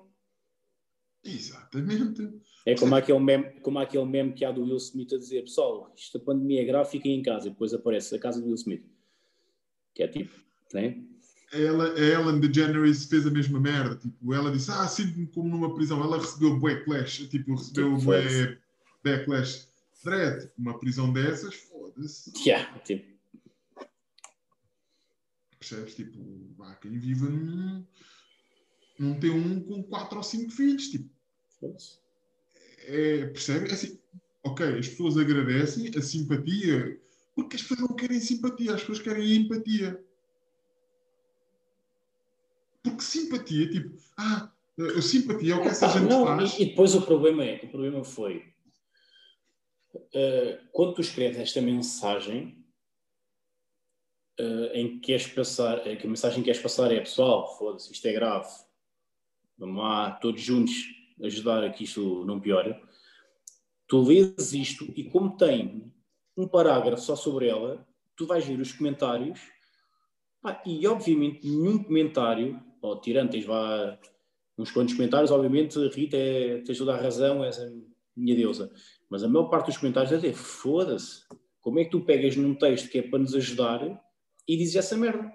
[1.24, 2.30] Exatamente.
[2.66, 5.92] É como aquele, meme, como aquele meme que há do Will Smith a dizer: Pessoal,
[5.96, 7.46] isto a pandemia é grave, fiquem em casa.
[7.48, 8.84] E depois aparece a casa do Will Smith.
[9.94, 10.34] Que é tipo,
[10.72, 11.02] né?
[11.52, 13.96] Ela, a Ellen DeGeneres fez a mesma merda.
[13.96, 16.00] Tipo, ela disse, ah, sinto-me como numa prisão.
[16.02, 17.26] Ela recebeu backlash.
[17.28, 18.58] Tipo, recebeu Tipo, bué.
[19.02, 19.68] Backlash.
[20.02, 20.50] Threat.
[20.58, 22.32] Uma prisão dessas, foda-se.
[22.46, 23.04] Yeah, tipo,
[25.58, 25.94] Percebes?
[25.94, 26.18] Tipo,
[26.62, 27.84] há quem viva num...
[28.98, 30.88] Num T1 com quatro ou cinco filhos.
[30.88, 31.08] Tipo,
[31.60, 31.98] foda-se.
[32.86, 33.68] é, percebe?
[33.68, 33.98] É assim,
[34.42, 36.98] ok, as pessoas agradecem a simpatia,
[37.34, 40.02] porque as pessoas não querem simpatia, as pessoas querem empatia.
[42.82, 44.50] Porque simpatia, tipo, ah,
[44.96, 46.54] a simpatia é o que essa Pá, gente não, faz.
[46.58, 48.50] e, e depois o problema é, o problema foi
[50.14, 52.64] eh, quando tu escreves esta mensagem
[54.38, 57.92] eh, em que queres passar, eh, que a mensagem que queres passar é pessoal, foda-se,
[57.92, 58.48] isto é grave,
[59.58, 60.72] vamos lá todos juntos
[61.22, 62.74] ajudar a que isto não piore.
[63.86, 65.92] Tu lês isto e como tem
[66.36, 67.86] um parágrafo só sobre ela,
[68.16, 69.40] tu vais ver os comentários
[70.40, 73.98] pá, e obviamente nenhum comentário, ou tirando, tens vá
[74.56, 77.70] uns quantos comentários, obviamente, Rita, é, tens toda a razão, és a
[78.16, 78.72] minha deusa.
[79.10, 81.24] Mas a maior parte dos comentários é dizer, foda-se,
[81.60, 83.82] como é que tu pegas num texto que é para nos ajudar
[84.46, 85.30] e dizes essa merda?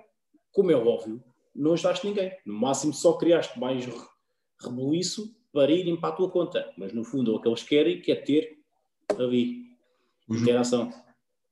[0.51, 1.21] Como é óbvio,
[1.53, 2.31] não ajudaste ninguém.
[2.45, 3.93] No máximo só criaste mais re-
[4.63, 6.71] rebuliço para irem para a tua conta.
[6.77, 8.57] Mas no fundo o que eles querem que é ter
[9.19, 9.65] ali
[10.27, 10.91] Os- interação.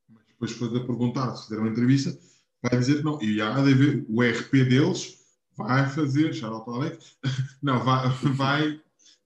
[0.10, 2.18] Mas depois foi a perguntar se fizer uma entrevista,
[2.62, 3.22] vai dizer que não.
[3.22, 5.20] E há de haver o RP deles,
[5.58, 7.18] vai fazer, out Alex,
[7.62, 8.82] não, vai, vai,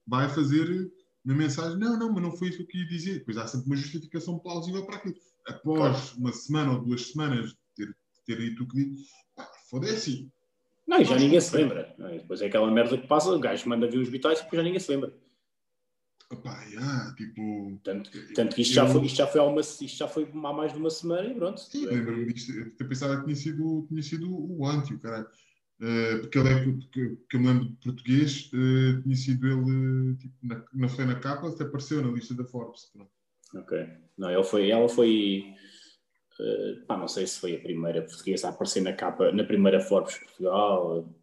[0.05, 0.91] vai fazer
[1.33, 3.19] uma mensagem, não, não, mas não foi isso que eu queria dizer.
[3.19, 5.15] Depois há sempre uma justificação plausível para aquilo.
[5.47, 9.49] Após uma semana ou duas semanas de ter, de ter dito o que disse, pá,
[9.69, 10.29] foda-se.
[10.87, 11.93] Não, e já ninguém se lembra.
[11.99, 12.17] é?
[12.19, 14.63] Depois é aquela merda que passa, o gajo manda vir os vitais e depois já
[14.63, 15.13] ninguém se lembra.
[16.43, 17.79] Pá, já, tipo.
[17.83, 20.29] Tanto, tanto que isto já, eu- foi, isto, já foi há uma, isto já foi
[20.29, 21.59] há mais de uma semana e pronto.
[21.61, 22.51] Sim, lembro-me disto.
[22.79, 25.27] Eu pensava que tinha sido, tinha sido o Anti, o caralho.
[25.79, 30.15] Eh, porque ele é que, que eu me lembro de português, eh, tinha sido ele,
[30.17, 32.85] tipo, na, não foi na capa, até apareceu na lista da Forbes.
[32.91, 33.11] Pronto.
[33.55, 33.87] Ok.
[34.17, 35.53] Não, ele foi, ela foi.
[36.39, 39.79] eh, pá, não sei se foi a primeira portuguesa a aparecer na capa, na primeira
[39.79, 41.13] Forbes Portugal.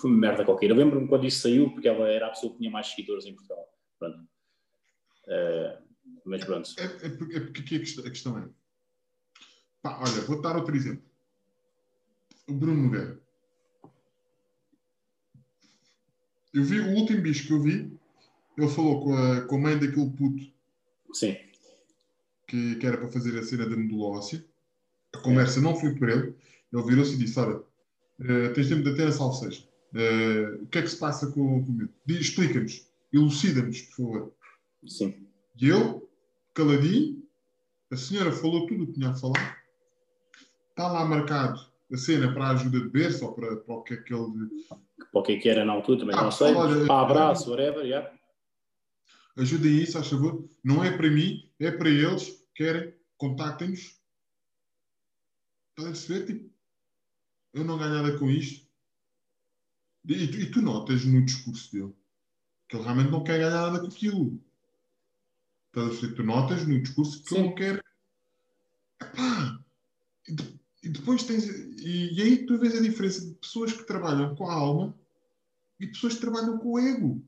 [0.00, 0.70] Foi uma merda qualquer.
[0.70, 3.34] Eu lembro-me quando isso saiu, porque ela era a pessoa que tinha mais seguidores em
[3.34, 3.64] Portugal.
[4.00, 4.28] Pronto.
[5.28, 5.78] Eh,
[6.24, 6.68] mas pronto.
[6.78, 8.48] É, é, porque- é porque aqui a questão, a questão é.
[9.80, 11.04] Pá, olha, vou dar outro exemplo.
[12.48, 13.20] O Bruno Nogueira.
[16.52, 17.90] Eu vi o último bicho que eu vi,
[18.58, 20.52] ele falou com a, com a mãe daquele puto
[21.12, 21.36] Sim.
[22.46, 24.44] que, que era para fazer a cena da medula óssea.
[25.14, 26.34] A conversa não foi por ele.
[26.72, 27.62] Ele virou-se e disse: Olha,
[28.20, 29.66] eh, tens tempo de até a salseja.
[29.94, 31.92] Eh, o que é que se passa com, com o miúdo?
[32.06, 34.34] Explica-nos, elucida-nos, por favor.
[34.86, 35.26] Sim.
[35.60, 36.10] E eu,
[36.54, 37.22] caladinho,
[37.90, 39.62] a senhora falou tudo o que tinha a falar.
[40.70, 43.94] Está lá marcado a cena para a ajuda de berço ou para, para o que
[43.94, 44.48] é que ele.
[45.10, 46.54] Para o que é que era na altura também Ah, não sei.
[46.54, 48.10] olha, Para abraço, whatever, yeah.
[49.36, 50.48] Ajudem isso, a favor.
[50.64, 52.40] Não é para mim, é para eles.
[52.54, 53.98] Querem, contactem-nos.
[55.70, 56.26] Estás a perceber?
[56.26, 56.50] Tipo,
[57.54, 58.66] eu não ganho nada com isto.
[60.06, 61.94] E, tu- e tu notas no discurso dele
[62.68, 64.42] que ele realmente não quer ganhar nada com aquilo.
[65.68, 66.14] Estás a perceber?
[66.16, 67.48] Tu notas no discurso que ele Sim.
[67.48, 67.84] não quer.
[69.00, 69.60] Epá,
[70.82, 71.44] E, de- depois tens.
[71.46, 74.98] E, e aí tu vês a diferença de pessoas que trabalham com a alma
[75.80, 77.22] e pessoas que trabalham com o ego.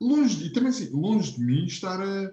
[0.00, 2.32] Longe, e também assim, longe de mim estar a,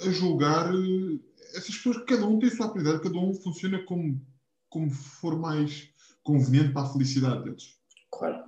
[0.00, 1.18] a julgar eh,
[1.54, 4.20] essas pessoas, que cada um tem a sua habilidade, cada um funciona como,
[4.68, 5.88] como for mais
[6.22, 7.78] conveniente para a felicidade deles.
[8.10, 8.44] Claro.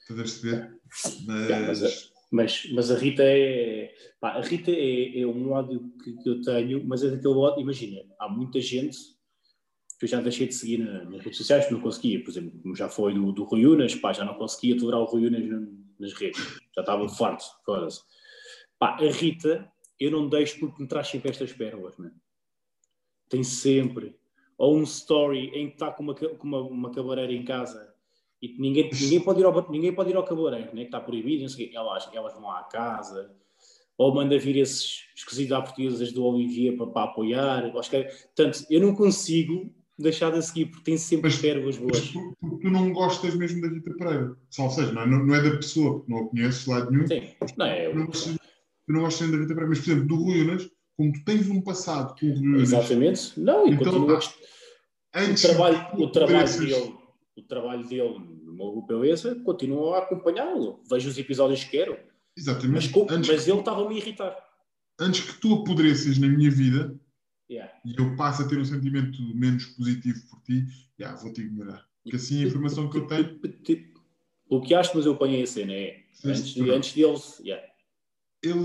[0.00, 0.80] Estás a perceber?
[1.28, 2.16] Yeah, mas Mas.
[2.30, 3.94] Mas, mas a Rita é.
[4.20, 7.62] pá, a Rita é, é um ódio que, que eu tenho, mas é daquele ódio.
[7.62, 9.15] Imagina, há muita gente
[10.02, 12.22] eu já deixei de seguir na- nas redes sociais porque não conseguia.
[12.22, 15.04] Por exemplo, como já foi do, do Rui Unas, pá, já não conseguia tolerar o
[15.04, 15.66] Rui Unas na-
[15.98, 16.38] nas redes.
[16.74, 18.02] Já estava farto, foda-se.
[18.78, 22.12] Pá, a Rita, eu não deixo porque me traz sempre estas pérolas, mano.
[23.28, 24.14] Tem sempre.
[24.58, 27.94] Ou um story em que está com uma, com uma, uma cabeleireira em casa
[28.40, 30.82] e ninguém, ninguém, pode ir ao, ninguém pode ir ao cabeleireiro, né?
[30.82, 31.76] que está proibido, não sei o quê.
[31.76, 33.34] Elas, elas vão à casa,
[33.98, 37.64] ou manda vir esses esquisitos à portuguesas do Olivier para, para apoiar.
[37.76, 41.38] Acho que, é- portanto, eu não consigo deixar de a seguir porque tem sempre Mas-
[41.38, 42.08] pérolas Mas boas.
[42.10, 44.36] tu, tu- tu não gostas mesmo da Rita Pereira.
[44.58, 47.06] Ou seja, não é, não é da pessoa, porque não a conheces de lado nenhum.
[47.06, 47.22] Sim,
[47.56, 47.88] não é?
[47.90, 49.68] Tu não gostas, tu não gostas da Rita Pereira.
[49.68, 52.62] Mas, por exemplo, do Rui Unas, como tu tens um passado com o Rui Unas,
[52.62, 53.40] Exatamente.
[53.40, 56.94] Não, e Então, continua a pá, gost- o antes trabalho, o trabalho dele,
[57.36, 60.80] o trabalho dele no meu grupo Beleza, continuo a acompanhá-lo.
[60.90, 62.92] Vejo os episódios que quero, mas, Exatamente.
[63.10, 64.36] antes, mas ele estava a me irritar.
[65.00, 66.94] antes que tu apodreças na minha vida
[67.48, 67.72] Yeah.
[67.84, 70.66] e eu passe a ter um sentimento menos positivo por ti,
[70.98, 71.86] já, vou-te ignorar.
[72.02, 73.40] Porque assim a informação que eu tenho.
[74.48, 77.38] O que acho, mas eu apanhei a cena, é antes, de, antes deles.
[77.40, 77.64] Yeah.
[78.42, 78.58] Ele,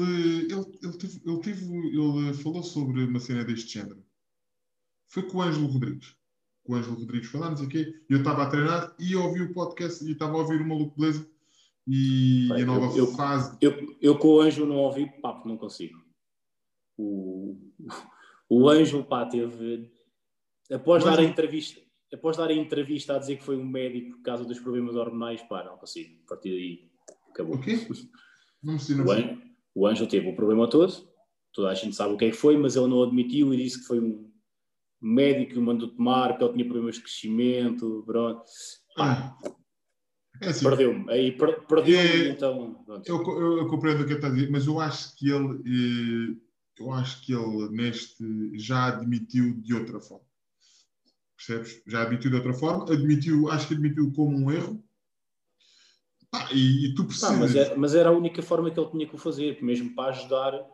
[0.52, 4.04] ele, ele, teve, ele, teve, ele falou sobre uma cena deste género.
[5.08, 6.16] Foi com o Ângelo Rodrigues.
[6.64, 8.02] Com o Ângelo Rodrigues foi lá, não sei o quê.
[8.10, 11.00] e Eu estava a treinar e ouvi o podcast e estava a ouvir o Maluco
[11.00, 11.28] Beleza
[11.88, 13.58] e Bem, a nova eu- eu- fase.
[13.62, 16.00] Eu, eu com o Anjo não ouvi, porque não consigo.
[16.98, 17.58] O,
[18.54, 19.90] o Anjo, pá, teve.
[20.72, 21.82] Após dar a Ângelo- entrevista.
[22.14, 25.42] Após dar a entrevista a dizer que foi um médico por causa dos problemas hormonais,
[25.44, 26.22] pá, não consigo.
[26.26, 26.90] A partir daí,
[27.30, 27.56] acabou.
[27.56, 27.78] O quê?
[28.62, 29.24] Não me sei, não O sei.
[29.24, 29.42] Anjo,
[29.76, 30.94] o Anjo teve o problema todo,
[31.54, 33.80] toda a gente sabe o que é que foi, mas ele não admitiu e disse
[33.80, 34.30] que foi um
[35.02, 38.44] médico que o mandou tomar, que ele tinha problemas de crescimento, pronto.
[38.96, 39.56] Pá, Ah,
[40.42, 41.10] É assim, perdeu-me.
[41.12, 42.84] Aí per- perdeu-me, É- então.
[43.08, 45.56] Eu, eu, eu compreendo o que ele está a dizer, mas eu acho que ele,
[45.66, 46.36] eh,
[46.82, 50.26] eu acho que ele neste já admitiu de outra forma.
[51.38, 51.82] Percebes?
[51.88, 54.84] Já admitiu de outra forma, admitiu, acho que admitiu como um erro.
[56.30, 57.38] Pá, e, e tu Pá, precisas.
[57.40, 60.10] mas, era, mas era a única forma que ele tinha que o fazer, mesmo para
[60.16, 60.66] ajudar a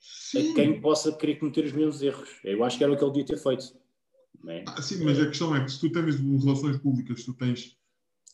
[0.00, 0.54] Sim.
[0.54, 2.28] quem possa querer cometer os mesmos erros.
[2.44, 3.78] Eu acho que era o que ele devia ter feito.
[4.46, 4.64] É?
[4.68, 7.76] Ah, sim, mas a questão é que se tu tens relações públicas, tu tens.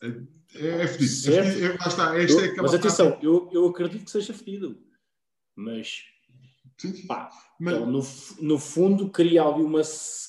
[0.02, 0.06] É,
[0.54, 1.10] é, é fedido.
[1.10, 1.58] Certo.
[1.58, 1.64] É.
[1.64, 2.18] É- lá está.
[2.18, 4.78] Esta é Eu- aquela mas atenção, eu, eu acredito que seja fedido.
[5.56, 6.02] Mas.
[7.06, 7.30] Pá,
[7.60, 8.02] Mas- ele no,
[8.48, 9.80] no fundo cria ali uma,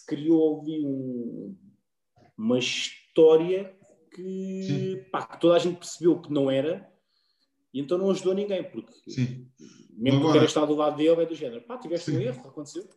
[0.08, 1.58] criou ali um-
[2.38, 3.76] uma história
[4.14, 4.64] que,
[5.04, 5.10] Sim.
[5.12, 6.88] pá, que toda a gente percebeu que não era
[7.74, 9.48] e então não ajudou ninguém, porque sim.
[9.92, 12.24] mesmo que Agora- queira estar do lado dele é do género, pá, tiveste um Sim.
[12.24, 12.88] erro, aconteceu.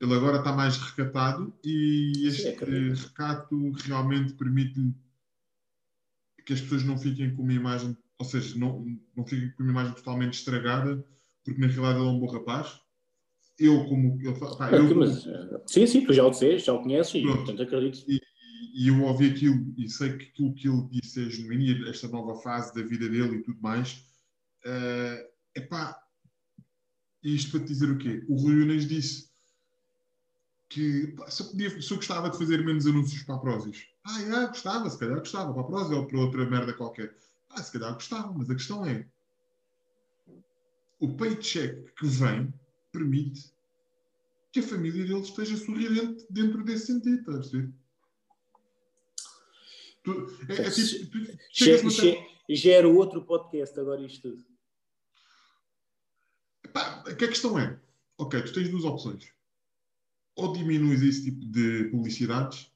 [0.00, 2.96] Ele agora está mais recatado e este acredito.
[3.08, 4.94] recato realmente permite
[6.46, 8.84] que as pessoas não fiquem com uma imagem, ou seja, não,
[9.14, 11.04] não fiquem com uma imagem totalmente estragada,
[11.44, 12.80] porque na realidade ele é um bom rapaz.
[13.60, 14.18] Eu, como.
[14.22, 17.14] Eu, pá, eu, Ok, mas, eh, sim, sim, tu já o disseste, já o conheces
[17.14, 17.36] e Pronto.
[17.44, 18.04] portanto acredito.
[18.08, 22.08] e eu ouvi aquilo e sei que aquilo que ele disse é genuíno e esta
[22.08, 24.02] nova fase da vida dele e tudo mais.
[24.64, 25.98] É epá,
[27.22, 28.24] isto para te dizer o quê?
[28.28, 29.28] O Rui Unas disse
[30.68, 33.88] que pá, se, eu podia- se eu gostava de fazer menos anúncios para a Prozis.
[34.04, 37.14] Ah, é, gostava, se calhar gostava, para a Prozis ou para outra merda qualquer.
[37.50, 39.04] Ah, se calhar gostava, mas a questão é
[41.00, 42.52] o paycheck que vem
[42.92, 43.52] permite
[44.52, 47.72] que a família dele esteja sorridente dentro desse sentido, estás a perceber?
[50.02, 54.02] Tu- é, é tipo, tu chegas Já, numa certa- já, já era outro podcast agora
[54.04, 54.44] isto tudo.
[56.72, 57.78] Pá, que a questão é,
[58.16, 59.32] ok, tu tens duas opções.
[60.36, 62.70] Ou diminuis esse tipo de publicidades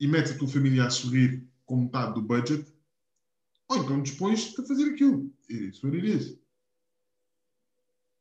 [0.00, 2.66] e metes a tua família a sorrir com metade do budget,
[3.68, 5.32] ou então dispões-te a fazer aquilo.
[5.48, 6.38] It is.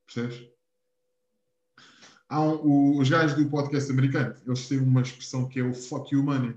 [0.05, 0.55] Percebes?
[2.27, 5.73] Há um- o- os gajos do podcast americano, eles têm uma expressão que é o
[5.73, 6.56] fuck you money.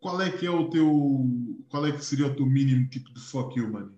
[0.00, 1.26] Qual é que é o teu.
[1.68, 3.90] Qual é que seria o teu mínimo tipo de fuck you money?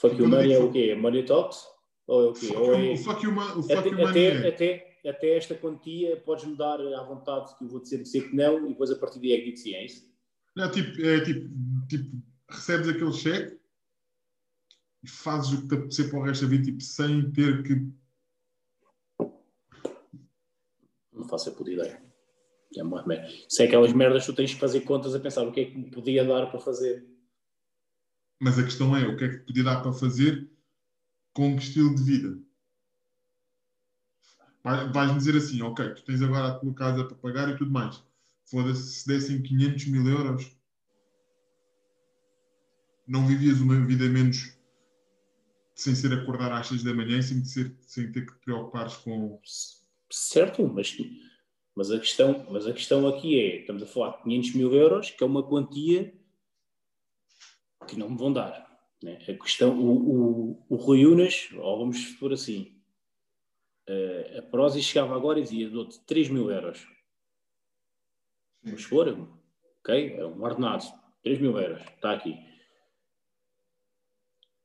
[0.00, 0.94] Fuck you Quando money é digo o quê?
[0.94, 1.66] Money talks?
[2.08, 2.46] Ou é o quê?
[2.46, 4.48] Fuck Ou é, O fuck you, o fuck até, you money até, é.
[4.48, 8.64] até, até esta quantia podes-me dar à vontade que eu vou dizer, dizer que não
[8.66, 10.08] e depois a partir daí é que digo sim, é isso?
[10.56, 11.48] Não, tipo, é tipo,
[11.88, 12.16] tipo,
[12.48, 13.57] recebes aquele cheque
[15.08, 17.90] e fazes o que te apetecer para o resto da vida, tipo, sem ter que.
[21.12, 22.00] Não faço a puta ideia.
[22.76, 23.26] É uma merda.
[23.48, 25.64] Se é aquelas merdas que tu tens que fazer contas a pensar o que é
[25.64, 27.06] que me podia dar para fazer.
[28.38, 30.48] Mas a questão é, o que é que podia dar para fazer
[31.32, 32.38] com que estilo de vida?
[34.62, 37.70] Vai- Vais-me dizer assim, ok, tu tens agora a tua casa para pagar e tudo
[37.70, 38.04] mais.
[38.44, 40.56] Foda-se, se dessem 500 mil euros,
[43.06, 44.57] não vivias uma vida menos
[45.78, 48.96] sem ser acordar às 6 da manhã e sem, ser, sem ter que te preocupares
[48.96, 49.40] com...
[50.10, 50.96] Certo, mas,
[51.72, 55.10] mas, a questão, mas a questão aqui é: estamos a falar de 500 mil euros,
[55.10, 56.12] que é uma quantia
[57.86, 58.66] que não me vão dar.
[59.00, 59.18] Né?
[59.28, 62.82] A questão, o, o, o Rui Unas, ou vamos por assim,
[63.86, 66.88] eh, a Prozis chegava agora e dizia: dou-te 3 mil euros.
[68.64, 69.30] Vamos supor,
[69.78, 70.14] ok?
[70.14, 70.84] É um ordenado,
[71.22, 72.47] 3 mil euros, está aqui.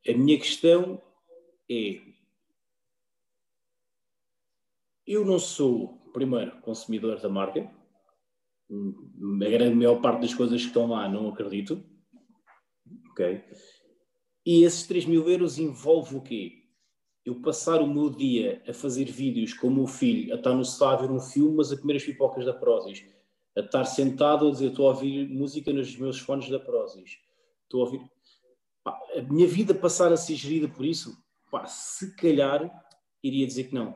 [0.07, 1.01] A minha questão
[1.69, 2.01] é:
[5.05, 7.69] eu não sou, primeiro, consumidor da marca.
[8.69, 11.83] A grande maior parte das coisas que estão lá não acredito.
[13.11, 13.43] Ok?
[14.45, 16.63] E esses 3 mil euros envolve o quê?
[17.25, 20.65] Eu passar o meu dia a fazer vídeos com o meu filho, a estar no
[20.65, 23.05] sofá a ver um filme, mas a comer as pipocas da Prozis.
[23.55, 27.19] A estar sentado a dizer, estou a ouvir música nos meus fones da Prozis.
[27.63, 28.01] Estou a ouvir...
[28.83, 31.17] Pá, a minha vida passar a ser gerida por isso,
[31.49, 32.69] pá, se calhar
[33.23, 33.95] iria dizer que não.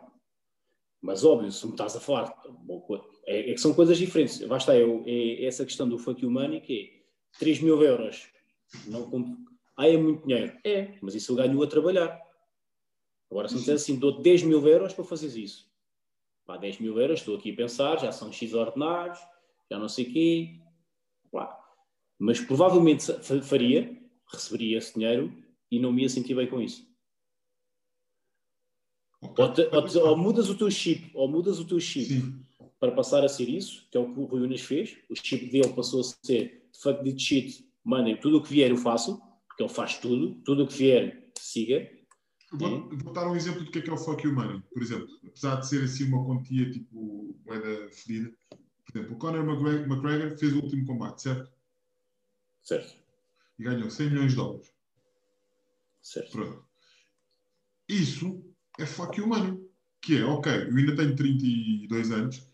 [1.01, 2.34] Mas óbvio, se me estás a falar,
[3.26, 4.39] é, é que são coisas diferentes.
[4.47, 7.03] Basta eu, é essa questão do fuck money, que
[7.35, 8.27] é 3 mil euros.
[8.88, 9.38] Não compro.
[9.76, 10.57] Ah, é muito dinheiro.
[10.64, 12.19] É, mas isso eu ganho a trabalhar.
[13.30, 15.72] Agora, se me disser assim, dou 10 mil euros para fazeres isso.
[16.45, 19.19] Pá, 10 mil euros, estou aqui a pensar, já são X ordenados,
[19.69, 20.59] já não sei o quê.
[21.31, 21.55] Pá.
[22.18, 24.01] Mas provavelmente fa- faria,
[24.31, 25.33] receberia esse dinheiro
[25.71, 26.87] e não me ia sentir bem com isso.
[29.21, 32.39] Ou, te- ou te- ou mudas o teu chip, ou mudas o teu chip Sim,
[32.79, 34.97] para passar a ser isso, que é o que o Rui Unas fez.
[35.09, 38.77] O chip dele passou a ser fuck the shit, mandem tudo o que vier eu
[38.77, 41.89] faço, porque ele faz tudo, tudo o que vier siga.
[42.53, 44.61] Vou, vou dar um exemplo do que é que é o fuck you money.
[44.71, 49.43] Por exemplo, apesar de ser assim uma quantia tipo moeda fedida, por exemplo, o Conor
[49.43, 51.51] McGregor fez o último combate, certo?
[52.63, 52.95] Certo,
[53.57, 54.71] E ganhou 100 milhões de dólares.
[56.01, 56.31] certo.
[56.31, 56.65] Pronto.
[57.88, 58.43] Isso
[58.77, 59.65] é fuck you money.
[60.01, 62.47] Que é, ok, eu ainda tenho 32 anos,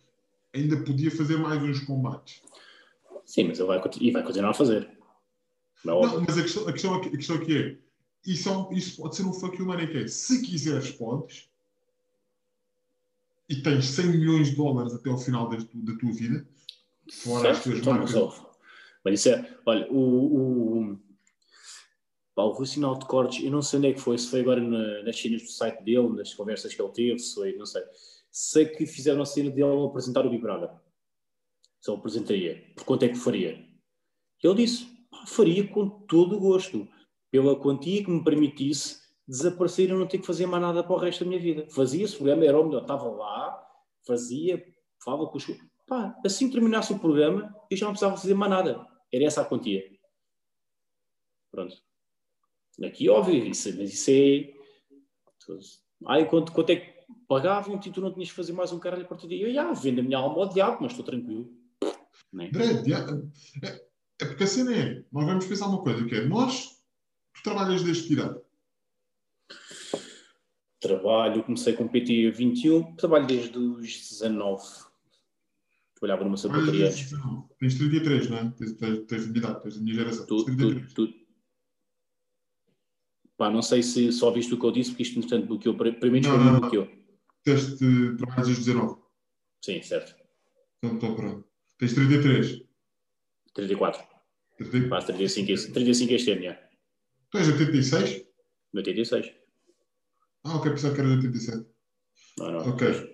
[0.53, 2.41] ainda podia fazer mais uns combates.
[3.25, 4.89] Sim, mas ele vai, e vai continuar a fazer.
[5.83, 7.77] Não, é Não, mas a questão, a questão, aqui, a questão aqui é,
[8.25, 11.49] isso, é isso pode ser um fuck you money que é, se quiseres podes,
[13.49, 16.47] e tens 100 milhões de dólares até ao final da, da tua vida,
[17.11, 18.13] fora as certo, tuas então, marcas.
[18.13, 18.52] mas, ouve.
[19.03, 20.99] Mas isso é, olha, o, o,
[22.35, 25.03] o sinal de cortes, eu não sei onde é que foi, se foi agora na,
[25.03, 27.83] nas cenas do site dele, nas conversas que ele teve, se foi, não sei.
[28.31, 30.69] Sei que fizeram a cena dele ao apresentar o Big Brother.
[31.81, 33.63] Se ele apresentaria, por quanto é que faria?
[34.41, 36.87] Ele disse, "Pá, faria com todo o gosto,
[37.29, 40.99] pela quantia que me permitisse desaparecer e não ter que fazer mais nada para o
[40.99, 41.65] resto da minha vida.
[41.69, 43.63] Fazia, se o programa era o melhor, estava lá,
[44.05, 44.63] fazia,
[45.03, 45.45] falava com os...
[45.87, 48.85] Pá, assim que terminasse o programa, eu já não precisava fazer mais nada.
[49.13, 49.87] Era essa a quantia.
[51.51, 51.77] Pronto.
[52.83, 54.51] Aqui, óbvio, isso, mas isso é.
[56.07, 59.03] Ai, quanto, quanto é que pagavam-te e tu não tinhas que fazer mais um caralho
[59.03, 59.43] a partir daí?
[59.43, 61.55] Eu, já, vendo a minha alma ao diabo, mas estou tranquilo.
[62.31, 62.49] Né?
[62.83, 63.05] Dia-
[63.61, 63.85] é,
[64.19, 66.83] é porque a cena é, nós vamos pensar uma coisa, que é, nós,
[67.35, 68.41] tu trabalhas desde que idade?
[70.79, 74.63] Trabalho, comecei com PT 21, trabalho desde os 19.
[76.03, 77.11] Trabalhava numa desde antes.
[77.59, 78.51] Tens 33, não é?
[78.57, 80.25] Tens, tens, tens a minha idade, tens a minha geração.
[80.25, 80.93] Tu, tu, 33.
[80.93, 81.13] tu...
[83.37, 85.75] Pá, não sei se só viste o que eu disse, porque isto, entretanto, bloqueou.
[85.77, 86.59] Primeiro Não, foi não, não.
[86.59, 86.89] bloqueou.
[87.45, 87.77] Teste,
[88.17, 89.01] trabalhas desde 19.
[89.63, 90.13] Sim, certo.
[90.83, 91.47] Então, então pronto.
[91.77, 92.63] Tens 33.
[93.53, 94.05] 34.
[94.57, 94.89] 34.
[94.89, 96.53] Quase 35, este- 35 este ano, já.
[97.31, 98.25] Tu és 86?
[98.73, 99.33] 86.
[100.43, 101.65] Ah, ok, pensava que eras 87.
[102.39, 102.59] Não, não.
[102.71, 103.12] Ok.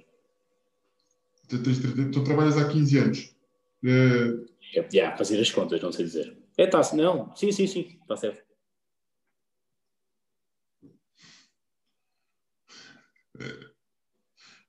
[1.50, 3.36] Tu, 30 tu trabalhas há 15 anos.
[3.84, 4.46] Eh,
[4.76, 6.38] É, já, fazer as contas, não sei dizer.
[6.58, 7.36] É, tá, não.
[7.36, 7.98] Sim, sim, sim.
[8.02, 8.48] Está certo.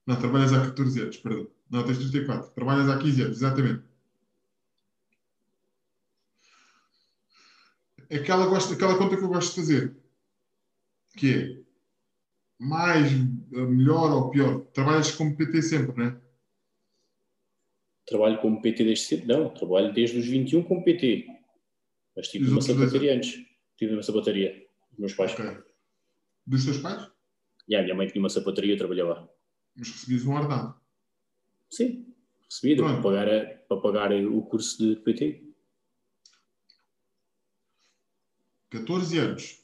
[0.07, 1.47] não, trabalhas há 14 anos, perdão.
[1.69, 2.51] Não, tens 34.
[2.51, 3.83] Trabalhas há 15 anos, exatamente.
[8.11, 9.95] Aquela, gosto, aquela conta que eu gosto de fazer,
[11.15, 11.61] que é
[12.59, 16.30] mais, eh, melhor ou pior, trabalhas como PT sempre, não é?
[18.11, 19.25] Trabalho como PT desde cedo?
[19.25, 21.27] Não, trabalho desde os 21 como PT.
[22.13, 23.45] Mas tive uma sapataria antes.
[23.77, 24.67] Tive uma sapataria.
[24.91, 25.31] Os meus pais.
[25.31, 25.45] Ok.
[26.45, 27.09] Dos teus pais?
[27.69, 29.29] E a minha mãe tinha uma sapataria e eu trabalhava lá.
[29.77, 30.75] Mas recebias um ordenado.
[31.69, 32.05] Sim.
[32.49, 35.41] Recebido para pagar, a- para pagar o curso de PT.
[38.71, 39.61] 14 anos.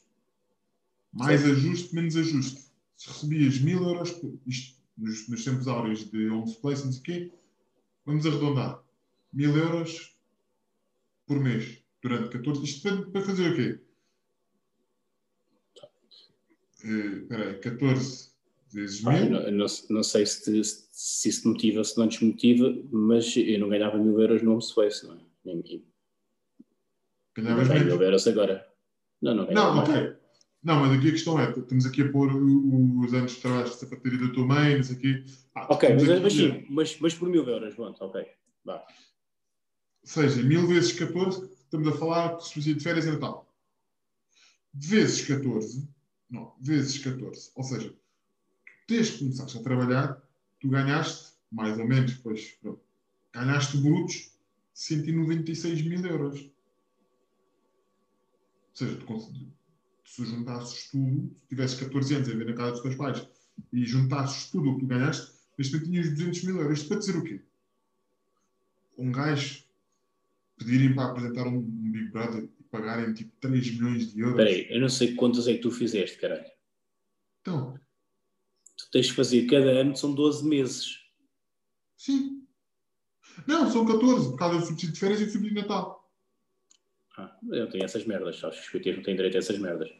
[1.12, 2.62] Mais ajuste, menos ajuste.
[2.96, 4.10] Se recebias 1000 euros,
[4.46, 7.32] isto nos, nos tempos áureos de Homes Place, não sei o quê,
[8.08, 8.82] vamos arredondar.
[9.32, 10.16] 1000 euros
[11.26, 13.80] por mês, durante 14 Isto para, para fazer o quê?
[16.84, 18.30] Eh, Espera aí, 14
[18.72, 19.30] vezes eu 1000.
[19.30, 23.58] não, não, não sei se, te- se isso te motiva, se não desmotiva, mas eu
[23.58, 25.18] não ganhava mil euros no Home Space, não é?
[25.44, 25.84] Nem,
[27.36, 28.66] Ganhavas mil euros agora.
[29.20, 30.17] Não, não ganhava Não, ok.
[30.68, 33.74] Não, mas aqui a questão é: estamos aqui a pôr os anos de trabalho de
[33.76, 35.24] sapataria da tua mãe, não sei o quê.
[35.54, 38.26] Ah, Ok, mas, aqui mas sim, mas, mas por mil euros, pronto, ok.
[38.66, 38.74] Vá.
[38.76, 38.86] Ou
[40.04, 43.50] seja, 1000 vezes 14, estamos a falar de subsídio de férias e Natal.
[44.74, 45.88] Vezes 14,
[46.28, 47.50] não, vezes 14.
[47.54, 47.94] Ou seja,
[48.86, 50.22] desde que começaste a trabalhar,
[50.60, 52.82] tu ganhaste, mais ou menos, pois, pronto,
[53.32, 54.34] ganhaste brutos
[54.74, 56.40] 196 mil euros.
[56.42, 56.50] Ou
[58.74, 59.32] seja, tu, cons-
[60.14, 63.28] se juntasses tudo, se tivesses 14 anos a viver na casa dos teus pais
[63.72, 66.78] e juntasses tudo o que tu ganhaste, neste momento tinhas 200 mil euros.
[66.78, 67.42] Isto para dizer o quê?
[68.96, 69.64] Um gajo
[70.56, 74.38] pedirem para apresentar um Big Brother e pagarem tipo 3 milhões de euros.
[74.38, 76.50] Espera aí, eu não sei quantas é que tu fizeste, caralho.
[77.40, 77.78] Então,
[78.76, 81.00] Tu tens de fazer cada ano, são 12 meses.
[81.96, 82.36] sim.
[83.46, 85.97] Não, são 14, por causa do subsídio de férias e do subsídio de Natal.
[87.18, 88.60] Ah, eu não tenho essas merdas, sabes?
[88.60, 89.90] Os PTs não têm direito a essas merdas.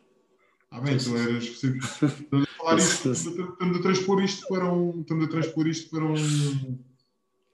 [0.70, 1.44] Ah bem, tu eras.
[1.62, 5.00] Estamos a falar isto, estamos a transpor isto para um.
[5.00, 6.78] Estamos a transpor isto para um.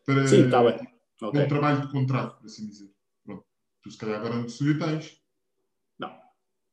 [0.04, 0.86] Para Sim, está bem.
[1.22, 1.46] um Ok.
[1.46, 2.90] trabalho de contrato, por assim dizer.
[3.24, 3.44] Pronto.
[3.82, 5.18] Tu se calhar agora estúdio tens.
[5.98, 6.14] Não.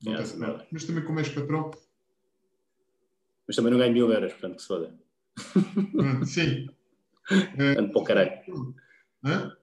[0.03, 0.57] Não É, tens, não.
[0.57, 0.65] não.
[0.71, 1.71] Mas também como és patrão.
[3.47, 4.99] Mas também não ganho mil euros, portanto, que se foda.
[6.25, 6.67] Sim.
[7.75, 8.75] Tanto para o caralho.
[9.23, 9.55] Hã?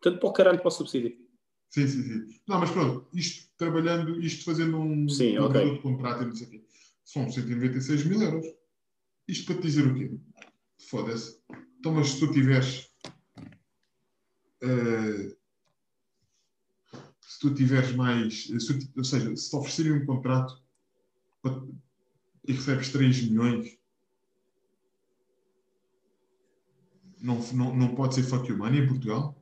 [0.00, 1.16] Tanto para o caralho para o subsídio.
[1.70, 2.40] Sim, sim, sim.
[2.48, 5.60] Não, mas pronto, isto trabalhando, isto fazendo um Sim, um ok.
[5.60, 6.64] contrato de contrato e não sei o quê,
[7.04, 8.46] são 196 mil euros.
[9.28, 10.10] Isto para te dizer o quê?
[10.88, 11.38] Foda-se.
[11.78, 12.88] Então, mas se tu tiveres.
[14.62, 15.36] eh,
[17.20, 18.44] se tu tiveres mais.
[18.44, 20.62] se tu ou seja, se te oferecerem um contrato
[21.42, 21.60] para-
[22.48, 23.76] e recebes 3 milhões,
[27.20, 29.36] não, não, não pode ser fuck you money em Portugal?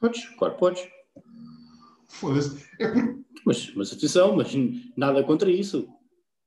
[0.00, 0.82] Podes, claro, podes.
[2.20, 2.66] Foda-se.
[2.80, 4.52] É porque Mas, mas atenção, mas
[4.96, 5.88] nada contra isso.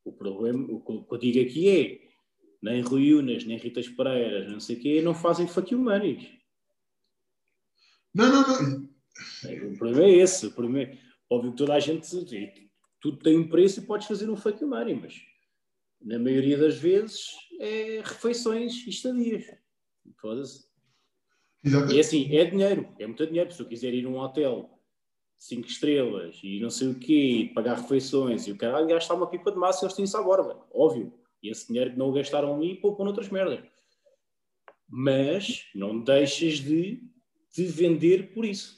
[0.04, 2.02] O problema, o que o que eu digo aqui é,
[2.62, 6.30] nem Rui Unas, nem Ritas Pereiras, não sei o quê, não fazem fuck you money.
[8.14, 8.90] Não, não, não.
[9.72, 10.48] O problema é esse.
[10.48, 10.98] O problema é,
[11.30, 12.10] óbvio que toda a gente,
[13.00, 15.16] tudo tem um preço e podes fazer um fuck you money, mas
[16.02, 17.30] na maioria das vezes
[17.60, 19.46] é refeições e estadias.
[20.20, 20.68] Foda-se.
[21.64, 23.52] E é assim, é dinheiro, é muito dinheiro.
[23.52, 24.78] Se eu quiser ir a um hotel
[25.40, 29.28] 5 estrelas e não sei o quê, e pagar refeições e o caralho, gastar uma
[29.28, 31.14] pipa de massa, eles têm isso à borda, óbvio.
[31.41, 33.64] E esse dinheiro que não o gastaram ali, poupam noutras merdas.
[34.88, 37.02] Mas não deixas de
[37.53, 38.78] te vender por isso.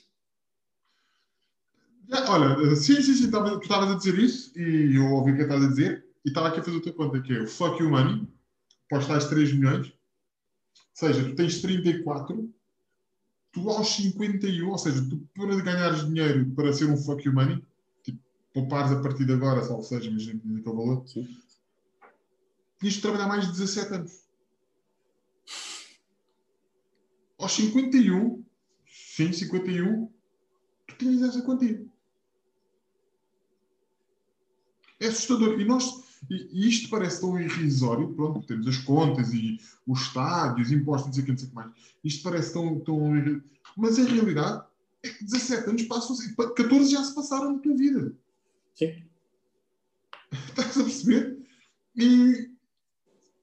[2.29, 5.65] Olha, sim, sim, sim, tu estavas a dizer isso e eu ouvi o que estavas
[5.65, 8.27] a dizer e estava aqui a fazer outra conta, que é o fuck you money,
[8.85, 9.93] após tais 3 milhões, ou
[10.93, 12.53] seja, tu tens 34,
[13.51, 17.63] tu aos 51, ou seja, tu para ganhares dinheiro para ser um fuck you money,
[18.03, 18.19] tipo,
[18.53, 21.27] poupares a partir de agora, salvo seja, imagina aquele valor, Sim.
[22.79, 24.21] tinhas de trabalhar mais de 17 anos.
[27.37, 28.43] Aos 51,
[28.85, 30.11] sim, 51,
[30.87, 31.83] tu tinhas essa quantia.
[34.99, 35.59] É assustador.
[35.59, 38.13] E, nós, e, isto parece tão irrisório.
[38.13, 41.49] Pronto, temos as contas e os estádios, impostos, não sei o que, não sei o
[41.49, 41.71] que mais.
[42.03, 43.43] Isto parece tão, tão irri-
[43.75, 44.65] Mas a realidade
[45.03, 46.15] é que 17 anos passam
[46.55, 48.13] 14 já se passaram na tua vida.
[48.75, 49.03] Sim.
[50.49, 51.39] Estás a perceber?
[51.95, 52.49] E,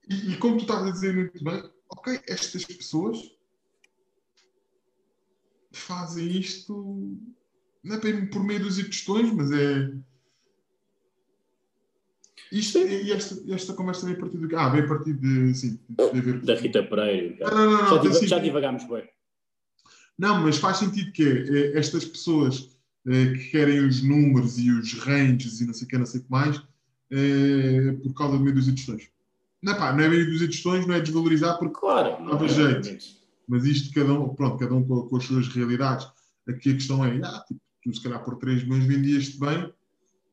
[0.08, 3.36] e, e como tu estavas a dizer muito bem, ok, estas pessoas
[5.70, 7.18] fazem isto
[7.82, 9.92] não é por meio dos questões, mas é.
[12.50, 14.54] Isto, e esta, esta conversa vem a partir do quê?
[14.56, 15.54] Ah, vem a partir de.
[15.54, 15.78] Sim,
[16.14, 16.32] de.
[16.40, 17.36] Da Rita Pereira.
[17.50, 19.08] Não, não, não, Já, diva- já divagámos bem.
[20.18, 22.70] Não, mas faz sentido que é, é, estas pessoas
[23.06, 26.20] é, que querem os números e os ranges e não sei o que, não sei
[26.20, 26.60] o que mais,
[27.10, 29.08] é, por causa do meio dos questões.
[29.62, 32.22] Não, pá, não é meio dos questões, não é desvalorizar, porque Claro.
[32.24, 33.18] não é, jeito.
[33.46, 36.06] Mas isto, cada um, pronto, cada um com, com as suas realidades.
[36.48, 39.72] Aqui a questão é, ah, tipo, tu se calhar por 3 milhões vendias-te bem.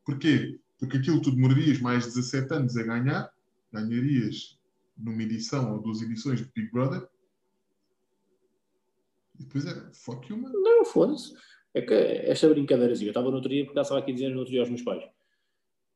[0.04, 0.58] Porquê?
[0.78, 3.32] Porque aquilo tu demorarias mais de 17 anos a ganhar,
[3.72, 4.58] ganharias
[4.96, 7.06] numa edição ou duas edições de Big Brother.
[9.38, 10.50] E depois era fuck you, man.
[10.52, 11.34] Não, foda-se.
[11.74, 14.52] É que esta brincadeirazinha, eu estava no outro dia, porque estava aqui dizendo no outro
[14.52, 15.04] dia aos meus pais.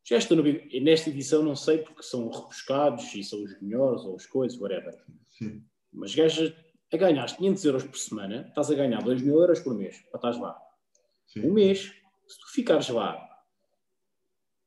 [0.05, 4.02] Já estou no Big- nesta edição, não sei, porque são repescados e são os melhores
[4.02, 4.94] ou os coisas, whatever.
[5.28, 5.62] Sim.
[5.93, 6.55] Mas gajas
[6.93, 10.19] a ganhar 500 euros por semana, estás a ganhar 2 mil euros por mês para
[10.19, 10.59] estás lá.
[11.27, 11.47] Sim.
[11.48, 11.93] Um mês,
[12.27, 13.30] se tu ficares lá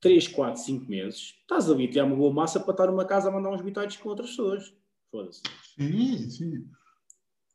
[0.03, 3.29] 3, 4, 5 meses, estás ali a ter uma boa massa para estar numa casa
[3.29, 4.73] a mandar uns bitados com outras pessoas.
[5.09, 5.41] Foda-se.
[5.75, 6.67] Sim, sim.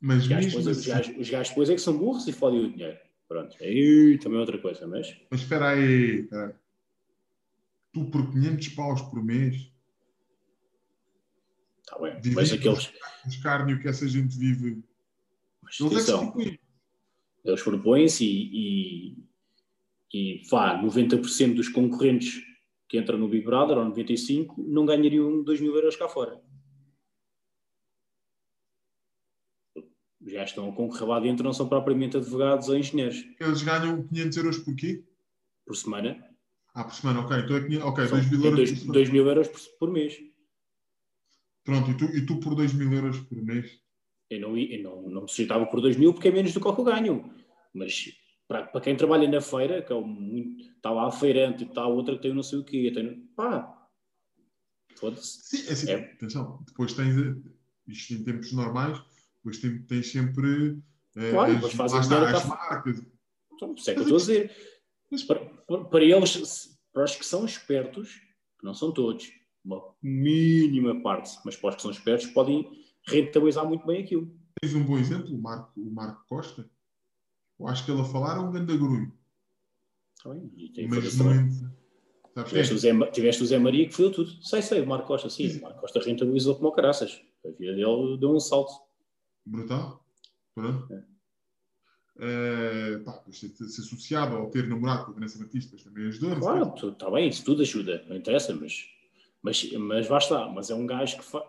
[0.01, 2.65] Mas Os gajos, os, assim, gajos, os gajos depois é que são burros e fodem
[2.65, 2.99] o dinheiro.
[3.29, 3.55] Pronto.
[3.61, 5.15] Aí também é outra coisa, mas.
[5.31, 6.55] mas espera aí, aí.
[7.93, 9.71] Tu por 500 paus por mês,
[11.81, 12.21] Está bem.
[12.35, 12.93] Mas aqueles.
[13.25, 14.83] o escárnio que essa gente vive,
[15.63, 16.59] Mas eles é
[17.45, 19.28] eles propõem-se e, e,
[20.13, 22.43] e vá, 90% dos concorrentes
[22.89, 26.41] que entram no Big Brother, ou 95%, não ganhariam 2 mil euros cá fora.
[30.21, 33.63] Os gajos que estão a concorrer lá dentro não são propriamente advogados ou engenheiros Eles
[33.63, 35.05] ganham 500 euros por quê?
[35.67, 36.25] por semana.
[36.75, 37.37] Ah, por semana, ok.
[37.41, 38.93] Então é 500, ok, São 2 mil euros dois- por semana.
[38.95, 40.19] dois mil euros por, por mês.
[41.65, 43.71] Pronto, e tu, e tu por 2 mil euros por mês?
[44.31, 46.67] Eu não, eu não, não me sujeitava por 2 mil porque é menos do que
[46.69, 47.31] o que eu ganho.
[47.75, 48.07] Mas
[48.49, 51.87] para, para quem trabalha na feira, que é muito- está lá a feirante, está a
[51.87, 53.87] outra que tem não sei o quê, tem, pá,
[54.97, 55.41] foda-se.
[55.57, 55.95] Sim, é assim, É.
[56.13, 56.63] atenção.
[56.67, 57.35] Depois tens, eh,
[57.87, 58.99] isto em tempos normais,
[59.37, 60.81] depois tens, tens sempre
[61.17, 63.03] eh, Claro, as, fazem as cá- marcas.
[63.53, 64.57] Então, isso é que eu estou a dizer.
[65.27, 68.15] Para, para- eles, para os que são espertos,
[68.59, 69.31] que não são todos,
[69.65, 72.71] uma mínima parte, mas para os que são espertos, podem
[73.07, 74.31] rentabilizar muito bem aquilo.
[74.61, 76.69] tens um bom exemplo, o Marco, o Marco Costa.
[77.59, 79.13] Eu acho que ele a falar é um grande grunho.
[80.17, 80.49] Está bem?
[80.73, 81.79] Tem Mas muito.
[82.35, 82.79] Sabes Tiveste o?
[82.79, 84.31] Zé, tiveste o Zé Maria que fodeu tudo.
[84.43, 85.59] Sei, sei, o Marco Costa, sim.
[85.59, 87.21] O Marco Costa rentabilizou como o caraças.
[87.45, 88.73] A vida dele deu um salto.
[89.45, 90.05] Brutal.
[90.55, 90.93] Pronto.
[90.93, 91.19] É.
[92.21, 96.31] Eh, pá, ser, ser associado ou ter namorado com a Vanessa Batista também ajudou.
[96.31, 96.41] não.
[96.41, 98.87] Claro, está bem, isso tudo ajuda, não interessa, mas,
[99.41, 100.49] mas, mas lá está.
[100.49, 101.41] Mas é um gajo que fa...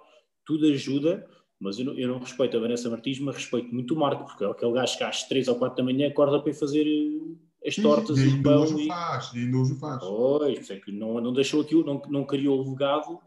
[0.46, 1.28] tudo ajuda,
[1.60, 4.44] mas eu não, eu não respeito a Vanessa Martins, mas respeito muito o Marco, porque
[4.44, 7.68] é aquele gajo que às 3 ou 4 da manhã acorda para ir fazer eh,
[7.68, 8.62] as Sim, tortas e e o pão.
[8.64, 8.88] hoje E...
[8.88, 9.32] faz.
[9.34, 10.00] E hoje faz.
[10.00, 13.20] Pois, é que não, não deixou aquilo, não, não criou o legado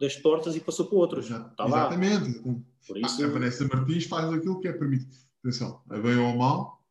[0.00, 1.26] das tortas e passou para outros.
[1.26, 1.78] Já- Está lá.
[1.88, 2.40] exatamente.
[2.86, 5.10] Por Ah, isso, a Vanessa Martins faz aquilo que é permitido.
[5.42, 6.82] Atenção, a bem ou mal,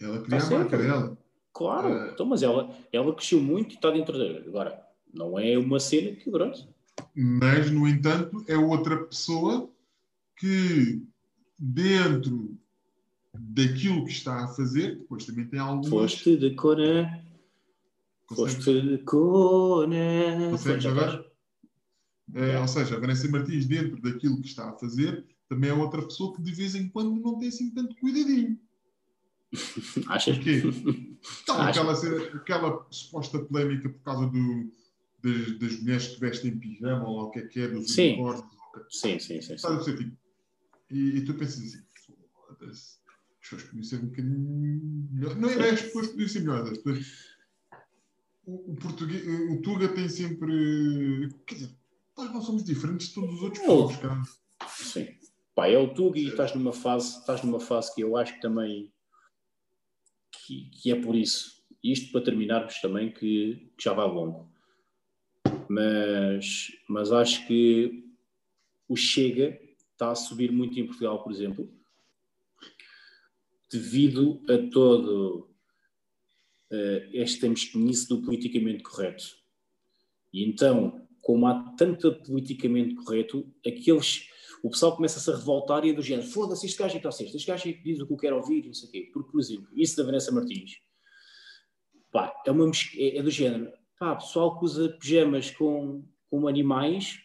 [0.00, 1.18] ela cria Tá a marca dela.
[1.52, 4.42] claro, eh, então, mas ela, ela cresceu muito e está dentro dela.
[4.46, 6.66] Agora, não é uma cena que, pronto,
[7.14, 9.68] Mas, no entanto, é outra pessoa
[10.36, 11.02] que,
[11.58, 12.56] dentro
[13.34, 15.88] daquilo que está a fazer, depois também tem algumas.
[15.88, 17.08] foste de Conan.
[18.26, 18.98] consegue- Foste de.
[20.50, 21.10] Consegues agora?
[21.10, 21.34] estás.
[22.34, 26.02] É, ou seja, a Vanessa Martins, dentro daquilo que está a fazer, também é outra
[26.02, 28.58] pessoa que de vez em quando não tem assim tanto cuidadinho.
[30.08, 30.36] Achas?
[30.36, 30.62] Porquê?
[31.42, 31.80] Então, Acho.
[31.80, 34.70] aquela, aquela suposta polémica por causa do,
[35.22, 38.08] das, das mulheres que vestem pijama ou o que é que é, dos Sim.
[38.14, 38.44] unicórnios.
[38.44, 39.42] que é Sim, sim, sim.
[39.42, 39.56] sim.
[39.58, 40.14] Sabe tipo,
[40.90, 41.84] e, e tu pensas assim,
[42.32, 42.98] foda-se,
[43.30, 45.36] as pessoas podiam ser um bocadinho melhor.
[45.36, 47.34] Não é as pessoas podiam ser melhores, as pessoas.
[48.46, 51.28] O, o, português, o Tuga tem sempre.
[51.46, 51.70] Quer dizer,
[52.16, 54.22] nós não somos diferentes de todos os outros povos, cara.
[54.68, 55.08] Sim.
[55.54, 58.40] Pá, é o Tug e estás numa fase, estás numa fase que eu acho que
[58.40, 58.92] também
[60.32, 61.62] que, que é por isso.
[61.82, 64.52] Isto para terminarmos também que, que já vai longo.
[65.68, 68.04] Mas, mas acho que
[68.88, 69.58] o Chega
[70.04, 71.70] está a subir muito em Portugal, por exemplo,
[73.70, 75.50] devido a todo
[76.70, 79.24] eh, esta mesquinice do politicamente correto.
[80.32, 84.28] E então, como há tanto politicamente correto, aqueles,
[84.62, 87.10] o pessoal começa-se a revoltar e é do género, foda-se, este gajo é que está
[87.10, 89.10] ser, este gajo é que diz o que eu quero ouvir, não sei o quê.
[89.12, 90.78] Porque, por exemplo, isso da Vanessa Martins,
[92.12, 97.23] pá, é, uma, é, é do género, pá, pessoal que usa pijamas com, com animais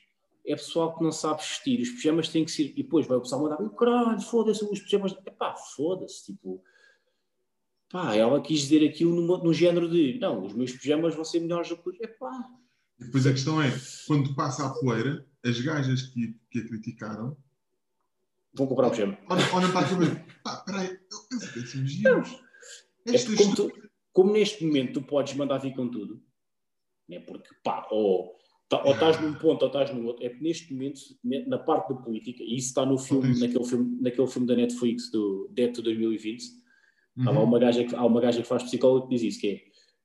[0.52, 3.22] é pessoal que não sabe vestir, os pijamas têm que ser, e depois vai o
[3.22, 6.64] pessoal mandar, "Ai, caralho, foda-se, os pijamas, é pá, foda-se, tipo,
[7.90, 11.40] pá, ela quis dizer aquilo no, no género de, não, os meus pijamas vão ser
[11.40, 12.48] melhores do que os, é pá,
[13.00, 13.72] E depois a questão é,
[14.08, 17.38] quando passa a poeira, as gajas que, que a criticaram
[18.54, 19.18] vão comprar o pijama.
[19.30, 20.06] olham, olham para aquilo
[20.44, 22.40] pá, peraí, eu penso que são giros.
[23.06, 23.72] É como, tu-
[24.12, 26.22] como neste momento tu podes mandar vir com tudo,
[27.08, 27.20] né?
[27.22, 30.72] porque pá, ou, tá- ou estás num ponto ou estás no outro, é que neste
[30.74, 31.00] momento,
[31.48, 35.10] na parte da política, e isso está no filme, naquele filme, naquele filme da Netflix
[35.12, 36.44] do Dead to 2020,
[37.26, 37.44] há, lá Uhum.
[37.46, 39.62] uma gaja que, há uma gaja que faz psicólogo que diz isso, que é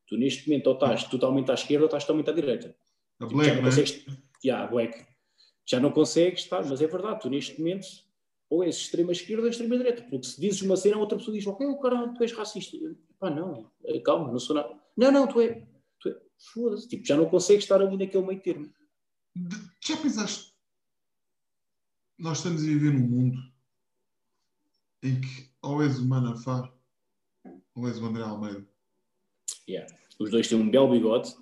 [0.07, 2.75] tu neste momento ou estás totalmente à esquerda ou estás totalmente à direita.
[3.21, 3.63] A Tipo, já Black, não né?
[3.71, 4.07] consegues,
[4.45, 5.07] já, black.
[5.67, 7.87] Já não consegues estar, mas é verdade, tu neste momento
[8.51, 10.03] ou és extrema esquerda ou extrema direita.
[10.11, 12.77] Porque se dizes uma cena, outra pessoa diz: Ok, o caralho, tu és racista.
[13.19, 14.75] Pá, não, eh, calma, não sou nada.
[14.97, 15.63] Não, não, tu é.
[16.39, 16.53] É.
[16.53, 18.73] Foda-se, tipo, já não consegues estar ali naquele meio termo.
[19.81, 20.55] Já pensaste?
[22.19, 23.39] Nós estamos a viver num mundo
[25.03, 26.73] em que ou és o Manafá
[27.75, 28.65] ou és o André Almeida.
[29.69, 29.93] Yeah.
[30.19, 31.35] Os dois têm um belo bigode,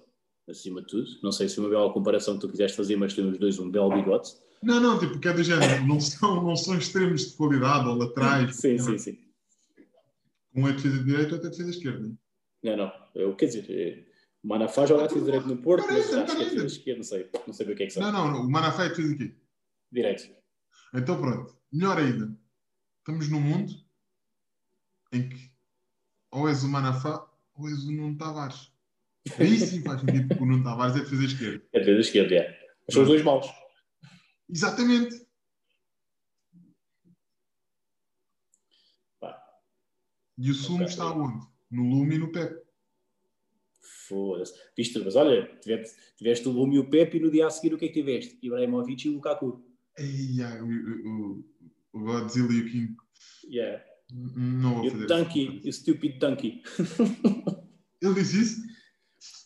[0.49, 1.09] acima de tudo.
[1.23, 3.59] Não sei se foi uma bela comparação que tu quiseste fazer, mas têm os dois
[3.59, 4.31] um belo bigode.
[4.63, 5.87] Não, não, tipo, que é do género.
[5.87, 8.55] Não são, não são extremos de qualidade ou laterais.
[8.57, 9.19] Sim, sim, sim.
[10.55, 12.13] Um é defesa de direita, outro é defesa de esquerda.
[12.63, 12.93] Não, não.
[13.15, 14.05] Eu, quer dizer, eh,
[14.43, 17.05] o Manafá joga defesa direito no Porto, mas Parece, acho que é defesa esquerda, não
[17.05, 17.31] sei.
[17.47, 18.03] Não sei o que é que são.
[18.03, 19.37] Não, não, não, o Manafá é de quê?
[19.91, 20.35] Direito.
[20.95, 22.37] Então pronto, melhor ainda.
[22.99, 23.73] Estamos num mundo
[25.13, 25.53] em que
[26.31, 28.73] ou és o Manafá ou és o Nuno Tavares.
[29.39, 31.65] Aí sim faz sentido porque o Nuno Tavares é defesa esquerda.
[31.73, 32.69] É defesa esquerda, é.
[32.87, 33.47] Mas são os dois maus.
[34.49, 35.27] Exatamente.
[39.21, 39.41] Pá.
[40.37, 41.47] E o Sumo está onde?
[41.71, 42.62] No Lume e no Pepe.
[44.13, 44.53] Foda-se.
[44.77, 47.73] Viste, mas olha, tiveste, tiveste o Lume e o Pepe e no dia a seguir
[47.75, 48.39] o que é que tiveste?
[48.43, 49.65] Ibrahimovic e o Lukaku.
[49.99, 51.45] Ai, o, o,
[51.95, 52.97] o Godzilla e o King.
[53.45, 53.83] Yeah.
[54.13, 56.63] Não vou E fazer o Donkey, o stupid Donkey.
[58.03, 58.63] Ele disse isso?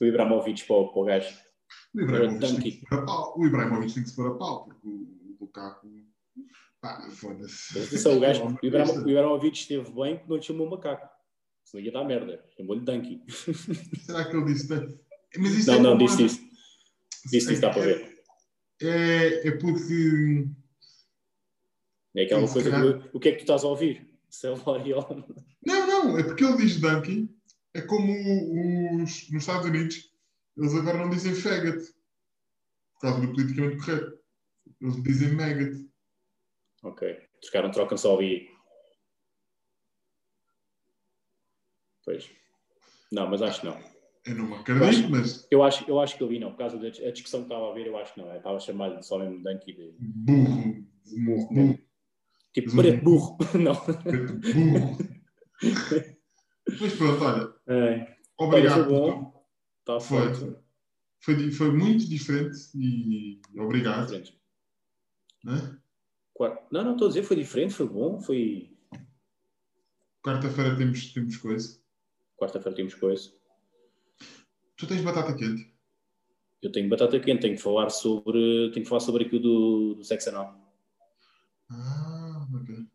[0.00, 1.36] O Ibrahimovic para o, para o gajo.
[1.94, 3.34] O Ibrahimovic, tem que se pau.
[3.38, 5.88] o Ibrahimovic tem que se pôr a pau, porque o, Lukaku.
[6.80, 7.78] Pá, foda-se.
[7.78, 11.15] Atenção, o gajo, o Ibrahimovic esteve bem que não lhe chamou macaco.
[11.66, 12.42] Senão ia dar merda.
[12.56, 13.20] Chamou-lhe Donkey.
[14.06, 14.68] Será que ele disse?
[14.68, 14.98] tanto?
[15.36, 16.40] Mas Não, é não, disse isso.
[17.30, 18.22] Disse isso, dá para ver.
[18.80, 20.46] É, é porque.
[22.14, 24.08] É aquela coisa calhar- que o que é que tu estás a ouvir?
[24.44, 24.48] É.
[25.66, 27.28] Não, não, é porque ele diz donkey.
[27.74, 28.12] É como
[29.02, 30.10] os, nos Estados Unidos,
[30.56, 31.82] eles agora não dizem faggot.
[32.94, 34.18] Por causa do politicamente correto.
[34.80, 35.86] Eles dizem maggot.
[36.84, 37.18] Ok.
[37.42, 38.48] Trocaram, trocam só o I.
[42.06, 42.30] Pois.
[43.12, 43.78] Não, mas acho que não.
[44.24, 46.50] Eu não me acredito, mas Eu acho, eu acho que eu vi, não.
[46.52, 48.28] Por causa da discussão que estava a ver, eu acho que não.
[48.30, 50.86] Eu estava a chamar só mesmo de Donkey de burro.
[51.04, 51.78] Burro Burro.
[52.54, 53.38] tipo Mas um- preto burro.
[53.60, 53.74] Não.
[53.74, 54.98] burro.
[56.80, 57.54] Mas pronto, olha.
[57.68, 58.16] É.
[58.38, 58.74] Olha, Obrigado.
[58.74, 59.46] foi bom.
[59.80, 60.56] Está Foi.
[61.20, 64.06] Foi, foi muito diferente e obrigado.
[64.06, 64.38] Diferente.
[65.44, 65.78] Né?
[66.34, 68.20] Quar- Não, não, estou a dizer, foi diferente, foi bom.
[68.20, 68.76] Foi.
[70.24, 71.80] Quarta-feira temos, temos coisa.
[72.36, 73.32] Quarta-feira temos coisa.
[74.76, 75.74] Tu tens batata quente?
[76.62, 80.04] Eu tenho batata quente, tenho que falar sobre, tenho que falar sobre aquilo do, do
[80.04, 80.58] sexo anal.
[81.70, 82.86] Ah, ok.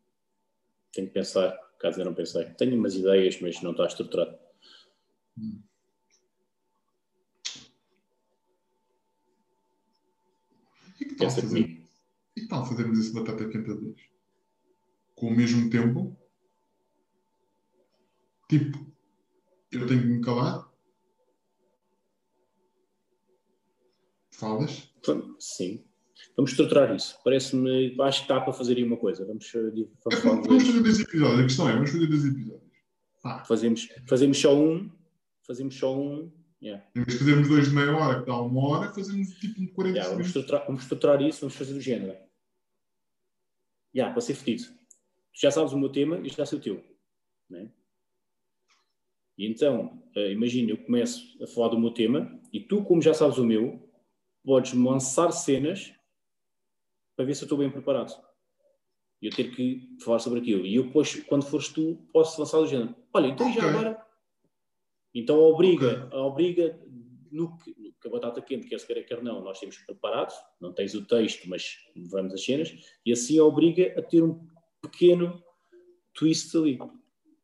[0.92, 2.44] Tenho que pensar, caso eu não pensei.
[2.54, 4.38] Tenho umas ideias, mas não está estruturado.
[11.00, 11.88] E que tal, Pensa fazer, comigo.
[12.36, 14.00] e que tal fazermos esse batata quente a dois?
[15.14, 16.16] Com o mesmo tempo?
[18.48, 18.91] Tipo,
[19.72, 20.70] eu tenho que me calar?
[24.30, 24.92] Falas?
[25.38, 25.84] Sim.
[26.36, 27.18] Vamos estruturar isso.
[27.24, 29.24] Parece-me, acho que está para fazer aí uma coisa.
[29.26, 31.40] Vamos, eh, di- É, vamos vamos fazer dois episódios.
[31.40, 32.72] A questão é, vamos fazer dois episódios.
[33.24, 34.90] Ah, Fazemos, fazemos só um.
[35.46, 36.30] Fazemos só um.
[36.62, 36.86] Yeah.
[36.94, 39.66] em vez de fazermos dois de meia hora, que dá uma hora, fazemos tipo um
[39.66, 42.16] de 40 Yeah, vamos, estruturar, vamos estruturar isso, vamos fazer do género.
[43.92, 44.68] Yeah, para ser fedido.
[45.34, 46.84] Tu já sabes o meu tema e já sei o teu.
[47.50, 47.68] Né?
[49.36, 53.14] E então, eh, imagina, eu começo a falar do meu tema e tu, como já
[53.14, 53.88] sabes o meu,
[54.44, 55.94] podes-me lançar cenas
[57.16, 58.12] para ver se eu estou bem preparado.
[59.20, 60.66] E eu ter que falar sobre aquilo.
[60.66, 62.94] E eu depois, quando fores tu, posso lançar do género.
[63.14, 64.04] Olha, então e já agora?
[65.14, 66.80] Então obriga, obriga
[67.30, 70.34] no que, no que a batata quente, quer se queira, quer não, nós temos preparados,
[70.60, 71.76] não tens o texto, mas
[72.10, 74.46] vamos as cenas, e assim obriga a ter um
[74.80, 75.42] pequeno
[76.14, 76.78] twist ali.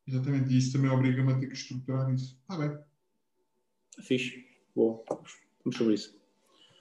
[0.09, 2.35] Exatamente, e isso também obriga-me a ter que estruturar isso.
[2.41, 2.75] Está bem,
[4.01, 4.43] Fixe.
[4.75, 6.19] Bom, vamos sobre isso.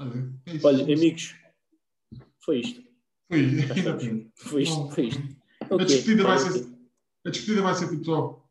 [0.01, 0.41] bem.
[0.47, 0.67] É isso.
[0.67, 1.35] Olha, amigos,
[2.41, 2.83] foi isto.
[3.29, 4.05] Foi, estamos.
[4.35, 5.37] Foi isto, foi isto.
[5.61, 6.73] A despedida vai ser,
[7.27, 8.51] a despedida vai ser tipo só.